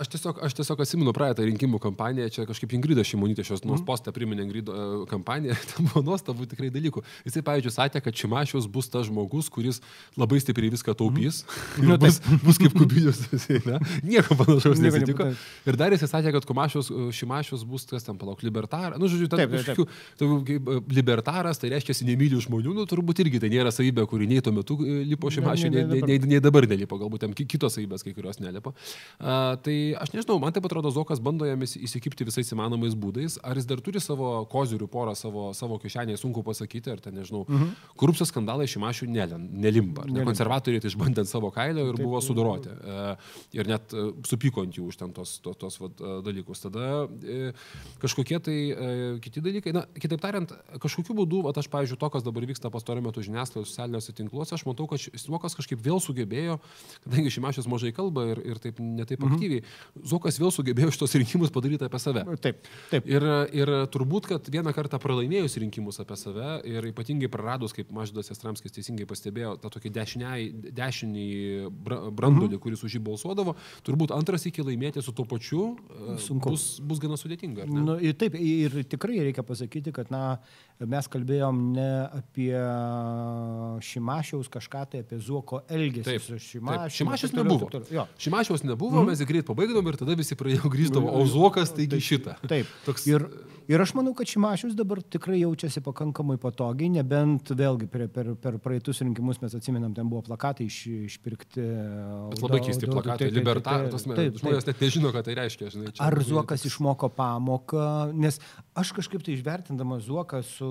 Aš 0.00 0.08
tiesiog, 0.14 0.38
aš 0.46 0.54
tiesiog 0.56 0.80
atsimenu 0.80 1.12
praeitą 1.12 1.44
rinkimų 1.44 1.76
kampaniją, 1.82 2.30
čia 2.32 2.44
kažkaip 2.48 2.72
Ingrida 2.72 3.04
Šimonytė 3.04 3.44
šios 3.44 3.60
mm. 3.66 3.82
postą 3.84 4.14
priminė 4.16 4.46
Ingrido 4.46 4.72
uh, 4.72 5.02
kampaniją, 5.10 5.52
ten 5.74 5.90
buvo 5.90 6.00
nuostabų 6.06 6.48
tikrai 6.48 6.70
dalykų. 6.72 7.02
Jisai, 7.28 7.42
pavyzdžiui, 7.44 7.74
sakė, 7.74 8.00
kad 8.06 8.16
Šimašius 8.16 8.64
bus 8.72 8.88
tas 8.88 9.10
žmogus, 9.10 9.50
kuris 9.52 9.82
labai 10.16 10.40
stipriai 10.40 10.72
viską 10.72 10.96
taupys. 10.96 11.42
Mm. 11.74 11.88
Nu, 11.88 11.96
bus, 11.98 12.20
bus 12.44 12.58
kaip 12.60 12.74
kubilius, 12.76 13.18
ne? 13.68 13.78
nieko 14.06 14.36
panašaus 14.38 14.78
nesitiko. 14.82 15.26
Ir 15.66 15.78
dar 15.78 15.94
jisai 15.94 16.06
sakė, 16.10 16.30
kad 16.36 16.46
Kumašius, 16.46 16.90
Šimašius 17.16 17.64
bus 17.66 17.86
tas 17.88 18.06
ten 18.06 18.18
palauk, 18.20 18.44
libertaras. 18.46 18.98
Nu, 19.00 19.08
žodžiu, 19.10 19.26
ten 19.32 19.42
kažkokių, 19.50 19.86
kaip 20.46 20.94
libertaras, 20.94 21.58
tai 21.60 21.72
reiškia, 21.74 21.96
nemylių 22.06 22.44
žmonių, 22.46 22.76
nu, 22.78 22.86
turbūt 22.90 23.24
irgi 23.24 23.42
tai 23.42 23.50
nėra 23.52 23.72
savybė, 23.74 24.06
kuri 24.10 24.28
nei 24.30 24.44
tuo 24.44 24.54
metu 24.54 24.78
e, 24.84 25.00
lipo 25.10 25.32
Šimašiui, 25.34 25.72
nei, 25.74 25.84
nei, 25.90 26.04
nei, 26.12 26.20
nei 26.36 26.42
dabar 26.44 26.68
nelipo, 26.70 27.00
galbūt 27.00 27.26
ten 27.26 27.33
kitos 27.36 27.76
savybės, 27.76 28.04
kai 28.06 28.14
kurios 28.16 28.40
nelipa. 28.42 28.72
Uh, 29.18 29.54
tai 29.64 29.76
aš 30.00 30.14
nežinau, 30.14 30.38
man 30.42 30.54
taip 30.54 30.66
atrodo, 30.68 30.92
Zokas 30.94 31.22
bando 31.24 31.48
jam 31.48 31.60
įsikipti 31.64 32.26
visais 32.28 32.50
įmanomais 32.54 32.96
būdais. 32.98 33.38
Ar 33.44 33.58
jis 33.58 33.68
dar 33.68 33.82
turi 33.84 34.02
savo 34.02 34.30
kozirių 34.50 34.88
porą 34.90 35.16
savo, 35.18 35.48
savo 35.56 35.78
kišenėje, 35.82 36.20
sunku 36.22 36.44
pasakyti, 36.46 36.92
ar 36.94 37.02
ten, 37.04 37.16
nežinau, 37.18 37.44
mhm. 37.48 37.74
korupcijos 38.00 38.32
skandalai 38.32 38.68
šimašių 38.70 39.10
nelimpa. 39.10 40.06
Ne, 40.10 40.24
konservatoriai 40.26 40.82
tai 40.82 40.92
išbandė 40.92 41.26
savo 41.28 41.50
kailio 41.54 41.88
ir 41.88 41.98
taip, 41.98 42.06
buvo 42.06 42.20
sudoroti. 42.24 42.72
Uh, 42.84 43.34
ir 43.56 43.68
net 43.70 43.94
uh, 43.96 44.12
supyko 44.28 44.64
ant 44.64 44.76
jų 44.76 44.88
už 44.92 45.00
ten 45.00 45.14
tos, 45.16 45.36
tos, 45.44 45.58
tos 45.60 45.78
vat, 45.82 46.02
uh, 46.02 46.18
dalykus. 46.24 46.62
Tada 46.66 47.04
uh, 47.06 47.68
kažkokie 48.02 48.40
tai 48.44 48.58
uh, 48.72 49.04
kiti 49.24 49.42
dalykai, 49.44 49.74
na, 49.76 49.84
kitaip 49.98 50.22
tariant, 50.22 50.54
kažkokiu 50.82 51.16
būdu, 51.22 51.42
vat, 51.46 51.58
aš, 51.60 51.70
pavyzdžiui, 51.72 52.00
to, 52.00 52.10
kas 52.14 52.26
dabar 52.26 52.46
vyksta 52.48 52.72
pastaruoju 52.74 53.06
metu 53.08 53.24
žiniasklaidos 53.24 53.72
socialiniuose 53.72 54.16
tinkluose, 54.16 54.54
aš 54.56 54.66
matau, 54.68 54.88
kad 54.90 55.02
Zokas 55.24 55.56
kažkaip 55.58 55.80
vėl 55.82 56.00
sugebėjo, 56.02 56.58
kadangi 57.14 57.30
Šimašius 57.30 57.68
mažai 57.70 57.92
kalba 57.94 58.26
ir, 58.32 58.40
ir 58.44 58.58
taip 58.62 58.80
netaip 58.82 59.22
mhm. 59.22 59.34
aktyviai, 59.34 59.62
Zokas 60.04 60.38
vėl 60.40 60.50
sugebėjo 60.54 60.92
šitos 60.94 61.14
rinkimus 61.20 61.52
padaryti 61.54 61.86
apie 61.86 62.00
save. 62.02 62.24
Taip, 62.42 62.66
taip. 62.90 63.06
Ir, 63.08 63.26
ir 63.54 63.72
turbūt, 63.94 64.28
kad 64.32 64.50
vieną 64.50 64.74
kartą 64.76 64.98
pralaimėjus 65.02 65.56
rinkimus 65.62 66.00
apie 66.02 66.18
save 66.18 66.58
ir 66.68 66.88
ypatingai 66.90 67.30
praradus, 67.32 67.74
kaip 67.76 67.92
Mažydas 67.94 68.32
Estramskis 68.34 68.74
teisingai 68.74 69.06
pastebėjo, 69.08 69.54
tą 69.62 69.70
tokį 69.76 69.92
dešinį 69.94 71.26
brandulį, 71.84 72.56
mhm. 72.56 72.62
kuris 72.62 72.84
už 72.86 72.98
jį 72.98 73.04
balsuodavo, 73.06 73.56
turbūt 73.86 74.14
antras 74.16 74.46
iki 74.50 74.64
laimėti 74.66 75.02
su 75.04 75.14
tuo 75.14 75.26
pačiu 75.28 75.74
e, 75.74 76.18
Sunku. 76.22 76.54
bus, 76.54 76.66
bus 76.82 77.02
gana 77.02 77.18
sudėtinga. 77.20 77.68
Nu, 77.70 77.96
ir 78.02 78.16
taip, 78.18 78.36
ir 78.38 78.82
tikrai 78.90 79.22
reikia 79.28 79.44
pasakyti, 79.46 79.94
kad 79.94 80.10
na, 80.14 80.24
mes 80.82 81.06
kalbėjom 81.10 81.60
ne 81.76 81.88
apie 82.18 82.54
Šimašiaus 83.84 84.50
kažką, 84.52 84.84
tai 84.90 85.02
apie 85.04 85.20
Zuoko 85.22 85.62
elgesį 85.70 86.06
taip, 86.08 86.24
su 86.24 86.38
Šimašiu. 86.42 86.96
Šimašius 86.98 87.34
nebuvo. 87.36 87.68
Šimašiaus 88.18 88.64
nebuvo, 88.66 89.02
mm. 89.02 89.12
mes 89.12 89.22
jį 89.22 89.28
greit 89.28 89.48
pabaigdom 89.48 89.90
ir 89.90 89.98
tada 90.00 90.16
visi 90.18 90.36
pradėjo 90.38 90.70
grįždavo, 90.74 91.12
o 91.14 91.24
Zuokas 91.30 91.74
taigi 91.76 92.00
šitą. 92.02 92.36
Taip. 92.50 92.70
Toks... 92.88 93.06
Ir, 93.06 93.26
ir 93.70 93.84
aš 93.84 93.94
manau, 93.94 94.16
kad 94.18 94.30
Šimašius 94.30 94.74
dabar 94.78 94.98
tikrai 95.02 95.38
jaučiasi 95.44 95.82
pakankamai 95.84 96.40
patogiai, 96.42 96.90
nebent 96.96 97.54
vėlgi 97.54 97.88
per, 97.90 98.08
per, 98.12 98.32
per 98.42 98.58
praeitus 98.64 99.04
rinkimus 99.04 99.40
mes 99.44 99.54
atsimenam, 99.54 99.94
ten 99.94 100.10
buvo 100.10 100.24
plakatai 100.26 100.66
iš, 100.66 100.80
išpirkti. 101.12 101.68
Bet 102.34 102.44
labai 102.44 102.62
keisti 102.66 102.90
plakatai, 102.90 103.30
libertaras, 103.34 104.08
žmonės 104.42 104.68
net 104.68 104.82
nežino, 104.82 105.14
ką 105.14 105.24
tai 105.26 105.38
reiškia. 105.38 105.70
Žinai, 105.74 105.94
Ar 106.02 106.18
Zuokas 106.26 106.66
išmoko 106.66 107.08
pamoką, 107.14 107.86
nes 108.18 108.40
aš 108.74 108.92
kažkaip 108.98 109.22
tai 109.24 109.38
išvertindama 109.38 110.00
Zuoką 110.02 110.42
su, 110.46 110.63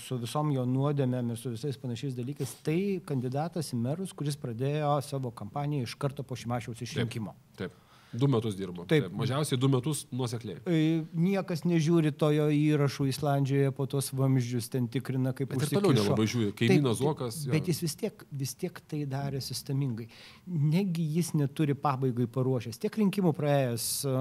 su 0.00 0.18
visom 0.22 0.52
jo 0.54 0.66
nuodėmėmis, 0.68 1.42
su 1.42 1.54
visais 1.54 1.78
panašiais 1.80 2.16
dalykais, 2.18 2.54
tai 2.66 2.78
kandidatas 3.06 3.72
į 3.74 3.80
merus, 3.80 4.14
kuris 4.16 4.38
pradėjo 4.40 4.94
savo 5.06 5.32
kampaniją 5.34 5.88
iš 5.88 5.96
karto 6.00 6.26
po 6.26 6.38
Šimašiaus 6.38 6.82
išrinkimo. 6.86 7.34
Taip. 7.56 7.72
taip. 7.72 7.85
Du 8.16 8.28
metus 8.30 8.56
dirbo. 8.58 8.84
Taip. 8.88 9.06
Taip. 9.06 9.14
Mažiausiai 9.16 9.58
du 9.60 9.68
metus 9.70 10.04
nuosekliai. 10.14 10.58
E, 10.66 11.04
niekas 11.16 11.64
nežiūri 11.68 12.12
tojo 12.16 12.48
įrašų 12.52 13.08
Islandijoje 13.10 13.72
po 13.76 13.86
tos 13.90 14.10
vamzdžius, 14.16 14.68
ten 14.72 14.88
tikrina, 14.92 15.32
kaip 15.36 15.52
užsikrėtė. 15.52 15.76
Ir 15.76 15.80
toliau 15.82 15.96
nelabai 15.96 16.26
žiūri, 16.30 16.52
kaimynas 16.56 17.00
Zuokas. 17.00 17.40
Bet 17.52 17.70
jis 17.70 17.82
vis 17.84 17.96
tiek, 18.00 18.24
vis 18.32 18.54
tiek 18.58 18.80
tai 18.88 19.02
darė 19.10 19.40
sistemingai. 19.44 20.08
Negi 20.46 21.04
jis 21.16 21.32
neturi 21.36 21.76
pabaigai 21.78 22.28
paruošęs, 22.32 22.80
tiek 22.82 22.96
rinkimų 23.02 23.32
praėjęs 23.36 23.86
uh, 24.10 24.16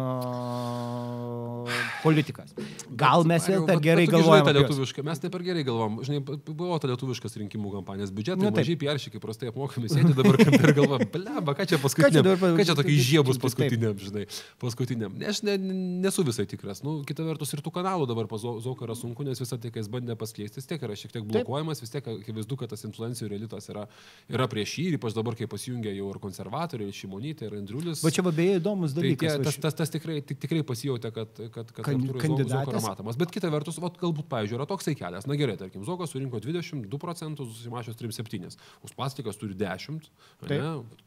politikas. 2.03 2.55
Gal 2.91 3.25
mes 3.27 3.47
vėl 3.49 3.67
per 3.69 3.81
gerai 3.83 4.07
galvojame. 4.11 4.65
Mes 5.05 5.21
taip 5.21 5.31
per 5.33 5.45
gerai 5.45 5.63
galvom. 5.67 6.01
Žinai, 6.05 6.21
buvo 6.49 6.79
ta 6.81 6.89
lietuviškas 6.91 7.37
rinkimų 7.43 7.73
kampanijos 7.79 8.13
biudžetai, 8.15 8.51
mažiai 8.55 8.79
pieršiai, 8.79 9.13
kaip 9.15 9.23
prastai 9.23 9.51
apmokami, 9.51 9.89
sėdi 9.91 10.15
dabar 10.17 10.39
ir 10.45 10.73
galvoja, 10.75 11.09
bleba, 11.13 11.55
ką 11.57 11.67
čia 11.69 11.79
paskutinė, 11.81 12.35
ką 12.41 12.65
čia 12.65 12.77
tokie 12.77 12.97
žiebus 12.99 13.39
paskutinė 13.41 13.84
paskutiniam, 13.85 14.25
žinai, 14.25 14.25
paskutiniam. 14.59 15.13
Ne, 15.19 15.27
aš 15.29 15.41
ne, 15.45 15.55
nesu 16.03 16.23
visai 16.25 16.45
tikras. 16.49 16.81
Nu, 16.83 17.03
kita 17.07 17.25
vertus 17.25 17.53
ir 17.53 17.61
tų 17.65 17.73
kanalų 17.75 18.07
dabar 18.09 18.27
pas 18.31 18.41
Zauką 18.41 18.85
yra 18.87 18.95
sunku, 18.97 19.25
nes 19.27 19.39
visą 19.41 19.57
tai, 19.61 19.71
kai 19.73 19.81
jis 19.81 19.89
bandė 19.91 20.15
paskleisti, 20.19 20.59
vis 20.59 20.69
tiek 20.69 20.81
yra 20.85 20.95
šiek 20.97 21.13
tiek 21.13 21.25
blokuojamas, 21.27 21.81
vis 21.83 21.93
tiek 21.93 22.07
akivaizdu, 22.07 22.57
kad 22.59 22.71
tas 22.73 22.85
influencijų 22.87 23.31
elitas 23.35 23.69
yra, 23.71 23.85
yra 24.31 24.47
prieš 24.51 24.77
jį, 24.79 24.87
ypač 24.99 25.15
dabar, 25.17 25.37
kai 25.37 25.47
pasijungia 25.51 25.93
jau 25.95 26.09
ir 26.13 26.21
konservatoriai, 26.23 26.89
ir 26.89 26.97
Šimonytė, 26.97 27.49
ir 27.49 27.57
Andriulis. 27.59 28.03
Va 28.05 28.13
čia 28.13 28.25
beje 28.25 28.59
įdomus 28.61 28.95
dalykas. 28.95 29.37
Tai 29.39 29.49
tas, 29.49 29.59
tas, 29.67 29.77
tas 29.81 29.93
tikrai, 29.93 30.19
tik, 30.25 30.39
tikrai 30.43 30.63
pasijauti, 30.67 31.11
kad, 31.15 31.41
kad, 31.55 31.73
kad 31.73 31.83
kan, 31.89 32.05
Zaukas 32.45 32.75
yra 32.75 32.83
matomas. 32.83 33.19
Bet 33.19 33.33
kita 33.33 33.49
vertus, 33.53 33.79
vat, 33.81 33.97
galbūt, 34.01 34.29
pavyzdžiui, 34.31 34.59
yra 34.59 34.69
toksai 34.69 34.95
kelias. 34.97 35.27
Na 35.29 35.37
gerai, 35.39 35.57
tarkim, 35.59 35.83
Zaukas 35.87 36.13
surinko 36.13 36.39
22 36.43 36.99
procentus, 37.01 37.51
susimašęs 37.57 37.97
3,7. 37.99 38.57
Uspaskikas 38.85 39.39
turi 39.41 39.57
10. 39.57 40.09
Ne, 40.45 40.59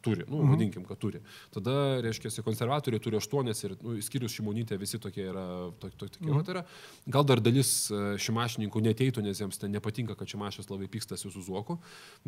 turi, 0.05 0.27
nu, 0.27 0.43
mhm. 0.43 0.55
vadinkim, 0.55 0.87
kad 0.89 1.01
turi. 1.01 1.23
Tada, 1.55 1.77
reiškia, 2.05 2.33
konservatoriai 2.45 2.68
turi 2.85 3.17
aštuonias 3.19 3.63
ir, 3.65 3.75
nu, 3.83 3.97
skirius 4.05 4.35
Šimonytė, 4.37 4.79
visi 4.81 5.01
tokie 5.03 5.25
yra, 5.31 5.45
to, 5.81 5.91
to, 5.91 6.09
tokie 6.15 6.29
mhm. 6.29 6.45
yra. 6.53 6.63
Gal 7.11 7.27
dar 7.29 7.43
dalis 7.43 7.73
e, 7.91 8.01
šimašininkų 8.23 8.83
neteitų, 8.89 9.25
nes 9.27 9.41
jiems 9.43 9.61
ten 9.61 9.73
nepatinka, 9.75 10.17
kad 10.19 10.31
šimašas 10.31 10.71
labai 10.71 10.89
pykstasi 10.93 11.33
su 11.33 11.43
Zuoku. 11.45 11.79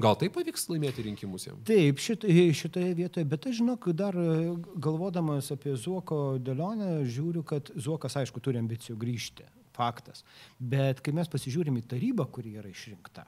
Gal 0.00 0.18
tai 0.20 0.30
pavyks 0.32 0.68
laimėti 0.72 1.06
rinkimus 1.06 1.48
jiems? 1.48 1.62
Taip, 1.68 2.02
šit, 2.02 2.26
šitoje 2.56 2.92
vietoje, 2.98 3.28
bet 3.30 3.48
aš 3.50 3.60
žinok, 3.60 3.90
dar 3.96 4.16
e, 4.16 4.52
galvodamas 4.82 5.52
apie 5.54 5.76
Zuoko 5.78 6.38
dėlionę, 6.42 7.00
žiūriu, 7.08 7.44
kad 7.46 7.72
Zuokas, 7.76 8.18
aišku, 8.22 8.42
turi 8.44 8.60
ambicijų 8.62 8.98
grįžti. 9.00 9.48
Faktas. 9.76 10.24
Bet 10.58 10.98
kai 11.04 11.14
mes 11.16 11.28
pasižiūrim 11.30 11.78
į 11.80 11.86
tarybą, 11.92 12.26
kuri 12.34 12.56
yra 12.60 12.68
išrinkta, 12.68 13.22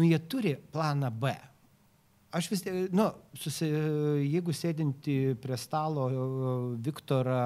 nu 0.00 0.08
jie 0.08 0.18
turi 0.32 0.56
planą 0.72 1.10
B 1.12 1.34
aš 2.32 2.48
vis 2.50 2.64
tiek, 2.64 2.80
nu, 2.96 3.10
susi, 3.38 3.68
jeigu 4.24 4.54
sėdinti 4.56 5.36
prie 5.42 5.58
stalo 5.60 6.08
Viktorą, 6.82 7.44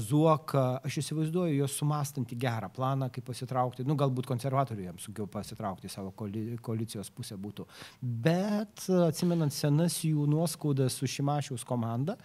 Zuoką, 0.00 0.62
aš 0.80 0.94
įsivaizduoju 1.02 1.58
juos 1.58 1.74
sumastantį 1.76 2.38
gerą 2.40 2.70
planą, 2.72 3.10
kaip 3.12 3.26
pasitraukti, 3.28 3.84
nu, 3.84 3.92
galbūt 4.00 4.24
konservatorių 4.30 4.86
jiems 4.86 5.04
sunkiau 5.04 5.26
pasitraukti 5.28 5.90
savo 5.92 6.14
koalicijos 6.16 7.10
pusę 7.12 7.36
būtų. 7.36 7.66
Bet 8.00 8.86
atsimenant 9.10 9.52
senas 9.52 9.98
jų 10.06 10.24
nuoskaudas 10.30 10.96
su 10.96 11.08
Šimašiaus 11.10 11.66
komanda, 11.68 12.16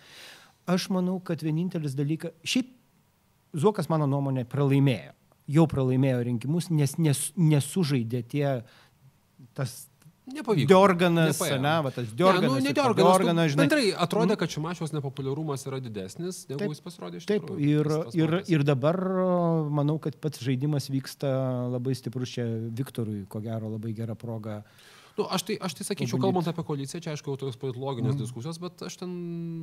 aš 0.71 0.88
manau, 0.95 1.17
kad 1.19 1.43
vienintelis 1.43 1.97
dalykas, 1.99 2.32
šiaip 2.47 2.71
Zuokas 3.55 3.88
mano 3.88 4.07
nuomonė 4.11 4.45
pralaimėjo, 4.51 5.11
jau 5.55 5.67
pralaimėjo 5.71 6.23
rinkimus, 6.28 6.65
nes 6.76 6.95
nes, 6.99 7.21
nesužaidė 7.39 8.23
tie 8.28 8.47
tas 9.55 9.78
Nepavyko. 10.26 10.67
Diorganas, 10.67 11.38
ne, 11.38 11.73
va 11.86 11.91
tas 11.93 12.07
Diorganas. 12.17 12.41
Ne, 12.41 12.47
nu, 12.49 12.63
ne 12.65 12.73
Diorganas. 12.73 13.11
Diorganas 13.11 13.51
žinai. 13.53 13.65
Bendrai 13.67 13.91
atrodė, 13.93 14.34
mm. 14.34 14.39
kad 14.41 14.55
Šimašiaus 14.55 14.93
nepopuliarumas 14.95 15.67
yra 15.69 15.78
didesnis, 15.84 16.39
negu 16.49 16.63
taip, 16.63 16.73
jis 16.73 16.82
pasirodė 16.82 17.21
iš 17.21 17.28
tikrųjų. 17.30 17.59
Taip, 17.59 17.67
ir, 17.67 17.89
tas, 17.91 18.07
tas 18.07 18.17
ir, 18.17 18.34
ir 18.55 18.65
dabar 18.65 18.97
manau, 19.80 19.99
kad 20.01 20.17
pats 20.23 20.41
žaidimas 20.41 20.89
vyksta 20.89 21.30
labai 21.76 21.93
stiprus 21.99 22.34
čia 22.39 22.47
Viktorui, 22.80 23.21
ko 23.30 23.43
gero 23.45 23.69
labai 23.76 23.93
gera 23.97 24.17
proga 24.17 24.63
Nu, 25.16 25.24
aš, 25.32 25.45
tai, 25.47 25.55
aš 25.63 25.78
tai 25.78 25.86
sakyčiau, 25.88 26.20
kalbant 26.20 26.47
apie 26.51 26.63
koaliciją, 26.68 26.99
čia 26.99 27.13
aišku, 27.16 27.38
tokios 27.39 27.55
politologinės 27.59 28.18
mm. 28.18 28.20
diskusijos, 28.20 28.57
bet 28.59 28.82
aš 28.84 28.97
ten 28.99 29.11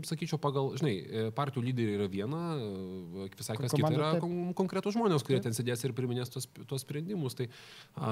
sakyčiau, 0.08 0.38
pagal, 0.40 0.70
žinai, 0.80 0.92
e, 0.96 1.24
partijų 1.36 1.66
lyderiai 1.66 1.98
yra 1.98 2.06
viena, 2.08 2.40
e, 2.56 3.26
visai 3.36 3.58
kas 3.60 3.74
kita 3.76 3.90
yra 3.92 4.08
kon 4.22 4.54
konkretus 4.56 4.96
žmonės, 4.96 5.20
kurie 5.26 5.36
taip. 5.36 5.50
ten 5.50 5.56
sėdės 5.58 5.84
ir 5.84 5.92
priminės 5.96 6.32
tos, 6.32 6.48
tos 6.70 6.86
sprendimus. 6.86 7.36
Tai 7.36 7.50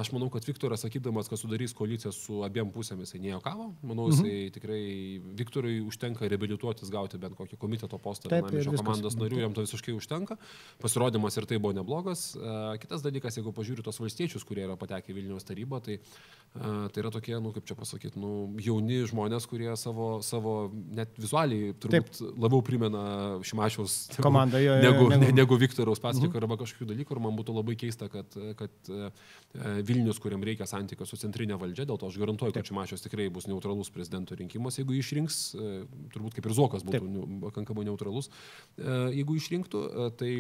aš 0.03 0.11
manau, 0.13 0.29
kad 0.35 0.45
Viktoras, 0.45 0.85
sakydamas, 0.85 1.31
kad 1.33 1.41
sudarys 1.41 1.73
koaliciją 1.79 2.13
su 2.13 2.43
abiem 2.45 2.69
pusėmis, 2.75 3.09
jisai 3.09 3.23
nejuokavo. 3.25 3.71
Manau, 3.89 4.11
jisai 4.13 4.29
mm 4.29 4.37
-hmm. 4.37 4.53
tikrai 4.59 4.83
Viktorui 5.41 5.81
užtenka 5.81 6.29
reabilituotis, 6.29 6.93
gauti 6.93 7.17
bent 7.25 7.41
kokį 7.41 7.57
komiteto 7.57 7.97
postą 7.97 8.29
vienam 8.29 8.61
iš 8.61 8.69
komandos 8.69 9.17
narių, 9.17 9.41
jam 9.47 9.57
to 9.57 9.65
visiškai 9.65 9.97
užtenka. 9.97 10.37
Pasirodymas 10.85 11.41
ir 11.41 11.49
tai 11.49 11.57
buvo 11.57 11.73
neblogas. 11.73 12.37
E, 12.37 12.79
kitas 12.85 13.01
dalykas, 13.01 13.41
jeigu 13.41 13.57
pažiūrėtų 13.57 13.89
tos 13.89 14.01
valstiečius, 14.01 14.45
kurie 14.45 14.69
yra 14.69 14.77
patekę 14.77 15.17
Vilniaus 15.17 15.49
tarybą, 15.49 15.81
tai, 15.81 16.01
tai 16.53 17.01
yra 17.01 17.11
tokie 17.11 17.30
tokie, 17.31 17.43
nu, 17.43 17.53
kaip 17.55 17.67
čia 17.67 17.77
pasakyti, 17.79 18.21
nu, 18.21 18.31
jauni 18.61 19.05
žmonės, 19.09 19.47
kurie 19.49 19.71
savo, 19.79 20.21
savo 20.23 20.71
net 20.73 21.15
vizualiai 21.21 21.75
turbūt 21.79 22.19
Taip. 22.19 22.39
labiau 22.41 22.63
primena 22.65 23.03
Šimašiaus 23.47 24.19
komandą 24.21 24.61
jo, 24.61 24.75
jo, 24.75 24.83
negu, 24.83 25.09
negu, 25.13 25.37
negu 25.41 25.59
Viktoraus 25.61 26.03
Pastriko 26.03 26.35
mhm. 26.35 26.43
arba 26.43 26.59
kažkokių 26.61 26.91
dalykų. 26.91 27.15
Ir 27.17 27.23
man 27.23 27.37
būtų 27.39 27.55
labai 27.57 27.77
keista, 27.79 28.09
kad, 28.13 28.35
kad 28.59 28.91
e, 28.91 29.11
Vilnius, 29.87 30.21
kuriam 30.23 30.43
reikia 30.47 30.67
santykio 30.69 31.07
su 31.09 31.19
centrinė 31.21 31.59
valdžia, 31.61 31.87
dėl 31.89 32.01
to 32.01 32.11
aš 32.11 32.19
garantuoju, 32.21 32.55
kad 32.57 32.71
Šimašius 32.71 33.07
tikrai 33.07 33.29
bus 33.33 33.49
neutralus 33.51 33.93
prezidento 33.95 34.39
rinkimuose, 34.39 34.83
jeigu 34.83 34.97
išrinks, 34.99 35.41
e, 35.55 35.71
turbūt 36.15 36.39
kaip 36.39 36.51
ir 36.51 36.57
Zokas 36.57 36.87
būtų 36.87 37.03
Taip. 37.03 37.37
pakankamai 37.47 37.87
neutralus, 37.89 38.31
e, 38.79 38.99
jeigu 39.21 39.37
išrinktų, 39.39 39.85
tai, 40.21 40.33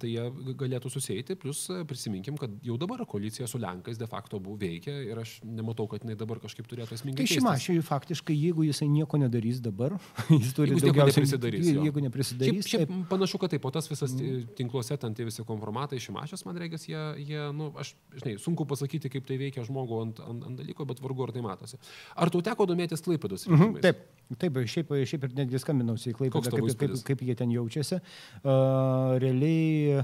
tai 0.00 0.12
jie 0.12 0.54
galėtų 0.58 0.90
susėti, 0.92 1.36
plus 1.40 1.66
prisiminkim, 1.88 2.38
kad 2.40 2.52
jau 2.64 2.78
dabar 2.80 3.04
koalicija 3.08 3.48
su 3.50 3.60
Lenkais 3.62 4.00
de 4.00 4.08
facto 4.10 4.40
buvo 4.42 4.58
veikia 4.60 4.94
ir 5.06 5.20
aš 5.20 5.38
nematau, 5.46 5.86
kad 5.90 6.04
jinai 6.04 6.16
dabar 6.18 6.25
dabar 6.26 6.40
kažkaip 6.42 6.66
turėtų 6.68 6.96
esmingai. 6.96 7.22
Tai 7.22 7.26
Šimašiui 7.30 7.82
faktiškai, 7.86 8.34
jeigu 8.34 8.66
jisai 8.66 8.88
nieko 8.90 9.20
nedarys 9.22 9.60
dabar, 9.64 9.94
jis 10.32 10.52
turi 10.56 10.74
jeigu 10.74 10.88
daugiausiai 10.88 11.22
neprisidarys. 11.22 11.70
Jo. 11.70 11.84
Jeigu 11.86 12.02
neprisidarys. 12.04 12.66
Šiaip, 12.66 12.70
šiaip 12.72 12.92
tai... 12.92 12.98
panašu, 13.12 13.40
kad 13.42 13.54
taip, 13.54 13.68
o 13.68 13.72
tas 13.74 13.88
visas 13.90 14.12
mm. 14.16 14.50
tinkluose, 14.58 14.98
ten 15.00 15.16
tie 15.16 15.26
visi 15.28 15.46
kompromatai 15.46 16.00
Šimašius, 16.02 16.44
man 16.48 16.58
reikia, 16.60 16.80
jie, 16.82 17.02
jie, 17.30 17.42
nu, 17.56 17.70
aš, 17.78 17.94
žinai, 18.18 18.36
sunku 18.42 18.66
pasakyti, 18.68 19.10
kaip 19.12 19.28
tai 19.28 19.38
veikia 19.40 19.64
žmogų 19.66 20.00
ant, 20.02 20.22
ant, 20.26 20.46
ant 20.50 20.62
dalyko, 20.62 20.88
bet 20.90 21.02
vargu 21.04 21.26
ar 21.28 21.34
tai 21.36 21.44
matosi. 21.46 21.80
Ar 22.18 22.32
tau 22.34 22.44
teko 22.44 22.68
domėtis 22.68 23.04
Klaipėdos? 23.06 23.46
Mm 23.48 23.62
-hmm, 23.62 23.82
taip, 23.84 24.02
taip, 24.42 24.62
šiaip, 24.66 24.94
šiaip 25.06 25.28
ir 25.28 25.36
netgi 25.42 25.62
skambinausi 25.62 26.12
į 26.12 26.18
Klaipėdą, 26.20 26.56
kaip, 26.58 26.80
kaip, 26.82 26.96
kaip 27.12 27.26
jie 27.28 27.38
ten 27.38 27.54
jaučiasi. 27.54 28.00
Uh, 28.42 29.16
realiai, 29.22 30.02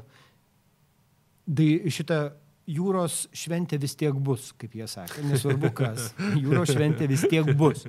tai 1.50 1.68
šitą 1.90 2.22
jūros 2.68 3.26
šventė 3.34 3.78
vis 3.82 3.96
tiek 3.98 4.14
bus, 4.14 4.50
kaip 4.58 4.74
jie 4.78 4.86
sakė, 4.90 5.24
nesvarbu 5.26 5.72
kas, 5.76 6.12
jūros 6.42 6.72
šventė 6.72 7.08
vis 7.10 7.24
tiek 7.28 7.48
bus. 7.58 7.86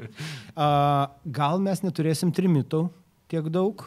Gal 0.55 1.63
mes 1.63 1.84
neturėsim 1.86 2.34
trimitų 2.34 2.88
tiek 3.32 3.49
daug, 3.53 3.86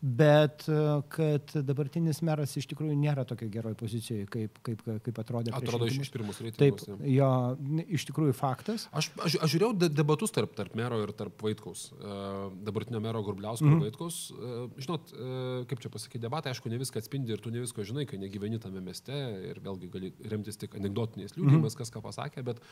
Bet 0.00 0.68
e, 0.70 0.74
kad 1.10 1.50
dabartinis 1.66 2.20
meras 2.22 2.52
iš 2.58 2.68
tikrųjų 2.70 2.94
nėra 3.00 3.24
tokia 3.26 3.48
geroje 3.50 3.74
pozicijoje, 3.80 4.26
kaip, 4.30 4.60
kaip, 4.62 4.84
kaip 5.02 5.16
atrodė. 5.18 5.50
Atrodo 5.58 5.88
iš, 5.90 6.12
pirmus 6.14 6.38
reitingus. 6.44 6.84
Taip, 6.86 7.02
jo, 7.10 7.30
iš 7.98 8.04
tikrųjų 8.06 8.36
faktas. 8.38 8.86
Aš, 8.94 9.10
aš, 9.18 9.38
aš 9.42 9.54
žiūrėjau 9.56 9.90
debatus 9.90 10.34
tarp, 10.34 10.54
tarp 10.58 10.76
mero 10.78 11.00
ir 11.02 11.10
tarp 11.18 11.42
Vaitkaus. 11.42 11.88
Uh, 11.98 12.46
dabartinio 12.62 13.00
mero 13.02 13.24
Gurbliausko 13.26 13.66
mm 13.66 13.72
-hmm. 13.72 13.80
ir 13.80 13.88
Vaitkaus. 13.88 14.20
Uh, 14.30 14.70
žinot, 14.78 15.10
kaip 15.66 15.82
čia 15.82 15.90
pasakyti, 15.90 16.22
debatai, 16.22 16.54
aišku, 16.54 16.70
ne 16.70 16.78
viską 16.78 17.02
atspindi 17.02 17.34
ir 17.34 17.42
tu 17.42 17.50
ne 17.50 17.64
visko 17.64 17.82
žinai, 17.82 18.06
kai 18.06 18.18
negyveni 18.22 18.62
tame 18.62 18.80
mieste 18.80 19.12
ir 19.50 19.58
vėlgi 19.58 19.90
gali 19.90 20.12
remtis 20.30 20.56
tik 20.56 20.78
anegdotiniais 20.78 21.34
liūdimais, 21.34 21.58
mm 21.58 21.66
-hmm. 21.66 21.78
kas 21.78 21.90
ką 21.90 22.02
pasakė, 22.02 22.42
bet, 22.42 22.62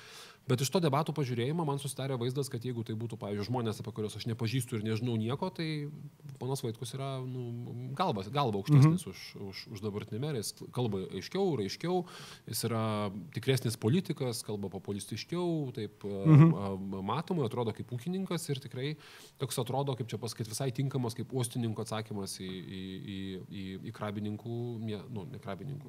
bet 0.47 0.61
iš 0.61 0.71
to 0.71 0.81
debatų 0.81 1.13
pažiūrėjimo 1.13 1.67
man 1.67 1.79
susidarė 1.79 2.19
vaizdas, 2.19 2.49
kad 2.49 2.63
jeigu 2.65 2.85
tai 2.85 2.95
būtų, 2.95 3.19
pavyzdžiui, 3.19 3.51
žmonės, 3.51 3.81
apie 3.81 3.93
kuriuos 3.93 4.17
aš 4.17 4.27
nepažįstu 4.27 4.77
ir 4.77 4.85
nežinau 4.85 5.17
nieko, 5.17 5.51
tai 5.51 5.91
ponas 6.39 6.63
Vaitkus 6.63 6.95
yra 6.95 7.16
nu, 7.25 7.93
galva, 7.97 8.23
galva 8.33 8.61
aukštesnis 8.61 9.07
mm 9.07 9.11
-hmm. 9.11 9.11
už, 9.11 9.37
už, 9.49 9.67
už 9.73 9.81
dabartinį 9.85 10.21
merę, 10.21 10.43
jis 10.43 10.55
kalba 10.73 10.99
aiškiau, 11.15 11.57
aiškiau, 11.63 12.05
jis 12.47 12.65
yra 12.69 13.11
tikresnis 13.35 13.77
politikas, 13.77 14.43
kalba 14.43 14.69
populistiškiau, 14.69 15.73
taip 15.75 16.05
mm 16.05 16.37
-hmm. 16.37 17.03
matomai 17.03 17.47
atrodo 17.47 17.73
kaip 17.73 17.93
ūkininkas 17.93 18.51
ir 18.51 18.61
tikrai 18.61 18.97
toks 19.39 19.59
atrodo, 19.59 19.97
kaip 19.97 20.09
čia 20.09 20.19
pasakyti, 20.19 20.51
visai 20.51 20.71
tinkamas 20.73 21.15
kaip 21.15 21.33
uostininko 21.33 21.83
atsakymas 21.83 22.41
į, 22.41 22.51
į, 22.51 22.83
į, 23.17 23.19
į, 23.51 23.65
į 23.89 23.93
krabininkų, 23.93 24.57
nu, 25.11 25.27
ne 25.33 25.39
krabininkų, 25.39 25.89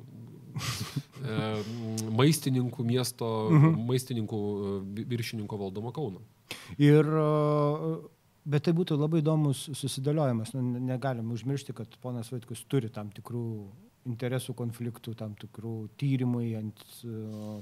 e, 1.31 1.63
maistininkų 2.11 2.83
miesto, 2.83 3.49
mm 3.51 3.61
-hmm. 3.61 3.85
maistininkų 3.87 4.41
e, 4.97 5.05
viršininko 5.05 5.57
valdomą 5.57 5.91
Kauną. 5.91 6.19
Ir 6.77 7.05
uh 7.05 8.16
Bet 8.47 8.63
tai 8.63 8.71
būtų 8.75 8.95
labai 8.95 9.19
įdomus 9.19 9.65
susidėliojimas. 9.75 10.53
Nu, 10.55 10.63
negalim 10.87 11.33
užmiršti, 11.35 11.75
kad 11.75 11.97
ponas 12.03 12.31
Vaitkus 12.31 12.63
turi 12.71 12.87
tam 12.93 13.11
tikrų 13.11 13.47
interesų 14.07 14.55
konfliktų, 14.57 15.13
tam 15.19 15.33
tikrų 15.39 15.73
tyrimų, 15.99 16.43
ant, 16.59 16.83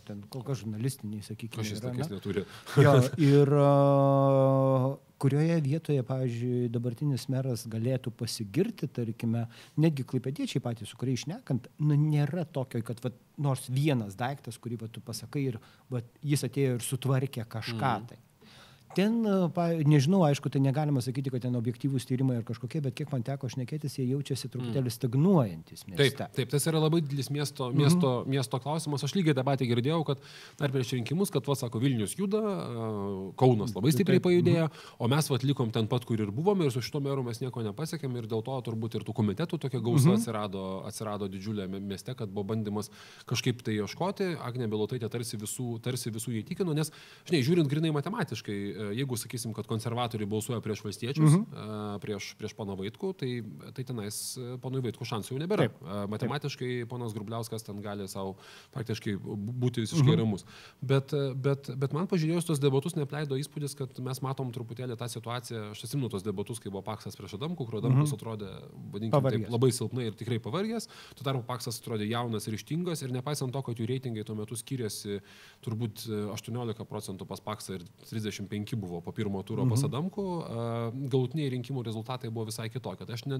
ten 0.05 0.21
kol 0.29 0.43
kas 0.45 0.61
žurnalistiniai, 0.61 1.23
sakykime. 1.25 1.63
Aš 1.63 1.71
jis 1.73 1.81
tokiais 1.83 2.11
neturi. 2.11 2.43
jo, 2.85 2.93
ir 3.25 3.53
kurioje 5.21 5.57
vietoje, 5.65 6.03
pavyzdžiui, 6.05 6.69
dabartinis 6.73 7.27
meras 7.33 7.65
galėtų 7.71 8.13
pasigirti, 8.19 8.89
tarkime, 8.91 9.45
netgi 9.81 10.05
klaipėdiečiai 10.07 10.63
patys, 10.63 10.91
su 10.91 10.99
kuriais 11.01 11.23
išnekant, 11.23 11.69
nu, 11.81 11.97
nėra 11.97 12.45
tokio, 12.45 12.83
kad 12.85 13.01
va, 13.03 13.13
nors 13.41 13.65
vienas 13.71 14.17
daiktas, 14.19 14.59
kurį 14.61 14.83
va, 14.83 14.91
tu 14.91 15.03
pasakai 15.05 15.47
ir 15.49 15.59
va, 15.89 16.03
jis 16.21 16.45
atėjo 16.45 16.77
ir 16.77 16.85
sutvarkė 16.85 17.47
kažką 17.49 17.95
mm. 17.95 18.07
tai. 18.11 18.21
Ten, 18.95 19.17
nežinau, 19.89 20.21
aišku, 20.27 20.49
tai 20.53 20.61
negalima 20.63 21.01
sakyti, 21.03 21.31
kad 21.33 21.43
ten 21.43 21.55
objektyvūs 21.59 22.07
tyrimai 22.07 22.39
ar 22.39 22.45
kažkokie, 22.47 22.81
bet 22.85 22.95
kiek 22.95 23.11
man 23.11 23.25
teko 23.27 23.49
šnekėtis, 23.51 23.97
jie 23.99 24.07
jaučiasi 24.13 24.49
truputėlį 24.53 24.87
mm. 24.87 24.95
stagnuojantis 24.95 25.85
mieste. 25.89 26.05
Taip, 26.21 26.31
taip, 26.37 26.51
tas 26.53 26.67
yra 26.69 26.79
labai 26.79 27.01
didelis 27.03 27.29
miesto, 27.33 27.69
mhm. 27.69 27.81
miesto, 27.81 28.11
mm 28.11 28.23
-hmm. 28.23 28.35
miesto 28.35 28.59
klausimas. 28.63 29.03
Aš 29.03 29.15
lygiai 29.17 29.35
tą 29.35 29.43
patį 29.43 29.67
girdėjau, 29.73 30.01
kad 30.07 30.23
dar 30.59 30.71
prieš 30.71 30.93
rinkimus, 30.97 31.31
kad, 31.33 31.45
va, 31.47 31.55
sako, 31.55 31.79
Vilnius 31.83 32.15
juda, 32.17 32.41
Kaunas 33.37 33.75
labai 33.75 33.91
stipriai 33.91 34.23
pajudėjo, 34.23 34.69
o 34.99 35.07
mes, 35.11 35.29
va, 35.29 35.39
likom 35.43 35.71
ten 35.71 35.87
pat, 35.91 36.05
kur 36.05 36.19
ir 36.19 36.31
buvome 36.31 36.65
ir 36.65 36.71
su 36.71 36.81
šito 36.81 36.99
meru 37.03 37.23
mes 37.23 37.41
nieko 37.41 37.63
nepasiekėm 37.65 38.15
ir 38.17 38.29
dėl 38.31 38.43
to 38.45 38.55
turbūt 38.69 38.95
ir 38.95 39.05
tų 39.07 39.13
komitetų 39.13 39.59
tokia 39.59 39.79
gausa 39.79 40.09
mm 40.09 40.11
-hmm. 40.11 40.19
atsirado, 40.19 40.63
atsirado 40.87 41.27
didžiulė 41.27 41.67
mieste, 41.67 42.15
kad 42.15 42.29
buvo 42.29 42.43
bandymas 42.53 42.89
kažkaip 43.25 43.61
tai 43.61 43.77
ieškoti. 43.81 44.37
Agne 44.41 44.67
Bilotaitė 44.67 45.09
tarsi 45.09 45.37
visų, 45.37 45.79
tarsi 45.81 46.11
visų 46.11 46.31
įtikino, 46.41 46.73
nes, 46.73 46.91
žinai, 47.27 47.43
žiūrint 47.43 47.67
grinai 47.67 47.91
matematiškai, 47.91 48.57
jeigu 48.93 49.17
sakysim, 49.17 49.53
kad 49.55 49.67
konservatoriai 49.69 50.29
balsuoja 50.29 50.61
prieš 50.61 50.83
valstiečius, 50.85 51.33
uh 51.33 51.41
-huh. 51.41 51.99
prieš, 52.03 52.33
prieš 52.39 52.53
poną 52.53 52.75
Vaitkų, 52.75 53.13
tai, 53.17 53.31
tai 53.73 53.83
tenais 53.83 54.37
ponui 54.61 54.81
Vaitkų 54.81 55.05
šansų 55.05 55.33
jau 55.33 55.39
nebėra. 55.39 55.69
Taip. 55.69 56.09
Matematiškai 56.09 56.71
Taip. 56.81 56.89
ponas 56.89 57.13
Grubliauskas 57.13 57.63
ten 57.63 57.81
gali 57.81 58.07
savo 58.07 58.35
praktiškai 58.71 59.15
būti 59.17 59.81
visiškai 59.85 60.03
mhm. 60.03 60.13
-huh. 60.13 60.19
ramus. 60.19 60.45
Bet, 60.81 61.13
bet, 61.35 61.69
bet 61.77 61.93
man 61.93 62.07
pažiūrėjus 62.07 62.45
tos 62.45 62.59
debatus 62.59 62.95
nepleido 62.95 63.35
įspūdis, 63.35 63.75
kad 63.75 63.99
mes 63.99 64.21
matom 64.21 64.51
truputėlį 64.51 64.97
tą 64.97 65.07
situaciją, 65.09 65.71
aš 65.71 65.83
atsimenu 65.83 66.09
tos 66.09 66.23
debatus, 66.23 66.59
kai 66.59 66.71
buvo 66.71 66.81
Paksas 66.81 67.15
prieš 67.15 67.37
Adamkų, 67.39 67.65
kur 67.65 67.77
Adamkus 67.81 68.11
mhm. 68.11 68.11
-huh. 68.11 68.19
atrodė, 68.19 68.49
vadinkime, 68.91 69.31
taip, 69.31 69.49
labai 69.49 69.71
silpnai 69.71 70.05
ir 70.07 70.13
tikrai 70.13 70.39
pavargęs, 70.39 70.87
tuo 71.15 71.23
tarpu 71.23 71.43
Paksas 71.47 71.79
atrodė 71.81 72.09
jaunas 72.09 72.47
ir 72.47 72.53
ištingas 72.53 73.01
ir 73.01 73.11
nepaisant 73.11 73.53
to, 73.53 73.61
kad 73.61 73.79
jų 73.79 73.87
reitingai 73.87 74.23
tuo 74.23 74.35
metu 74.35 74.55
skiriasi 74.55 75.19
turbūt 75.65 76.05
18 76.33 76.85
procentų 76.89 77.27
pas 77.29 77.41
Paksą 77.41 77.79
ir 77.79 77.85
35 78.09 78.74
buvo 78.79 79.01
po 79.01 79.13
pirmo 79.15 79.41
turo 79.47 79.65
mhm. 79.65 79.73
pas 79.73 79.85
Adamku, 79.87 80.25
galutiniai 81.11 81.51
rinkimų 81.55 81.85
rezultatai 81.87 82.31
buvo 82.33 82.49
visai 82.51 82.67
kitokie. 82.73 83.07
Tai 83.07 83.17
aš 83.17 83.25
ne, 83.31 83.39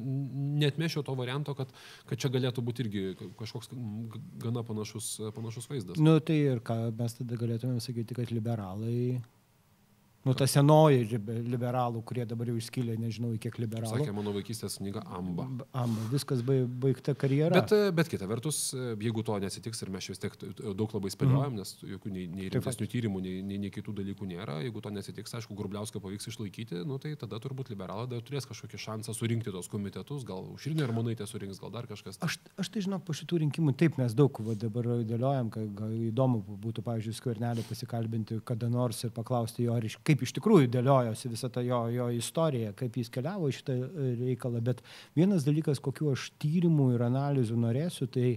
netmešiau 0.66 1.06
to 1.06 1.16
varianto, 1.20 1.56
kad, 1.58 1.72
kad 2.10 2.22
čia 2.22 2.32
galėtų 2.34 2.64
būti 2.66 2.86
irgi 2.86 3.06
kažkoks 3.40 3.72
gana 4.44 4.66
panašus, 4.68 5.16
panašus 5.36 5.70
vaizdas. 5.72 6.02
Nu 6.02 6.18
tai 6.24 6.42
ir 6.56 6.64
ką 6.66 6.80
mes 6.98 7.20
tada 7.20 7.40
galėtume 7.40 7.84
sakyti, 7.84 8.18
kad 8.18 8.34
liberalai 8.34 9.22
Nu, 10.26 10.34
ta 10.34 10.48
senoji 10.50 11.04
liberalų, 11.46 12.02
kurie 12.08 12.24
dabar 12.26 12.50
jau 12.50 12.56
išskylė, 12.58 12.96
nežinau, 12.98 13.30
kiek 13.42 13.60
liberalų. 13.62 14.00
Sakė 14.02 14.14
mano 14.16 14.32
vaikystės 14.34 14.80
knyga 14.80 15.04
Amba. 15.14 15.46
Amba, 15.78 16.06
viskas 16.10 16.42
baigta 16.42 17.14
karjera. 17.14 17.60
Bet, 17.60 17.74
bet 17.94 18.10
kita 18.10 18.26
vertus, 18.30 18.72
jeigu 18.74 19.22
to 19.26 19.38
nesitiks 19.44 19.84
ir 19.86 19.92
mes 19.94 20.08
vis 20.10 20.22
tiek 20.24 20.34
daug 20.66 20.96
labai 20.98 21.12
spėliojam, 21.14 21.54
mm. 21.54 21.60
nes 21.62 21.92
jokių 21.94 22.14
nei, 22.16 22.26
nei 22.32 22.50
rimtesnių 22.54 22.88
tyrimų, 22.90 23.22
nei, 23.22 23.44
nei, 23.46 23.60
nei 23.68 23.72
kitų 23.74 23.94
dalykų 24.00 24.30
nėra, 24.32 24.58
jeigu 24.66 24.82
to 24.82 24.94
nesitiks, 24.96 25.36
aišku, 25.38 25.58
Grubliauską 25.60 26.02
pavyks 26.02 26.32
išlaikyti, 26.32 26.82
nu, 26.90 26.98
tai 27.02 27.14
tada 27.22 27.38
turbūt 27.44 27.70
liberalai 27.70 28.08
dar 28.10 28.26
turės 28.26 28.50
kažkokį 28.50 28.82
šansą 28.82 29.14
surinkti 29.14 29.54
tos 29.54 29.70
komitetus, 29.70 30.26
gal 30.26 30.42
Užrinė 30.56 30.88
ar 30.88 30.96
Monaitė 30.96 31.30
surinks, 31.30 31.62
gal 31.62 31.70
dar 31.74 31.86
kažkas. 31.90 32.18
Aš, 32.26 32.40
aš 32.58 32.74
tai 32.74 32.82
žinau, 32.88 32.98
po 32.98 33.14
šitų 33.14 33.44
rinkimų 33.46 33.76
taip 33.78 34.02
mes 34.02 34.18
daug 34.18 34.42
va, 34.42 34.58
dabar 34.58 34.90
dėliojam, 35.06 35.54
kad 35.54 35.86
įdomu 36.10 36.42
būtų, 36.66 36.82
pavyzdžiui, 36.90 37.16
skvernelį 37.20 37.66
pasikalbinti 37.70 38.42
kada 38.48 38.72
nors 38.72 39.04
ir 39.06 39.14
paklausti 39.14 39.68
jo, 39.68 39.78
kaip 40.08 40.15
iš 40.24 40.36
tikrųjų 40.38 40.70
dėliojosi 40.72 41.32
visą 41.32 41.50
tą 41.52 41.64
jo, 41.66 41.82
jo 41.94 42.08
istoriją, 42.16 42.72
kaip 42.80 42.96
jis 43.00 43.12
keliavo 43.14 43.50
šitą 43.54 43.76
e, 43.76 44.12
reikalą. 44.22 44.62
Bet 44.64 44.84
vienas 45.18 45.48
dalykas, 45.48 45.82
kokiu 45.84 46.14
aš 46.14 46.30
tyrimų 46.42 46.94
ir 46.96 47.06
analizų 47.08 47.58
norėsiu, 47.60 48.08
tai, 48.12 48.36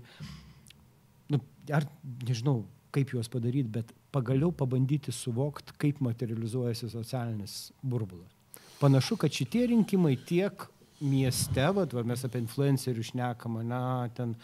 nu, 1.31 1.43
ar 1.75 1.87
nežinau, 2.27 2.63
kaip 2.95 3.13
juos 3.15 3.31
padaryti, 3.31 3.69
bet 3.79 3.93
pagaliau 4.15 4.51
pabandyti 4.55 5.13
suvokti, 5.13 5.77
kaip 5.79 6.01
materializuojasi 6.05 6.91
socialinis 6.95 7.61
burbulas. 7.83 8.33
Panašu, 8.79 9.19
kad 9.19 9.35
šitie 9.35 9.67
rinkimai 9.69 10.15
tiek 10.27 10.69
mieste, 11.01 11.63
vat, 11.75 11.93
va, 11.95 12.03
mes 12.07 12.23
apie 12.27 12.41
influencerių 12.43 13.05
šnekam, 13.07 13.59
na, 13.67 13.81
ten 14.17 14.35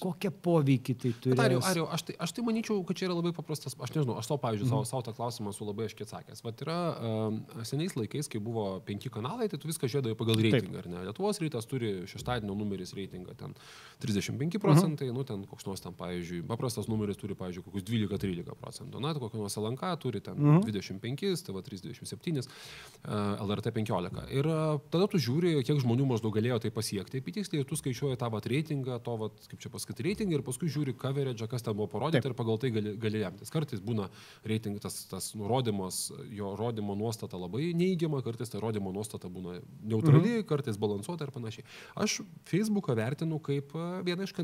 kokią 0.00 0.30
poveikį 0.44 0.94
tai 1.00 1.12
turi. 1.24 1.38
Ar 1.40 1.54
jau, 1.54 1.60
ar 1.64 1.80
jau, 1.80 1.86
aš, 1.96 2.04
tai, 2.08 2.16
aš 2.20 2.34
tai 2.36 2.44
manyčiau, 2.44 2.82
kad 2.86 2.98
čia 2.98 3.08
yra 3.08 3.16
labai 3.16 3.32
paprastas, 3.36 3.76
aš 3.80 3.94
nežinau, 3.94 4.18
aš 4.20 4.28
savo, 4.28 4.38
pavyzdžiui, 4.42 4.68
savo, 4.68 4.82
mhm. 4.82 4.90
savo 4.90 5.04
tą 5.06 5.14
klausimą 5.16 5.54
esu 5.54 5.68
labai 5.68 5.86
aiškiai 5.88 6.08
atsakęs. 6.08 6.42
Vat 6.44 6.64
yra 6.66 6.78
uh, 6.92 7.62
seniais 7.68 7.96
laikais, 7.96 8.28
kai 8.32 8.42
buvo 8.44 8.66
penki 8.86 9.12
kanalai, 9.12 9.48
tai 9.52 9.60
tu 9.62 9.70
viską 9.70 9.88
žiūrėjai 9.92 10.18
pagal 10.20 10.42
reitingą, 10.44 10.82
ar 10.82 10.90
ne? 10.92 11.04
Lietuvos 11.08 11.40
rytas 11.40 11.68
turi 11.70 11.92
šeštadienio 12.10 12.56
numeris 12.58 12.92
reitingą, 12.96 13.36
ten 13.40 13.56
35 14.04 14.60
procentai, 14.60 15.08
mhm. 15.08 15.16
nu 15.16 15.24
ten 15.28 15.48
koks 15.48 15.68
nors 15.68 15.84
ten, 15.84 15.96
pavyzdžiui, 15.96 16.42
paprastas 16.50 16.90
numeris 16.92 17.16
turi, 17.20 17.38
pavyzdžiui, 17.38 17.64
kokius 17.70 17.88
12-13 17.88 18.60
procentų, 18.60 19.00
na, 19.00 19.14
tai 19.16 19.24
kokia 19.24 19.40
nors 19.40 19.56
LNK 19.56 19.94
turi 20.04 20.20
ten 20.24 20.36
mhm. 20.36 20.68
25, 20.68 21.46
TV 21.46 21.64
327, 21.70 22.44
uh, 22.44 23.46
LRT 23.46 23.72
15. 23.80 24.26
Ir 24.36 24.52
uh, 24.52 24.76
tada 24.92 25.08
tu 25.08 25.20
žiūri, 25.22 25.56
kiek 25.64 25.80
žmonių 25.80 25.85
maždaug 25.86 26.34
galėjo 26.34 26.58
tai 26.64 26.70
pasiekti, 26.74 27.20
apitiksliai, 27.22 27.62
ir 27.62 27.68
tu 27.68 27.78
skaičiuoji 27.78 28.18
tą 28.20 28.30
vat 28.32 28.46
reitingą, 28.50 28.98
to, 29.04 29.16
vat, 29.20 29.48
kaip 29.50 29.62
čia 29.62 29.70
pasakyti, 29.72 30.04
reitingą 30.06 30.38
ir 30.38 30.44
paskui 30.46 30.70
žiūri 30.72 30.96
coverage, 30.98 31.46
kas 31.50 31.64
ten 31.66 31.76
buvo 31.76 31.88
parodyta 31.92 32.24
Taip. 32.24 32.32
ir 32.32 32.38
pagal 32.38 32.60
tai 32.62 32.70
gali, 32.74 32.94
gali 33.00 33.22
remtis. 33.22 33.52
Kartais 33.54 33.82
būna 33.84 34.08
reitingas, 34.46 34.84
tas, 34.86 34.98
tas 35.10 35.28
nurodymas, 35.38 36.00
jo 36.34 36.54
rodymo 36.58 36.96
nuostata 36.98 37.38
labai 37.40 37.70
neįgiama, 37.76 38.22
kartais 38.26 38.52
ta 38.52 38.60
rodymo 38.62 38.92
nuostata 38.94 39.30
būna 39.32 39.60
neutrali, 39.84 40.38
mhm. 40.40 40.46
kartais 40.48 40.80
balansuota 40.80 41.28
ir 41.28 41.34
panašiai. 41.34 41.66
Aš 42.02 42.20
Facebooką 42.48 42.96
vertinu 42.98 43.38
kaip 43.42 43.74
vieną 44.06 44.26
iš, 44.26 44.34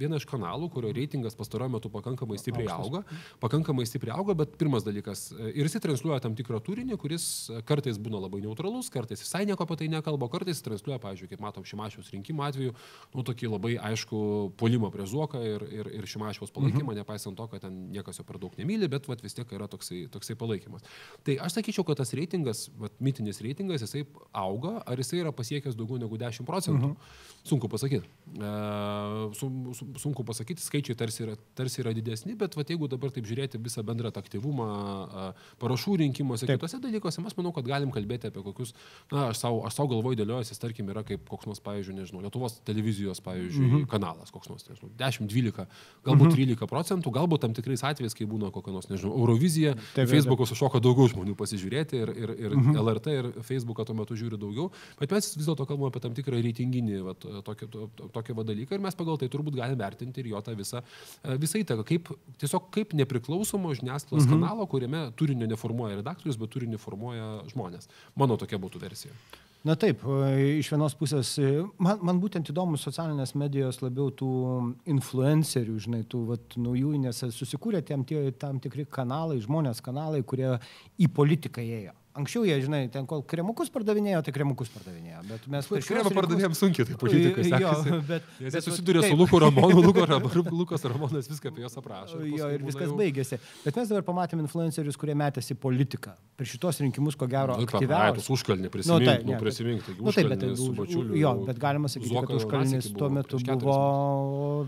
vieną 0.00 0.20
iš 0.20 0.26
kanalų, 0.30 0.70
kurio 0.74 0.92
reitingas 0.96 1.38
pastaruoju 1.38 1.76
metu 1.76 1.92
pakankamai 1.92 2.38
stipriai 2.40 2.70
auga, 2.74 3.04
pakankamai 3.42 3.86
stipriai 3.88 4.16
auga, 4.16 4.36
bet 4.42 4.56
pirmas 4.60 4.84
dalykas, 4.86 5.30
ir 5.38 5.66
jisai 5.66 5.82
transliuoja 5.84 6.20
tam 6.24 6.36
tikrą 6.38 6.60
turinį, 6.64 6.98
kuris 7.00 7.24
kartais 7.68 8.00
būna 8.02 8.20
labai 8.24 8.42
neutralus, 8.44 8.90
kartais 8.92 9.22
visai 9.22 9.44
nieko 9.48 9.66
apie 9.66 9.78
tai 9.82 9.90
nekalba, 9.92 10.28
kartais 10.32 10.62
transliuoja, 10.64 10.89
pavyzdžiui, 11.02 11.28
kaip 11.30 11.42
matom 11.44 11.66
Šimašiaus 11.66 12.10
rinkimų 12.14 12.44
atveju, 12.46 12.74
nu 13.14 13.24
tokį 13.26 13.50
labai 13.52 13.74
aišku 13.90 14.20
polimą 14.60 14.90
prie 14.94 15.06
Zuoką 15.06 15.42
ir, 15.46 15.64
ir, 15.80 15.90
ir 16.00 16.08
Šimašiaus 16.10 16.52
palaikymą, 16.54 16.90
mhm. 16.90 17.02
nepaisant 17.02 17.38
to, 17.38 17.46
kad 17.52 17.64
ten 17.66 17.78
niekas 17.94 18.20
jo 18.20 18.26
per 18.26 18.40
daug 18.42 18.56
nemyli, 18.58 18.88
bet 18.90 19.08
vat, 19.10 19.22
vis 19.24 19.36
tiek 19.36 19.52
yra 19.56 19.68
toksai, 19.70 20.06
toksai 20.12 20.36
palaikymas. 20.40 20.86
Tai 21.26 21.36
aš 21.46 21.58
sakyčiau, 21.58 21.86
kad 21.88 22.00
tas 22.00 22.14
reitingas, 22.16 22.66
vat, 22.80 22.96
mitinis 23.02 23.42
reitingas, 23.44 23.84
jisai 23.86 24.06
auga, 24.32 24.78
ar 24.86 25.00
jisai 25.00 25.22
yra 25.22 25.34
pasiekęs 25.36 25.78
daugiau 25.78 26.00
negu 26.02 26.18
10 26.20 26.48
procentų. 26.48 26.94
Mhm. 26.94 27.28
Sunku 27.40 27.70
pasakyti. 27.72 28.04
E, 28.36 28.48
sunku 30.00 30.24
pasakyti, 30.28 30.60
skaičiai 30.60 30.96
tarsi 30.98 31.24
yra, 31.24 31.36
tarsi 31.56 31.80
yra 31.80 31.94
didesni, 31.96 32.34
bet 32.38 32.56
vat, 32.58 32.68
jeigu 32.68 32.88
dabar 32.90 33.12
taip 33.14 33.28
žiūrėti 33.28 33.60
visą 33.62 33.84
bendrą 33.86 34.12
aktyvumą 34.20 34.66
parašų 35.60 35.96
rinkimuose, 36.02 36.48
kitose 36.48 36.80
dalykuose, 36.82 37.22
mes 37.24 37.36
manau, 37.38 37.52
kad 37.56 37.66
galim 37.68 37.92
kalbėti 37.94 38.30
apie 38.30 38.42
kokius, 38.44 38.74
na, 39.12 39.30
aš 39.30 39.42
savo, 39.42 39.62
aš 39.68 39.78
savo 39.78 39.92
galvoju 39.94 40.20
dėliojusi, 40.20 40.58
tarkim, 40.60 40.79
yra 40.88 41.02
kaip 41.06 41.26
koks 41.28 41.48
nors, 41.50 41.60
pavyzdžiui, 41.64 41.98
nežinau, 42.00 42.22
Lietuvos 42.24 42.56
televizijos, 42.66 43.20
pavyzdžiui, 43.24 43.66
mhm. 43.66 43.84
kanalas, 43.90 44.32
koks 44.32 44.50
nors, 44.50 44.64
nežinau, 44.68 44.90
10-12, 45.00 45.66
galbūt 46.06 46.30
mhm. 46.30 46.36
13 46.56 46.70
procentų, 46.70 47.12
galbūt 47.14 47.44
tam 47.44 47.56
tikrais 47.56 47.84
atvejais, 47.86 48.16
kai 48.16 48.28
būna 48.30 48.52
kokia 48.54 48.74
nors, 48.74 48.88
nežinau, 48.90 49.12
Eurovizija, 49.18 49.76
Facebook'o 49.98 50.48
sušoka 50.48 50.80
daugiau 50.82 51.10
žmonių 51.12 51.36
pasižiūrėti 51.38 52.00
ir, 52.00 52.14
ir, 52.16 52.34
ir 52.48 52.56
mhm. 52.56 52.78
LRT 52.80 53.16
ir 53.18 53.30
Facebook'ą 53.46 53.86
tuo 53.88 53.98
metu 53.98 54.18
žiūri 54.18 54.40
daugiau, 54.40 54.70
bet 55.00 55.12
mes 55.14 55.30
vis 55.36 55.48
dėlto 55.48 55.66
kalbame 55.68 55.92
apie 55.92 56.02
tam 56.04 56.16
tikrą 56.16 56.40
reitinginį 56.40 57.02
vat, 57.06 57.28
tokį, 57.46 57.70
tokį 58.16 58.38
dalyką 58.50 58.76
ir 58.76 58.84
mes 58.84 58.96
pagal 58.98 59.20
tai 59.20 59.30
turbūt 59.32 59.58
galime 59.58 59.78
vertinti 59.80 60.22
ir 60.22 60.32
jo 60.32 60.40
tą 60.44 60.54
visą, 60.58 60.82
e, 61.24 61.36
visą 61.40 61.60
įtaką, 61.62 61.84
kaip, 61.88 62.10
tiesiog 62.40 62.70
kaip 62.74 62.94
nepriklausomo 62.98 63.74
žiniasklaidos 63.76 64.26
mhm. 64.26 64.38
kanalo, 64.38 64.66
kuriame 64.70 65.06
turinio 65.18 65.48
neformuoja 65.50 66.00
redaktorius, 66.00 66.40
bet 66.40 66.52
turinį 66.54 66.80
formuoja 66.80 67.30
žmonės. 67.52 67.90
Mano 68.18 68.38
tokia 68.40 68.60
būtų 68.62 68.82
versija. 68.82 69.14
Na 69.60 69.74
taip, 69.76 70.00
iš 70.56 70.70
vienos 70.72 70.94
pusės, 70.96 71.34
man, 71.76 71.98
man 72.00 72.20
būtent 72.22 72.48
įdomu 72.48 72.78
socialinės 72.80 73.34
medijos 73.36 73.82
labiau 73.84 74.08
tų 74.16 74.30
influencerių, 74.88 75.74
žinai, 75.84 76.00
tų 76.08 76.22
vat, 76.30 76.56
naujų, 76.56 76.94
nes 77.02 77.20
susikūrė 77.36 77.82
tam, 77.84 78.06
tie, 78.08 78.22
tam 78.40 78.56
tikri 78.64 78.86
kanalai, 78.88 79.36
žmonės 79.44 79.84
kanalai, 79.84 80.22
kurie 80.24 80.54
į 80.96 81.10
politiką 81.12 81.60
ėjo. 81.60 81.99
Anksčiau 82.10 82.42
jie, 82.42 82.56
žinai, 82.58 82.88
ten 82.90 83.04
kol 83.06 83.20
kremukus 83.22 83.68
pardavinėjo, 83.70 84.18
tai 84.26 84.32
kremukus 84.34 84.70
pardavinėjo. 84.74 85.20
Bet 85.28 85.44
mes 85.52 85.66
per 85.70 85.84
kremą 85.86 86.10
pardavinėjom 86.16 86.56
sunkiai, 86.58 86.86
tai 86.88 86.96
politikai. 86.98 87.44
Jo, 87.62 87.70
bet, 88.08 88.24
Jis 88.42 88.56
bet, 88.56 88.64
susidūrė 88.66 89.04
su 89.04 89.14
Luku 89.14 89.38
Ramonu, 89.38 89.78
Luko, 89.86 90.02
Lukas 90.50 90.82
Ramonas 90.90 91.28
viską 91.30 91.52
apie 91.52 91.62
juos 91.62 91.78
aprašo. 91.78 92.18
Jo, 92.26 92.48
ir 92.50 92.64
viskas 92.66 92.88
jau... 92.88 92.96
baigėsi. 92.98 93.38
Bet 93.62 93.78
mes 93.78 93.92
dabar 93.92 94.02
pamatėme 94.08 94.42
influencerius, 94.42 94.98
kurie 94.98 95.14
metėsi 95.14 95.54
politiką. 95.54 96.16
Per 96.34 96.50
šitos 96.50 96.80
rinkimus, 96.82 97.14
ko 97.20 97.28
gero, 97.30 97.54
nu, 97.60 97.68
aktyviausiai. 97.68 98.18
Nu, 98.18 98.34
užkalnį 98.34 98.72
prisimink, 98.74 99.04
nu, 99.04 99.06
tai, 99.06 99.16
nu, 99.28 99.38
prisimink. 99.44 99.86
Tai 99.86 99.96
nu, 100.00 100.16
taip, 100.18 100.32
bet, 100.34 100.44
su 100.58 100.68
bačiuliu. 100.80 101.14
Jo, 101.20 101.32
bet 101.46 101.62
galima 101.62 101.92
sakyti, 101.92 102.16
kad 102.16 102.34
užkalnis 102.40 102.90
tuo 102.96 103.12
metu 103.20 103.38
buvo 103.52 103.78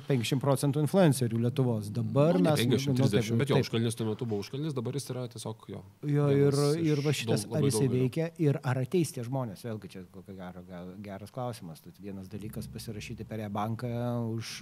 50 0.07 0.45
procentų 0.47 0.87
influencerių 0.87 1.43
Lietuvos. 1.49 1.91
Dabar 1.91 2.39
nu, 2.39 2.47
mes... 2.47 2.63
50, 2.63 3.03
30, 3.03 3.35
bet 3.43 3.51
jo, 3.51 3.59
užkalnis 3.67 3.99
tuo 3.99 4.07
metu 4.13 4.31
buvo 4.31 4.47
užkalnis, 4.47 4.79
dabar 4.79 4.95
jis 5.01 5.11
yra 5.11 5.27
tiesiog 5.33 5.67
jo. 5.75 5.83
Jo, 6.07 6.31
ir 6.31 7.03
va 7.03 7.17
šitas, 7.41 7.57
ar 7.57 7.67
jisai 7.67 7.89
veikia 7.91 8.29
ir 8.43 8.59
ar 8.63 8.81
ateis 8.83 9.13
tie 9.15 9.25
žmonės, 9.27 9.65
vėlgi 9.67 9.91
čia 9.93 10.03
kokio 10.13 10.35
gero, 10.37 10.63
geras 11.05 11.33
klausimas. 11.35 11.83
Tad 11.85 11.99
vienas 12.03 12.29
dalykas 12.33 12.69
pasirašyti 12.73 13.27
per 13.29 13.43
e-banką 13.47 13.91
už 14.33 14.53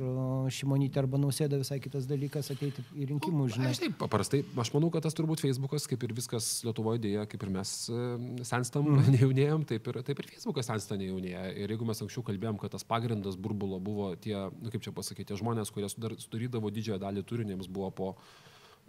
Šimonytę 0.54 1.02
arba 1.02 1.20
Nausėdą, 1.20 1.60
visai 1.62 1.80
kitas 1.82 2.08
dalykas 2.10 2.50
ateiti 2.54 2.84
į 2.96 3.10
rinkimų 3.12 3.46
nu, 3.46 3.52
žinią. 3.54 3.72
Aš 3.74 3.82
taip, 3.84 3.96
paprastai, 4.00 4.42
aš 4.64 4.72
manau, 4.74 4.90
kad 4.94 5.04
tas 5.06 5.16
turbūt 5.18 5.42
Facebookas, 5.44 5.88
kaip 5.90 6.04
ir 6.06 6.14
viskas 6.16 6.50
Lietuvoje 6.66 7.02
dėja, 7.06 7.26
kaip 7.30 7.46
ir 7.46 7.54
mes 7.54 7.74
e, 7.92 8.04
senstam, 8.48 8.88
mm. 8.94 9.10
nejaunėjom, 9.16 9.66
taip 9.70 9.90
ir, 9.92 10.00
taip 10.06 10.22
ir 10.22 10.30
Facebookas 10.34 10.70
sensta 10.70 10.98
nejaunėja. 11.00 11.46
Ir 11.64 11.74
jeigu 11.74 11.88
mes 11.88 12.04
anksčiau 12.04 12.26
kalbėjom, 12.26 12.60
kad 12.62 12.74
tas 12.76 12.86
pagrindas 12.86 13.38
burbulo 13.40 13.80
buvo 13.82 14.12
tie, 14.20 14.36
nu, 14.60 14.72
kaip 14.72 14.84
čia 14.84 14.94
pasakyti, 14.96 15.38
žmonės, 15.40 15.72
kurie 15.74 15.90
sudarydavo 15.90 16.72
didžiąją 16.74 17.00
dalį 17.02 17.26
turinėms, 17.26 17.70
buvo 17.70 17.90
po 17.94 18.12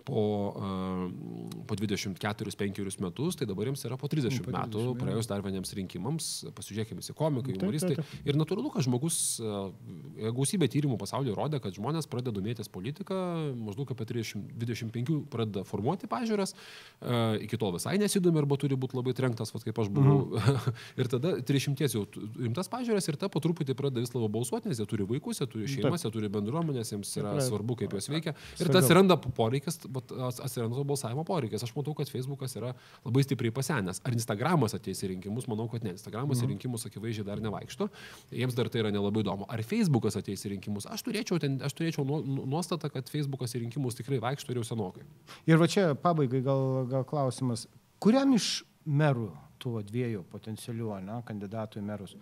po, 0.06 0.24
uh, 0.58 1.62
po 1.68 1.78
24-5 1.80 3.02
metus, 3.02 3.38
tai 3.39 3.47
dabar 3.49 3.70
jiems 3.70 3.86
yra 3.88 3.97
po 3.99 4.10
30 4.12 4.41
Po 4.41 4.52
30, 4.52 4.58
metų, 4.58 4.84
praėjus 4.99 5.30
dar 5.30 5.43
vieniems 5.45 5.74
rinkimams, 5.78 6.30
pasižiūrėkime, 6.58 7.02
visi 7.02 7.16
komikai, 7.18 7.54
Taip, 7.56 7.64
humoristai. 7.64 7.97
taip, 7.99 8.16
Ir 8.28 8.38
natūralu, 8.39 8.72
kad 8.74 8.86
žmogus, 8.86 9.18
e, 9.41 10.32
gausybė 10.36 10.70
tyrimų 10.72 10.97
pasaulyje 11.02 11.36
rodė, 11.38 11.62
kad 11.64 11.76
žmonės 11.76 12.10
pradeda 12.12 12.34
domėtis 12.36 12.70
politiką, 12.72 13.18
maždaug 13.58 13.93
apie 13.93 14.08
30, 14.10 14.52
25 14.62 15.22
pradeda 15.32 15.66
formuoti 15.68 16.10
pažiūras, 16.12 16.54
e, 16.54 17.22
iki 17.47 17.60
tol 17.62 17.76
visai 17.78 17.97
nesidomi 18.02 18.41
arba 18.41 18.58
turi 18.62 18.78
būti 18.80 18.97
labai 18.97 19.16
trenktas, 19.18 19.54
vat, 19.54 19.66
kaip 19.68 19.80
aš 19.82 19.91
buvau. 19.93 20.20
Mhm. 20.32 20.76
ir 21.02 21.12
tada 21.12 21.36
30 21.45 21.86
jau 21.91 22.06
rimtas 22.39 22.70
pažiūras 22.72 23.08
ir 23.10 23.18
ta 23.22 23.30
po 23.32 23.41
truputį 23.43 23.76
pradeda 23.78 24.04
vis 24.04 24.14
labiau 24.16 24.32
balsuoti, 24.39 24.72
nes 24.72 24.82
jie 24.82 24.88
turi 24.89 25.08
vaikus, 25.08 25.41
jie 25.41 25.49
turi 25.49 25.70
šeimas, 25.70 26.06
jie 26.06 26.12
turi 26.14 26.30
bendruomenės, 26.32 26.93
jiems 26.93 27.14
yra 27.20 27.36
Taip. 27.38 27.47
svarbu, 27.49 27.78
kaip 27.82 27.95
jos 27.97 28.10
veikia. 28.12 28.36
Ir 28.60 28.72
tas 28.72 28.86
atsiranda 28.86 29.18
poreikis, 29.22 29.80
atsiranda 29.99 30.75
to 30.75 30.83
balsavimo 30.83 31.23
poreikis. 31.27 31.63
Aš 31.63 31.73
matau, 31.75 31.93
kad 31.97 32.09
Facebookas 32.09 32.55
yra 32.55 32.73
labai 33.05 33.23
stipriai 33.23 33.51
pasenęs. 33.51 34.01
Ar 34.05 34.13
Instagramas 34.13 34.73
ateis 34.77 35.01
į 35.03 35.11
rinkimus? 35.15 35.47
Manau, 35.47 35.67
kad 35.71 35.83
ne. 35.83 35.91
Instagramas 35.97 36.37
Mhm. 36.41 36.45
į 36.47 36.49
rinkimus 36.55 36.85
akivaizdžiai 36.85 37.25
dar 37.25 37.37
nevaikšto. 37.39 37.89
Jiems 38.31 38.55
dar 38.55 38.69
tai 38.69 38.79
yra 38.81 38.91
nelabai 38.91 39.23
įdomu. 39.23 39.45
Ar 39.49 39.59
Facebookas 39.63 40.15
ateis 40.15 40.43
į 40.45 40.55
rinkimus? 40.57 40.85
Aš 40.85 41.03
turėčiau, 41.03 41.39
ten, 41.39 41.59
aš 41.61 41.73
turėčiau 41.73 42.05
nu- 42.05 42.45
nuostatą, 42.45 42.91
kad 42.91 43.09
Facebookas 43.09 43.53
į 43.55 43.65
rinkimus 43.67 43.95
tikrai 43.95 44.19
vaikšto 44.19 44.49
ir 44.51 44.61
jau 44.61 44.63
senokai. 44.75 45.03
Ir 45.47 45.57
va 45.57 45.67
čia 45.67 45.93
pabaigai 45.95 46.43
gal, 46.43 46.85
gal 46.85 47.03
klausimas, 47.03 47.67
kuriam 47.99 48.33
iš 48.33 48.63
merų, 48.87 49.31
tų 49.59 49.83
dviejų 49.85 50.23
potencialių 50.31 51.03
ne, 51.05 51.21
kandidatų 51.21 51.77
į 51.77 51.83
merus, 51.83 52.15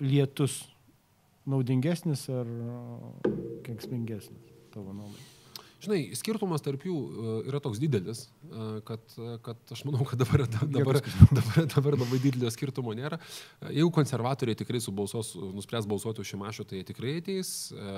lietus 0.00 0.64
naudingesnis 1.46 2.28
ar 2.30 2.46
kenksmingesnis 3.64 4.38
tavo 4.72 4.92
nuomonė? 4.92 5.20
Žinai, 5.84 6.00
skirtumas 6.18 6.64
tarp 6.64 6.84
jų 6.86 6.94
e, 6.94 7.34
yra 7.50 7.60
toks 7.62 7.80
didelis, 7.82 8.24
e, 8.46 8.68
kad, 8.88 9.02
kad 9.44 9.74
aš 9.76 9.84
manau, 9.88 10.06
kad 10.08 10.20
dabar, 10.20 10.44
dabar, 10.48 11.00
dabar, 11.30 11.68
dabar 11.74 11.98
labai 12.00 12.20
didelio 12.22 12.50
skirtumo 12.54 12.94
nėra. 12.96 13.18
E, 13.60 13.74
Jeigu 13.76 13.92
konservatoriai 13.94 14.58
tikrai 14.58 14.80
subalsuos, 14.84 15.34
nuspręs 15.56 15.88
balsuoti 15.90 16.24
už 16.24 16.34
Šimašio, 16.34 16.66
tai 16.70 16.82
tikrai 16.88 17.18
ateis. 17.20 17.54
E, 17.74 17.96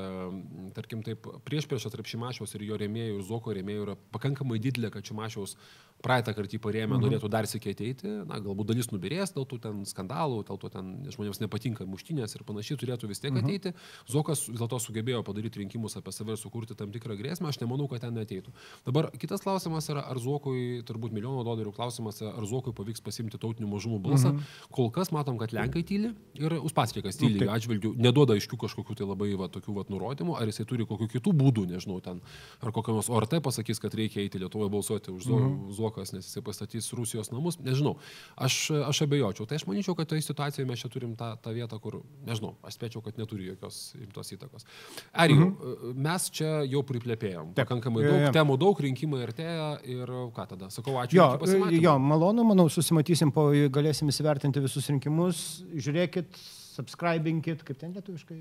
Tarkim, 0.77 1.03
taip, 1.07 1.27
prieš 1.47 1.69
priešas 1.71 1.95
tarp 1.95 2.09
Šimašiaus 2.11 2.57
ir 2.57 2.67
jo 2.69 2.79
rėmėjų 2.81 3.19
ir 3.19 3.27
Zoko 3.27 3.55
rėmėjų 3.57 3.87
yra 3.87 3.99
pakankamai 4.15 4.59
didelė, 4.63 4.91
kad 4.95 5.07
Šimašiaus 5.07 5.57
praeitą 6.05 6.33
kartą 6.37 6.57
jį 6.57 6.61
parėmė, 6.63 6.95
mhm. 6.97 7.05
norėtų 7.05 7.31
dar 7.33 7.49
sėkiai 7.49 7.75
ateiti. 7.75 8.11
Na, 8.29 8.39
galbūt 8.43 8.71
dalis 8.71 8.91
nubirės 8.93 9.33
dėl 9.35 9.47
tų 9.49 9.59
ten 9.65 9.83
skandalų, 9.89 10.43
dėl 10.49 10.61
to 10.63 10.71
ten 10.73 10.93
žmonėms 11.13 11.41
nepatinka 11.43 11.87
muštinės 11.89 12.37
ir 12.37 12.45
panašiai 12.49 12.79
turėtų 12.81 13.11
vis 13.11 13.23
tiek 13.23 13.33
mhm. 13.33 13.45
ateiti. 13.45 13.73
Zokas 14.11 14.47
vis 14.49 14.61
dėlto 14.61 14.81
sugebėjo 14.83 15.23
padaryti 15.27 15.63
rinkimus 15.63 15.97
apie 15.99 16.15
save 16.15 16.37
ir 16.37 16.41
sukurti 16.41 16.77
tam 16.79 16.93
tikrą 16.95 17.17
grėsmę. 17.19 17.51
Aš 17.51 17.61
nemanau, 17.63 17.76
kad 17.91 18.01
ten 18.07 18.17
neateitų. 18.17 18.53
Dabar 18.87 19.11
kitas 19.21 19.45
klausimas 19.45 19.89
yra, 19.93 20.03
ar 20.09 20.19
Zokui, 20.23 20.81
turbūt 20.89 21.13
milijono 21.13 21.45
dolerių 21.47 21.75
klausimas, 21.77 22.23
ar 22.25 22.47
Zokui 22.49 22.73
pavyks 22.77 23.05
pasimti 23.05 23.39
tautinių 23.43 23.69
mažumų 23.71 24.01
balsą. 24.09 24.33
Mhm. 24.33 24.57
Kol 24.73 24.89
kas 24.95 25.13
matom, 25.15 25.37
kad 25.41 25.53
Lenkai 25.53 25.85
tyli 25.87 26.15
ir 26.41 26.57
Uspaskikas 26.59 27.21
tyli 27.21 27.43
taip. 27.43 27.53
atžvilgių, 27.53 27.93
neduoda 28.01 28.37
aiškių 28.37 28.59
kažkokių 28.65 28.97
tai 28.99 29.09
labai 29.09 29.31
va, 29.39 29.51
tokių 29.53 29.77
va, 29.77 29.87
nurodymų, 29.93 30.39
ar 30.41 30.51
jisai 30.51 30.67
turi 30.69 30.89
kokių 30.89 31.11
kitų 31.17 31.35
būdų, 31.37 31.67
nežinau, 31.75 32.01
ten, 32.05 32.23
ar 32.65 32.73
kokią 32.75 32.97
nors 32.97 33.11
ORT 33.13 33.39
pasakys, 33.45 33.81
kad 33.83 33.95
reikia 33.97 34.23
eiti 34.25 34.41
Lietuvoje 34.41 34.73
balsuoti 34.73 35.13
už 35.13 35.27
Zo, 35.27 35.39
mhm. 35.43 35.73
Zokas, 35.77 36.15
nes 36.15 36.27
jisai 36.29 36.43
pastatys 36.47 36.93
Rusijos 36.97 37.33
namus, 37.33 37.59
nežinau. 37.63 37.97
Aš, 38.37 38.71
aš 38.87 39.03
abejočiau. 39.07 39.47
Tai 39.49 39.59
aš 39.59 39.67
manyčiau, 39.69 39.97
kad 39.99 40.09
toje 40.11 40.25
situacijoje 40.25 40.69
mes 40.69 40.83
čia 40.83 40.91
turim 40.93 41.17
tą, 41.19 41.33
tą 41.43 41.55
vietą, 41.57 41.79
kur, 41.83 42.01
nežinau, 42.27 42.55
aš 42.67 42.79
spėčiau, 42.79 43.03
kad 43.05 43.19
neturi 43.21 43.51
jokios 43.51 43.81
rimtos 43.99 44.33
įtakos. 44.37 44.67
Ar 45.13 45.33
jau, 45.33 45.51
mhm. 45.51 45.99
mes 46.07 46.29
čia 46.37 46.53
jau 46.69 46.83
priplėpėjom. 46.87 47.53
Pakankamai 47.67 48.05
Jo, 48.07 48.13
daug 48.15 48.25
jo. 48.29 48.33
temų, 48.39 48.57
daug 48.63 48.81
rinkimai 48.87 49.23
artėja 49.27 49.69
ir 49.91 50.13
ką 50.37 50.47
tada? 50.55 50.71
Sakau, 50.73 50.97
ačiū. 51.03 51.19
Jo, 51.19 51.29
jo, 51.75 51.97
malonu, 51.99 52.47
manau, 52.47 52.69
susimatysim, 52.73 53.35
po, 53.35 53.49
galėsim 53.75 54.09
įsivertinti 54.13 54.63
visus 54.65 54.87
rinkimus, 54.93 55.43
žiūrėkit, 55.75 56.39
subscribinkit, 56.77 57.65
kaip 57.67 57.81
ten 57.81 57.95
lietuviškai. 57.97 58.41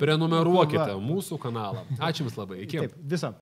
Prenumeruokite 0.00 0.90
Va. 0.94 1.00
mūsų 1.00 1.38
kanalą. 1.42 1.86
Ačiū 2.00 2.26
Jums 2.26 2.40
labai. 2.40 2.64
Iki. 2.66 2.84
Taip, 2.86 2.98
visą. 3.14 3.34